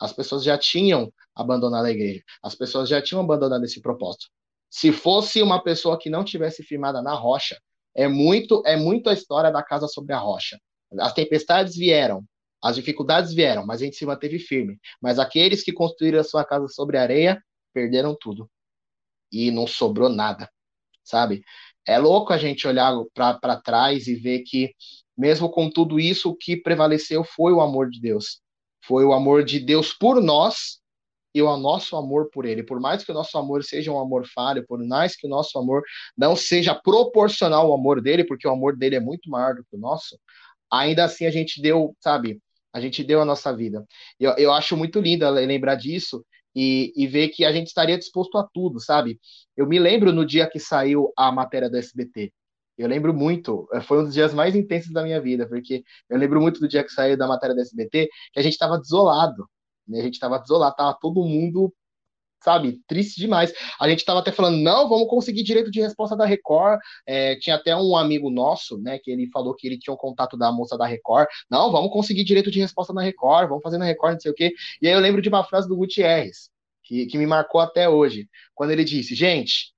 [0.00, 2.22] As pessoas já tinham abandonado a igreja.
[2.42, 4.26] As pessoas já tinham abandonado esse propósito.
[4.70, 7.60] Se fosse uma pessoa que não tivesse firmada na rocha,
[7.94, 10.58] é muito é muito a história da casa sobre a rocha.
[10.98, 12.24] As tempestades vieram,
[12.62, 14.78] as dificuldades vieram, mas a gente se manteve firme.
[15.00, 17.40] Mas aqueles que construíram a sua casa sobre a areia
[17.72, 18.48] perderam tudo
[19.34, 20.48] e não sobrou nada,
[21.02, 21.42] sabe?
[21.86, 24.72] É louco a gente olhar para trás e ver que,
[25.16, 28.40] mesmo com tudo isso, o que prevaleceu foi o amor de Deus.
[28.86, 30.80] Foi o amor de Deus por nós
[31.34, 32.62] e o nosso amor por Ele.
[32.62, 35.58] Por mais que o nosso amor seja um amor falho, por mais que o nosso
[35.58, 35.82] amor
[36.16, 39.76] não seja proporcional ao amor dele, porque o amor dele é muito maior do que
[39.76, 40.18] o nosso,
[40.70, 42.40] ainda assim a gente deu, sabe?
[42.72, 43.84] A gente deu a nossa vida.
[44.18, 46.24] Eu, eu acho muito lindo lembrar disso
[46.54, 49.18] e, e ver que a gente estaria disposto a tudo, sabe?
[49.56, 52.32] Eu me lembro no dia que saiu a matéria do SBT.
[52.76, 56.18] Eu lembro muito, eh, foi um dos dias mais intensos da minha vida, porque eu
[56.18, 59.48] lembro muito do dia que saiu da matéria do SBT, que a gente estava desolado,
[59.86, 60.00] né?
[60.00, 61.72] A gente estava desolado, tava todo mundo
[62.44, 63.52] sabe, triste demais.
[63.80, 66.78] A gente estava até falando, não, vamos conseguir direito de resposta da Record.
[67.06, 70.36] É, tinha até um amigo nosso, né, que ele falou que ele tinha um contato
[70.36, 71.26] da moça da Record.
[71.50, 74.34] Não, vamos conseguir direito de resposta na Record, vamos fazer na Record, não sei o
[74.34, 74.52] quê.
[74.82, 76.50] E aí eu lembro de uma frase do Gutierrez,
[76.82, 79.72] que, que me marcou até hoje, quando ele disse, gente,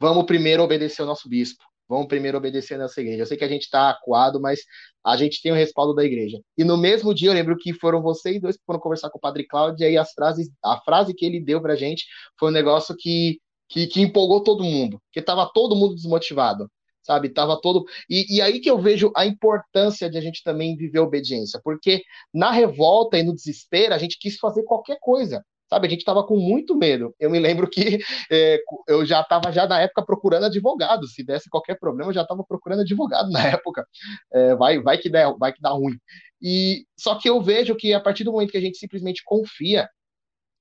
[0.00, 1.62] vamos primeiro obedecer o nosso bispo.
[1.88, 3.22] Vamos primeiro obedecer a nossa igreja.
[3.22, 4.60] Eu sei que a gente está acuado, mas
[5.04, 6.40] a gente tem o respaldo da igreja.
[6.58, 9.20] E no mesmo dia, eu lembro que foram vocês dois que foram conversar com o
[9.20, 12.04] Padre Cláudio, e aí as frases, a frase que ele deu pra gente
[12.38, 16.68] foi um negócio que, que, que empolgou todo mundo, que estava todo mundo desmotivado,
[17.02, 17.28] sabe?
[17.28, 17.84] Tava todo.
[18.10, 22.02] E, e aí que eu vejo a importância de a gente também viver obediência, porque
[22.34, 25.86] na revolta e no desespero, a gente quis fazer qualquer coisa sabe?
[25.86, 27.14] A gente estava com muito medo.
[27.18, 27.98] Eu me lembro que
[28.30, 31.06] é, eu já estava já na época procurando advogado.
[31.06, 33.86] Se desse qualquer problema, eu já estava procurando advogado na época.
[34.32, 35.98] É, vai, vai que der, vai que dá ruim.
[36.40, 39.88] E só que eu vejo que a partir do momento que a gente simplesmente confia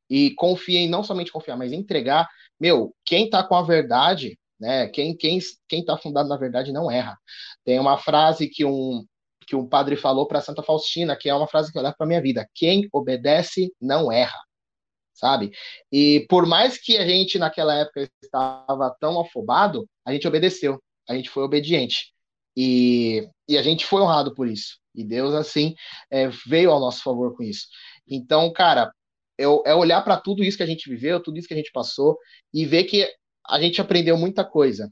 [0.09, 2.27] e confia em não somente confiar, mas entregar,
[2.59, 4.87] meu, quem está com a verdade né?
[4.87, 7.17] Quem quem quem está fundado na verdade não erra.
[7.63, 9.05] Tem uma frase que um
[9.47, 12.07] que um padre falou para Santa Faustina, que é uma frase que eu levo para
[12.07, 14.37] minha vida: quem obedece não erra,
[15.15, 15.51] sabe?
[15.91, 20.79] E por mais que a gente naquela época estava tão afobado, a gente obedeceu,
[21.09, 22.13] a gente foi obediente
[22.55, 24.77] e, e a gente foi honrado por isso.
[24.93, 25.73] E Deus assim
[26.11, 27.65] é, veio ao nosso favor com isso.
[28.07, 28.91] Então, cara,
[29.37, 31.71] é, é olhar para tudo isso que a gente viveu, tudo isso que a gente
[31.71, 32.17] passou
[32.53, 33.07] e ver que
[33.47, 34.91] a gente aprendeu muita coisa.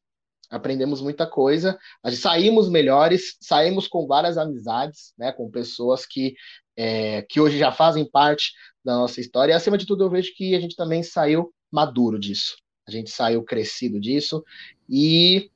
[0.49, 1.79] Aprendemos muita coisa,
[2.11, 6.35] saímos melhores, saímos com várias amizades, né, com pessoas que,
[6.75, 9.53] é, que hoje já fazem parte da nossa história.
[9.53, 12.57] E acima de tudo, eu vejo que a gente também saiu maduro disso.
[12.87, 14.43] A gente saiu crescido disso
[14.89, 15.49] e,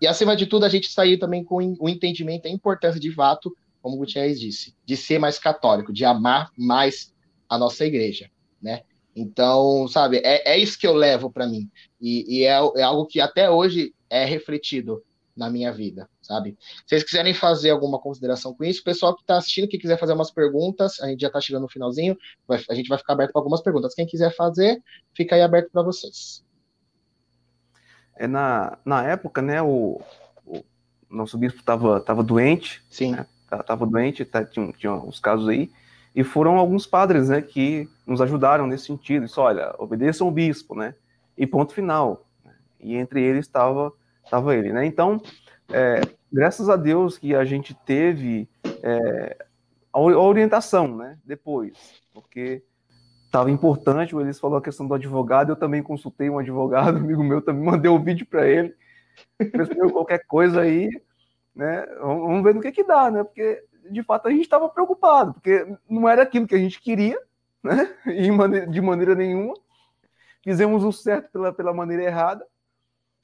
[0.00, 3.54] e acima de tudo, a gente saiu também com o entendimento da importância de fato,
[3.80, 7.12] como o Gutierrez disse, de ser mais católico, de amar mais
[7.48, 8.30] a nossa igreja,
[8.60, 8.82] né?
[9.14, 11.70] Então, sabe, é, é isso que eu levo para mim.
[12.00, 15.02] E, e é, é, algo que até hoje é refletido
[15.36, 16.56] na minha vida, sabe?
[16.60, 20.12] Se vocês quiserem fazer alguma consideração com isso, pessoal que está assistindo, que quiser fazer
[20.12, 23.32] umas perguntas, a gente já está chegando no finalzinho, vai, a gente vai ficar aberto
[23.32, 23.94] para algumas perguntas.
[23.94, 24.82] Quem quiser fazer,
[25.14, 26.44] fica aí aberto para vocês.
[28.14, 30.00] É na, na época, né, o,
[30.46, 30.62] o
[31.08, 32.82] nosso bispo estava tava doente.
[32.90, 33.12] Sim.
[33.12, 33.26] Né,
[33.66, 35.70] tava doente, tá, tinha, tinha uns casos aí.
[36.14, 39.24] E foram alguns padres, né, que nos ajudaram nesse sentido.
[39.24, 40.94] Isso, olha, obedeçam o bispo, né?
[41.38, 42.26] E ponto final.
[42.78, 43.92] E entre eles estava
[44.32, 44.86] estava ele, né?
[44.86, 45.20] Então,
[45.70, 46.00] é,
[46.32, 48.48] graças a Deus que a gente teve
[48.82, 49.36] é,
[49.92, 51.18] a orientação, né?
[51.22, 52.62] Depois, porque
[53.26, 54.16] estava importante.
[54.16, 55.52] O Elis falou a questão do advogado.
[55.52, 58.74] Eu também consultei um advogado, amigo meu, também mandei um vídeo para ele.
[59.92, 60.88] qualquer coisa aí,
[61.54, 61.84] né?
[62.00, 63.22] Vamos ver no que que dá, né?
[63.22, 67.18] Porque de fato a gente estava preocupado, porque não era aquilo que a gente queria,
[67.62, 67.94] né?
[68.70, 69.52] de maneira nenhuma.
[70.42, 72.46] Fizemos o certo pela, pela maneira errada.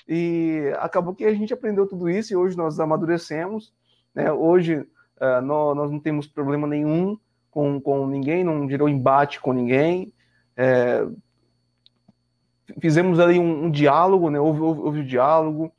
[0.09, 3.74] E acabou que a gente aprendeu tudo isso e hoje nós amadurecemos.
[4.14, 4.32] Né?
[4.32, 7.18] Hoje uh, nós, nós, não temos problema nenhum
[7.51, 10.14] com, com ninguém, não gerou embate com ninguém.
[10.56, 11.06] É,
[12.80, 14.40] fizemos ali um, um diálogo, né?
[14.40, 15.72] houve, houve, houve um diálogo.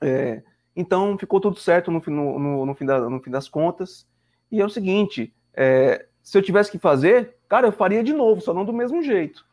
[0.00, 0.42] É,
[0.76, 4.06] então ficou tudo certo no, no, no, fim, da, no fim das contas.
[4.50, 8.40] E é o seguinte: é, se eu tivesse que fazer, cara, eu faria de novo,
[8.40, 9.44] só não do mesmo jeito.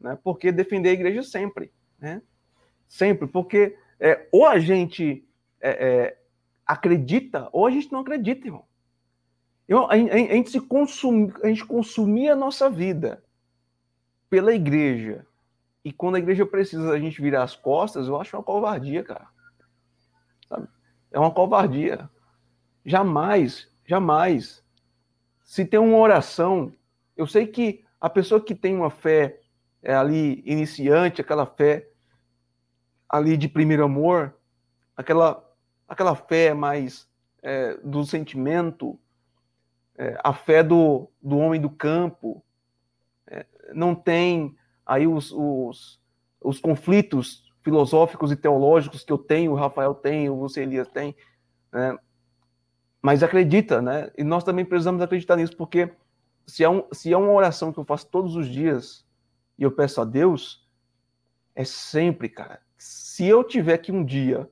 [0.00, 0.18] Né?
[0.24, 1.70] Porque defender a igreja sempre.
[1.98, 2.22] Né?
[2.88, 3.26] Sempre.
[3.26, 5.26] Porque é, ou a gente
[5.60, 6.18] é, é
[6.66, 8.64] acredita, ou a gente não acredita, irmão.
[9.68, 13.22] Eu, a, a, a, gente se consumi, a gente consumia a nossa vida
[14.28, 15.26] pela igreja.
[15.84, 19.28] E quando a igreja precisa a gente virar as costas, eu acho uma covardia, cara.
[20.48, 20.68] Sabe?
[21.12, 22.10] É uma covardia.
[22.84, 24.64] Jamais, jamais.
[25.44, 26.72] Se tem uma oração,
[27.16, 29.40] eu sei que a pessoa que tem uma fé
[29.82, 31.88] é, ali iniciante, aquela fé
[33.08, 34.34] ali de primeiro amor,
[34.96, 35.42] aquela,
[35.88, 37.08] aquela fé mais
[37.42, 38.98] é, do sentimento,
[39.96, 42.42] é, a fé do, do homem do campo,
[43.26, 46.00] é, não tem aí os, os,
[46.40, 51.16] os conflitos filosóficos e teológicos que eu tenho, o Rafael tem, o você Elias tem,
[51.72, 51.98] né?
[53.02, 54.10] mas acredita, né?
[54.16, 55.92] E nós também precisamos acreditar nisso, porque
[56.46, 59.04] se é, um, se é uma oração que eu faço todos os dias
[59.58, 60.66] e eu peço a Deus,
[61.54, 62.60] é sempre, cara.
[63.16, 64.46] Se eu tiver que um dia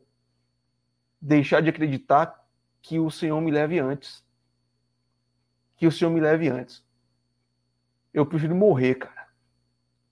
[1.20, 2.48] deixar de acreditar,
[2.80, 4.24] que o Senhor me leve antes.
[5.76, 6.82] Que o Senhor me leve antes.
[8.10, 9.28] Eu prefiro morrer, cara,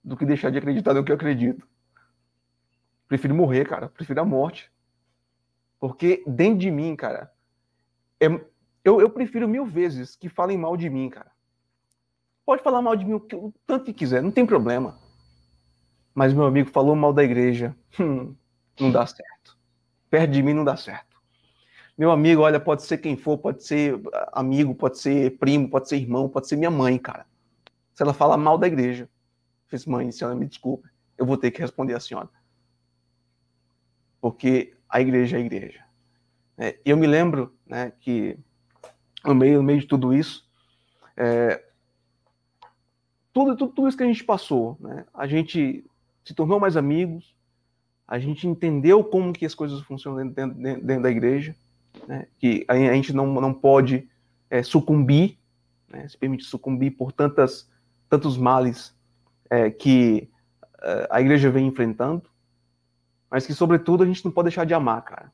[0.03, 1.67] do que deixar de acreditar no que eu acredito.
[3.07, 3.89] Prefiro morrer, cara.
[3.89, 4.71] Prefiro a morte.
[5.79, 7.33] Porque dentro de mim, cara,
[8.19, 8.27] é,
[8.83, 11.31] eu, eu prefiro mil vezes que falem mal de mim, cara.
[12.45, 14.95] Pode falar mal de mim o, tanto que quiser, não tem problema.
[16.13, 17.75] Mas meu amigo falou mal da igreja.
[17.99, 18.35] Hum,
[18.79, 19.57] não dá certo.
[20.09, 21.21] Perto de mim não dá certo.
[21.97, 23.99] Meu amigo, olha, pode ser quem for, pode ser
[24.31, 27.25] amigo, pode ser primo, pode ser irmão, pode ser minha mãe, cara.
[27.93, 29.07] Se ela fala mal da igreja,
[29.67, 32.29] fiz mãe, senhora, me desculpe, eu vou ter que responder a senhora
[34.23, 35.83] porque a igreja é a igreja.
[36.57, 38.39] É, eu me lembro né, que
[39.25, 40.49] no meio, no meio de tudo isso,
[41.17, 41.61] é,
[43.33, 45.85] tudo, tudo, tudo, isso que a gente passou, né, a gente
[46.23, 47.32] se tornou mais amigos,
[48.13, 51.55] a gente entendeu como que as coisas funcionam dentro, dentro, dentro da igreja,
[52.07, 54.07] né, que a, a, gente não, não pode
[54.49, 55.37] é, sucumbir,
[55.89, 57.69] né, se permitir sucumbir por tantas,
[58.09, 58.95] tantos males
[59.49, 60.29] é, que
[60.81, 62.33] é, a igreja vem enfrentando
[63.33, 65.33] mas que, sobretudo, a gente não pode deixar de amar, cara.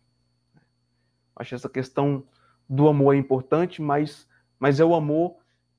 [1.35, 2.23] Acho essa questão
[2.67, 4.25] do amor é importante, mas,
[4.57, 5.35] mas é o amor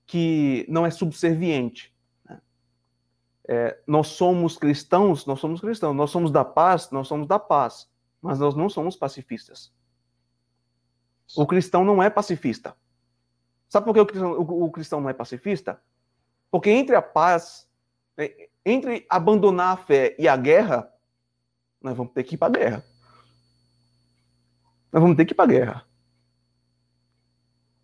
[0.06, 1.89] que não é subserviente.
[3.50, 3.56] Né?
[3.56, 7.90] é, nós somos cristãos, nós somos cristãos, nós somos da paz, nós somos da paz,
[8.22, 9.72] mas nós não somos pacifistas.
[11.36, 12.76] O cristão não é pacifista.
[13.68, 15.82] Sabe por que o cristão, o, o cristão não é pacifista?
[16.48, 17.68] Porque entre a paz,
[18.16, 20.88] é, entre abandonar a fé e a guerra,
[21.82, 22.84] nós vamos ter que ir para a guerra.
[24.92, 25.86] Nós vamos ter que ir para a guerra.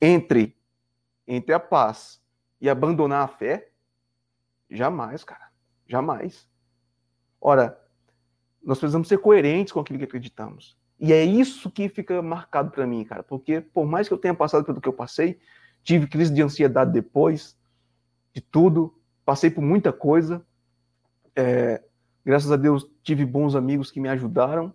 [0.01, 0.57] Entre,
[1.27, 2.23] entre a paz
[2.61, 3.73] e abandonar a fé,
[4.71, 5.46] jamais, cara.
[5.87, 6.49] Jamais.
[7.41, 7.79] Ora,
[8.63, 10.77] nós precisamos ser coerentes com aquilo que acreditamos.
[10.99, 13.23] E é isso que fica marcado para mim, cara.
[13.23, 15.39] Porque por mais que eu tenha passado pelo que eu passei,
[15.83, 17.57] tive crise de ansiedade depois
[18.35, 18.95] de tudo,
[19.25, 20.45] passei por muita coisa.
[21.35, 21.83] É,
[22.25, 24.75] graças a Deus tive bons amigos que me ajudaram,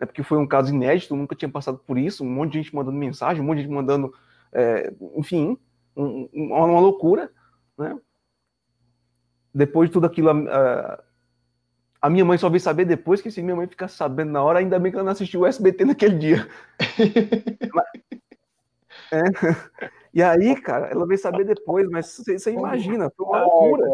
[0.00, 2.74] é porque foi um caso inédito, nunca tinha passado por isso, um monte de gente
[2.74, 4.12] mandando mensagem, um monte de gente mandando,
[4.52, 5.56] é, enfim,
[5.96, 7.30] um, uma, uma loucura,
[7.76, 7.98] né?
[9.58, 11.02] Depois de tudo aquilo, a,
[12.00, 14.60] a, minha mãe só veio saber depois que se minha mãe ficasse sabendo na hora,
[14.60, 16.48] ainda bem que ela não assistiu o SBT naquele dia.
[19.10, 19.20] é.
[20.14, 23.84] E aí, cara, ela veio saber depois, mas você, você imagina, foi uma loucura.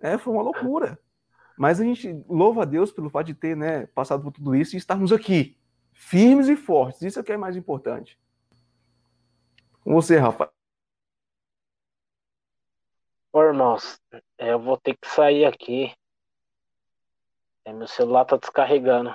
[0.00, 0.98] É, foi uma loucura.
[1.56, 4.74] Mas a gente louva a Deus pelo fato de ter né, passado por tudo isso
[4.74, 5.56] e estarmos aqui,
[5.92, 7.02] firmes e fortes.
[7.02, 8.18] Isso é o que é mais importante.
[9.84, 10.50] Com você, Rafa.
[13.34, 14.00] Ô, irmãos,
[14.38, 15.92] eu vou ter que sair aqui.
[17.64, 19.12] É, meu celular tá descarregando.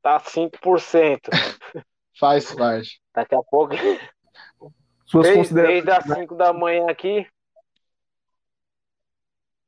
[0.00, 1.18] Tá 5%.
[2.16, 3.02] Faz parte.
[3.12, 3.74] Daqui a pouco.
[5.04, 7.28] Suas desde, desde as 5 da manhã aqui.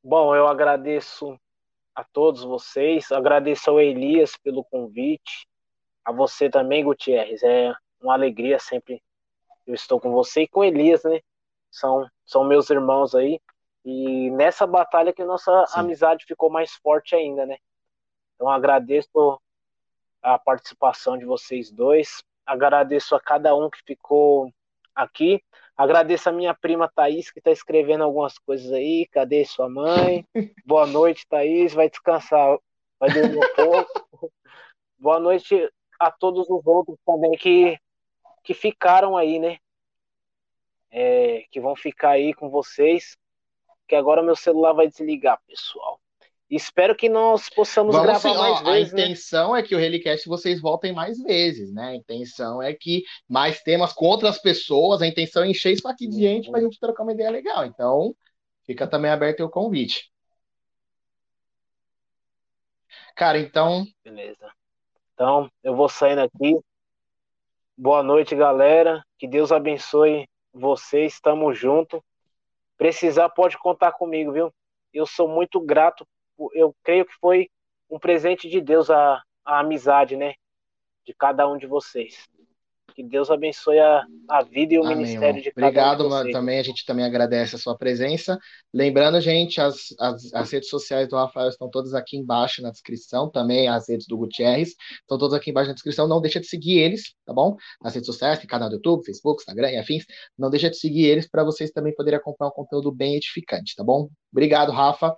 [0.00, 1.36] Bom, eu agradeço
[1.92, 3.10] a todos vocês.
[3.10, 5.44] Agradeço ao Elias pelo convite.
[6.04, 7.42] A você também, Gutierrez.
[7.42, 9.02] É uma alegria sempre
[9.66, 11.18] eu estou com você e com Elias, né?
[11.68, 13.40] São, são meus irmãos aí.
[13.84, 15.80] E nessa batalha que nossa Sim.
[15.80, 17.56] amizade ficou mais forte ainda, né?
[18.34, 19.40] Então agradeço
[20.22, 22.22] a participação de vocês dois.
[22.46, 24.48] Agradeço a cada um que ficou
[24.94, 25.42] aqui.
[25.76, 29.08] Agradeço a minha prima Thaís, que está escrevendo algumas coisas aí.
[29.10, 30.24] Cadê sua mãe?
[30.64, 31.74] Boa noite, Thaís.
[31.74, 32.58] Vai descansar,
[32.98, 34.08] vai dormir um pouco.
[34.98, 37.76] Boa noite a todos os outros também que,
[38.44, 39.58] que ficaram aí, né?
[40.90, 43.16] É, que vão ficar aí com vocês.
[43.86, 46.00] Que agora meu celular vai desligar, pessoal.
[46.50, 48.92] Espero que nós possamos Vamos gravar sim, mais ó, vezes.
[48.92, 49.02] A né?
[49.04, 49.60] intenção né?
[49.60, 51.90] é que o Relicast vocês voltem mais vezes, né?
[51.90, 55.00] A intenção é que mais temas com outras pessoas.
[55.00, 57.64] A intenção é encher isso aqui de gente para a gente trocar uma ideia legal.
[57.64, 58.16] Então,
[58.66, 60.10] fica também aberto o convite.
[63.14, 63.86] Cara, então.
[64.02, 64.50] Beleza.
[65.14, 66.58] Então, eu vou saindo aqui.
[67.76, 69.04] Boa noite, galera.
[69.18, 71.20] Que Deus abençoe vocês.
[71.20, 72.02] Tamo junto.
[72.76, 74.52] Precisar, pode contar comigo, viu?
[74.92, 76.06] Eu sou muito grato
[76.52, 77.50] eu creio que foi
[77.90, 80.34] um presente de Deus a, a amizade, né?
[81.04, 82.28] De cada um de vocês.
[82.94, 85.42] Que Deus abençoe a, a vida e o Amém, ministério irmão.
[85.42, 86.32] de cada Obrigado, um de vocês.
[86.32, 88.38] também a gente também agradece a sua presença.
[88.72, 93.30] Lembrando, gente, as, as, as, redes sociais do Rafael estão todas aqui embaixo na descrição,
[93.30, 96.08] também as redes do Gutierrez estão todas aqui embaixo na descrição.
[96.08, 97.56] Não deixa de seguir eles, tá bom?
[97.82, 100.04] Nas redes sociais, tem canal do YouTube, Facebook, Instagram e afins.
[100.38, 103.84] Não deixa de seguir eles para vocês também poderem acompanhar um conteúdo bem edificante, tá
[103.84, 104.08] bom?
[104.32, 105.14] Obrigado, Rafa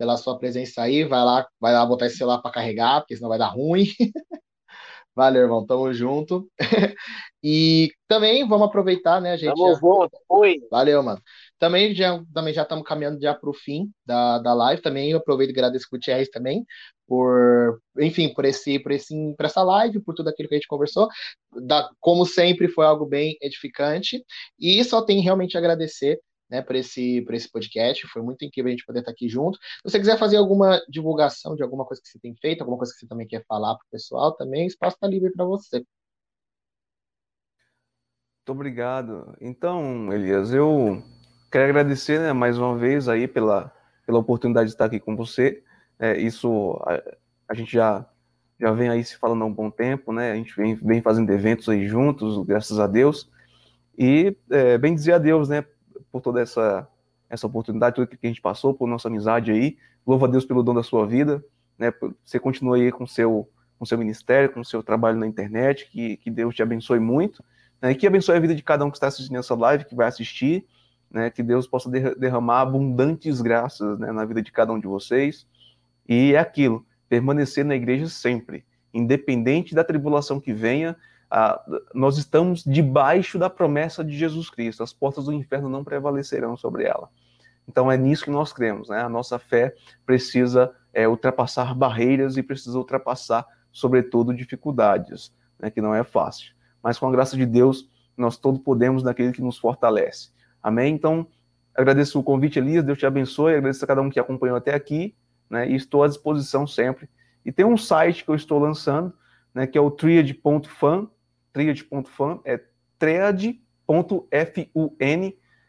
[0.00, 1.04] pela sua presença aí.
[1.04, 3.84] Vai lá, vai lá botar esse celular para carregar, porque senão vai dar ruim.
[5.14, 5.66] Valeu, irmão.
[5.66, 6.48] Tamo junto.
[7.42, 9.54] e também vamos aproveitar, né, a gente.
[9.54, 9.80] Tamo já...
[9.80, 10.10] junto.
[10.28, 10.60] Oi.
[10.70, 11.20] Valeu, mano.
[11.58, 14.80] Também já também já estamos caminhando já para o fim da, da live.
[14.80, 16.64] Também eu aproveito e agradeço o Gutierrez também
[17.10, 20.68] por, enfim, por esse, por esse, por essa live, por tudo aquilo que a gente
[20.68, 21.08] conversou.
[21.66, 24.24] Da, como sempre, foi algo bem edificante.
[24.58, 26.20] E só tem realmente a agradecer
[26.50, 28.06] né, para esse, esse podcast.
[28.08, 29.58] Foi muito incrível a gente poder estar aqui junto.
[29.58, 32.92] Se você quiser fazer alguma divulgação de alguma coisa que você tem feito, alguma coisa
[32.92, 35.84] que você também quer falar para o pessoal, também o espaço está livre para você.
[38.40, 39.36] Muito obrigado.
[39.40, 41.02] Então, Elias, eu
[41.52, 43.72] quero agradecer né, mais uma vez aí pela,
[44.04, 45.62] pela oportunidade de estar aqui com você.
[45.98, 47.00] É, isso a,
[47.48, 48.04] a, gente já,
[48.58, 50.32] já vem aí se falando há um bom tempo, né?
[50.32, 53.30] A gente vem, vem fazendo eventos aí juntos, graças a Deus.
[53.96, 55.64] E é, bem dizer a Deus, né?
[56.10, 56.88] Por toda essa,
[57.28, 59.76] essa oportunidade, tudo que a gente passou, por nossa amizade aí.
[60.06, 61.44] Louva a Deus pelo dom da sua vida,
[61.78, 61.92] né?
[62.24, 63.48] Você continua aí com seu
[63.80, 67.42] com seu ministério, com seu trabalho na internet, que, que Deus te abençoe muito,
[67.80, 67.92] né?
[67.92, 70.06] E que abençoe a vida de cada um que está assistindo essa live, que vai
[70.06, 70.66] assistir,
[71.10, 71.30] né?
[71.30, 75.46] Que Deus possa derramar abundantes graças, né, na vida de cada um de vocês.
[76.06, 80.94] E é aquilo, permanecer na igreja sempre, independente da tribulação que venha,
[81.94, 84.82] nós estamos debaixo da promessa de Jesus Cristo.
[84.82, 87.08] As portas do inferno não prevalecerão sobre ela.
[87.68, 89.00] Então é nisso que nós cremos, né?
[89.00, 89.74] A nossa fé
[90.04, 95.70] precisa é, ultrapassar barreiras e precisa ultrapassar, sobretudo, dificuldades, né?
[95.70, 96.52] que não é fácil.
[96.82, 100.30] Mas com a graça de Deus, nós todo podemos naquele que nos fortalece.
[100.62, 100.94] Amém?
[100.94, 101.26] Então,
[101.74, 105.14] agradeço o convite, Elias, Deus te abençoe, agradeço a cada um que acompanhou até aqui,
[105.48, 105.68] né?
[105.68, 107.08] E estou à disposição sempre.
[107.44, 109.12] E tem um site que eu estou lançando,
[109.54, 109.66] né?
[109.66, 111.08] Que é o triad.fan,
[111.52, 112.60] triad.fan, é
[112.98, 114.24] triad.fun,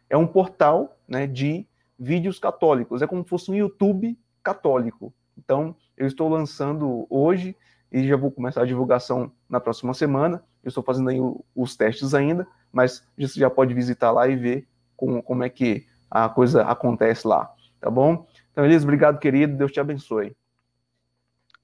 [0.10, 1.26] é um portal, né?
[1.28, 1.68] De
[1.98, 3.02] vídeos católicos.
[3.02, 5.14] É como se fosse um YouTube católico.
[5.38, 7.56] Então, eu estou lançando hoje
[7.92, 10.44] e já vou começar a divulgação na próxima semana.
[10.64, 11.20] Eu estou fazendo aí
[11.56, 15.86] os testes ainda, mas você já pode visitar lá e ver como, como é que
[16.10, 18.28] a coisa acontece lá, tá bom?
[18.52, 19.58] Então, Elisa, obrigado, querido.
[19.58, 20.36] Deus te abençoe.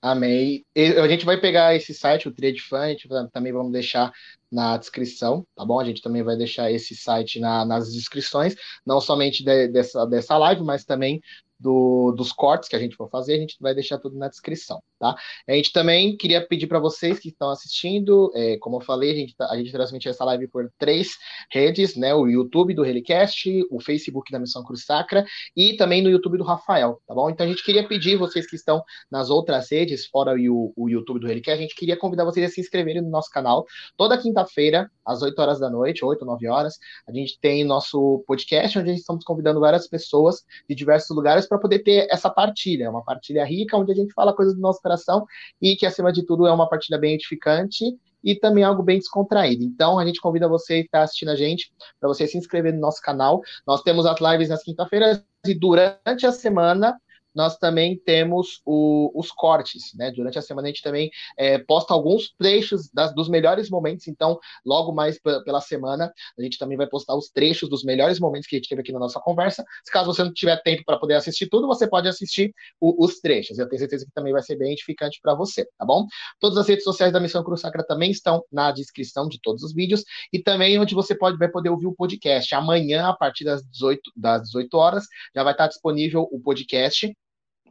[0.01, 0.63] Amém.
[0.75, 4.11] A gente vai pegar esse site, o Triad Fan, a gente também vamos deixar
[4.51, 5.79] na descrição, tá bom?
[5.79, 8.55] A gente também vai deixar esse site na, nas descrições,
[8.85, 11.19] não somente de, dessa, dessa live, mas também
[11.59, 14.81] do, dos cortes que a gente for fazer, a gente vai deixar tudo na descrição,
[14.99, 15.15] tá?
[15.47, 19.15] A gente também queria pedir para vocês que estão assistindo, é, como eu falei, a
[19.15, 21.17] gente, tá, a gente transmite essa live por três
[21.51, 22.13] redes, né?
[22.13, 25.25] O YouTube do Relicast, o Facebook da Missão Cruz Sacra
[25.55, 27.29] e também no YouTube do Rafael, tá bom?
[27.29, 31.19] Então a gente queria pedir, vocês que estão nas outras redes, fora o, o YouTube
[31.19, 33.65] do Relicast, a gente queria convidar vocês a se inscreverem no nosso canal.
[33.95, 38.77] Toda quinta-feira, às 8 horas da noite, 8, 9 horas, a gente tem nosso podcast,
[38.77, 42.89] onde a gente estamos convidando várias pessoas de diversos lugares para poder ter essa partilha,
[42.89, 45.25] uma partilha rica, onde a gente fala coisas do nosso coração
[45.61, 47.85] e que, acima de tudo, é uma partilha bem edificante
[48.23, 49.63] e também algo bem descontraído.
[49.63, 52.79] Então, a gente convida você que está assistindo a gente para você se inscrever no
[52.79, 53.41] nosso canal.
[53.65, 56.99] Nós temos as lives nas quinta-feiras e durante a semana
[57.37, 60.11] nós também temos o, os cortes, né?
[60.11, 64.39] Durante a semana a gente também é, posta alguns trechos das, dos melhores momentos, então,
[64.65, 68.55] logo mais pela semana, a gente também vai postar os trechos dos melhores momentos que
[68.55, 69.63] a gente teve aqui na nossa conversa.
[69.85, 72.51] Se caso você não tiver tempo para poder assistir tudo, você pode assistir
[72.81, 73.59] o, os trechos.
[73.59, 76.07] Eu tenho certeza que também vai ser bem edificante para você, tá bom?
[76.39, 79.75] Todas as redes sociais da Missão Cruz Sacra também estão na descrição de todos os
[79.75, 80.03] vídeos
[80.33, 82.55] e também onde você pode vai poder ouvir o podcast.
[82.55, 85.05] Amanhã, a partir das 18, das 18 horas,
[85.35, 87.15] já vai estar disponível o podcast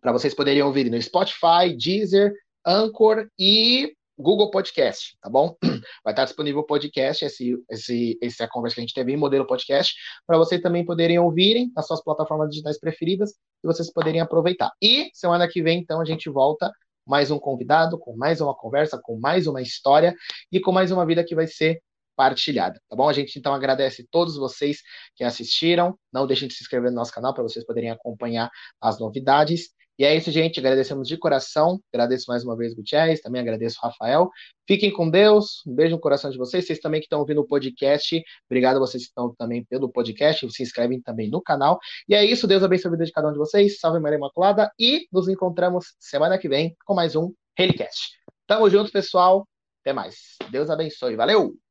[0.01, 2.33] para vocês poderem ouvir no Spotify, Deezer,
[2.67, 5.57] Anchor e Google Podcast, tá bom?
[6.03, 9.47] Vai estar disponível o podcast, esse, esse, essa conversa que a gente teve em modelo
[9.47, 9.95] podcast,
[10.27, 13.33] para vocês também poderem ouvirem nas suas plataformas digitais preferidas
[13.63, 14.73] e vocês poderem aproveitar.
[14.81, 16.73] E semana que vem, então, a gente volta
[17.07, 20.15] mais um convidado, com mais uma conversa, com mais uma história
[20.51, 21.81] e com mais uma vida que vai ser
[22.17, 23.09] partilhada, tá bom?
[23.09, 24.79] A gente então agradece todos vocês
[25.15, 25.97] que assistiram.
[26.11, 28.51] Não deixem de se inscrever no nosso canal para vocês poderem acompanhar
[28.81, 29.69] as novidades.
[29.99, 30.61] E é isso, gente.
[30.61, 31.81] Agradecemos de coração.
[31.93, 33.21] Agradeço mais uma vez, Gutierrez.
[33.21, 34.31] Também agradeço, Rafael.
[34.67, 35.63] Fiquem com Deus.
[35.67, 36.67] Um beijo no coração de vocês.
[36.67, 38.23] Vocês também que estão ouvindo o podcast.
[38.51, 40.51] Obrigado a vocês que estão também pelo podcast.
[40.51, 41.79] Se inscrevem também no canal.
[42.09, 42.47] E é isso.
[42.47, 43.79] Deus abençoe a vida de cada um de vocês.
[43.79, 44.71] Salve Maria Imaculada.
[44.79, 48.13] E nos encontramos semana que vem com mais um Relicast.
[48.47, 49.47] Tamo junto, pessoal.
[49.83, 50.37] Até mais.
[50.51, 51.17] Deus abençoe.
[51.17, 51.66] Valeu!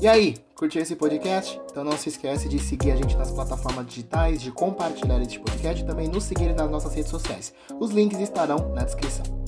[0.00, 1.58] E aí, curtiu esse podcast?
[1.70, 5.82] Então não se esquece de seguir a gente nas plataformas digitais, de compartilhar esse podcast
[5.82, 7.54] e também nos seguir nas nossas redes sociais.
[7.80, 9.45] Os links estarão na descrição.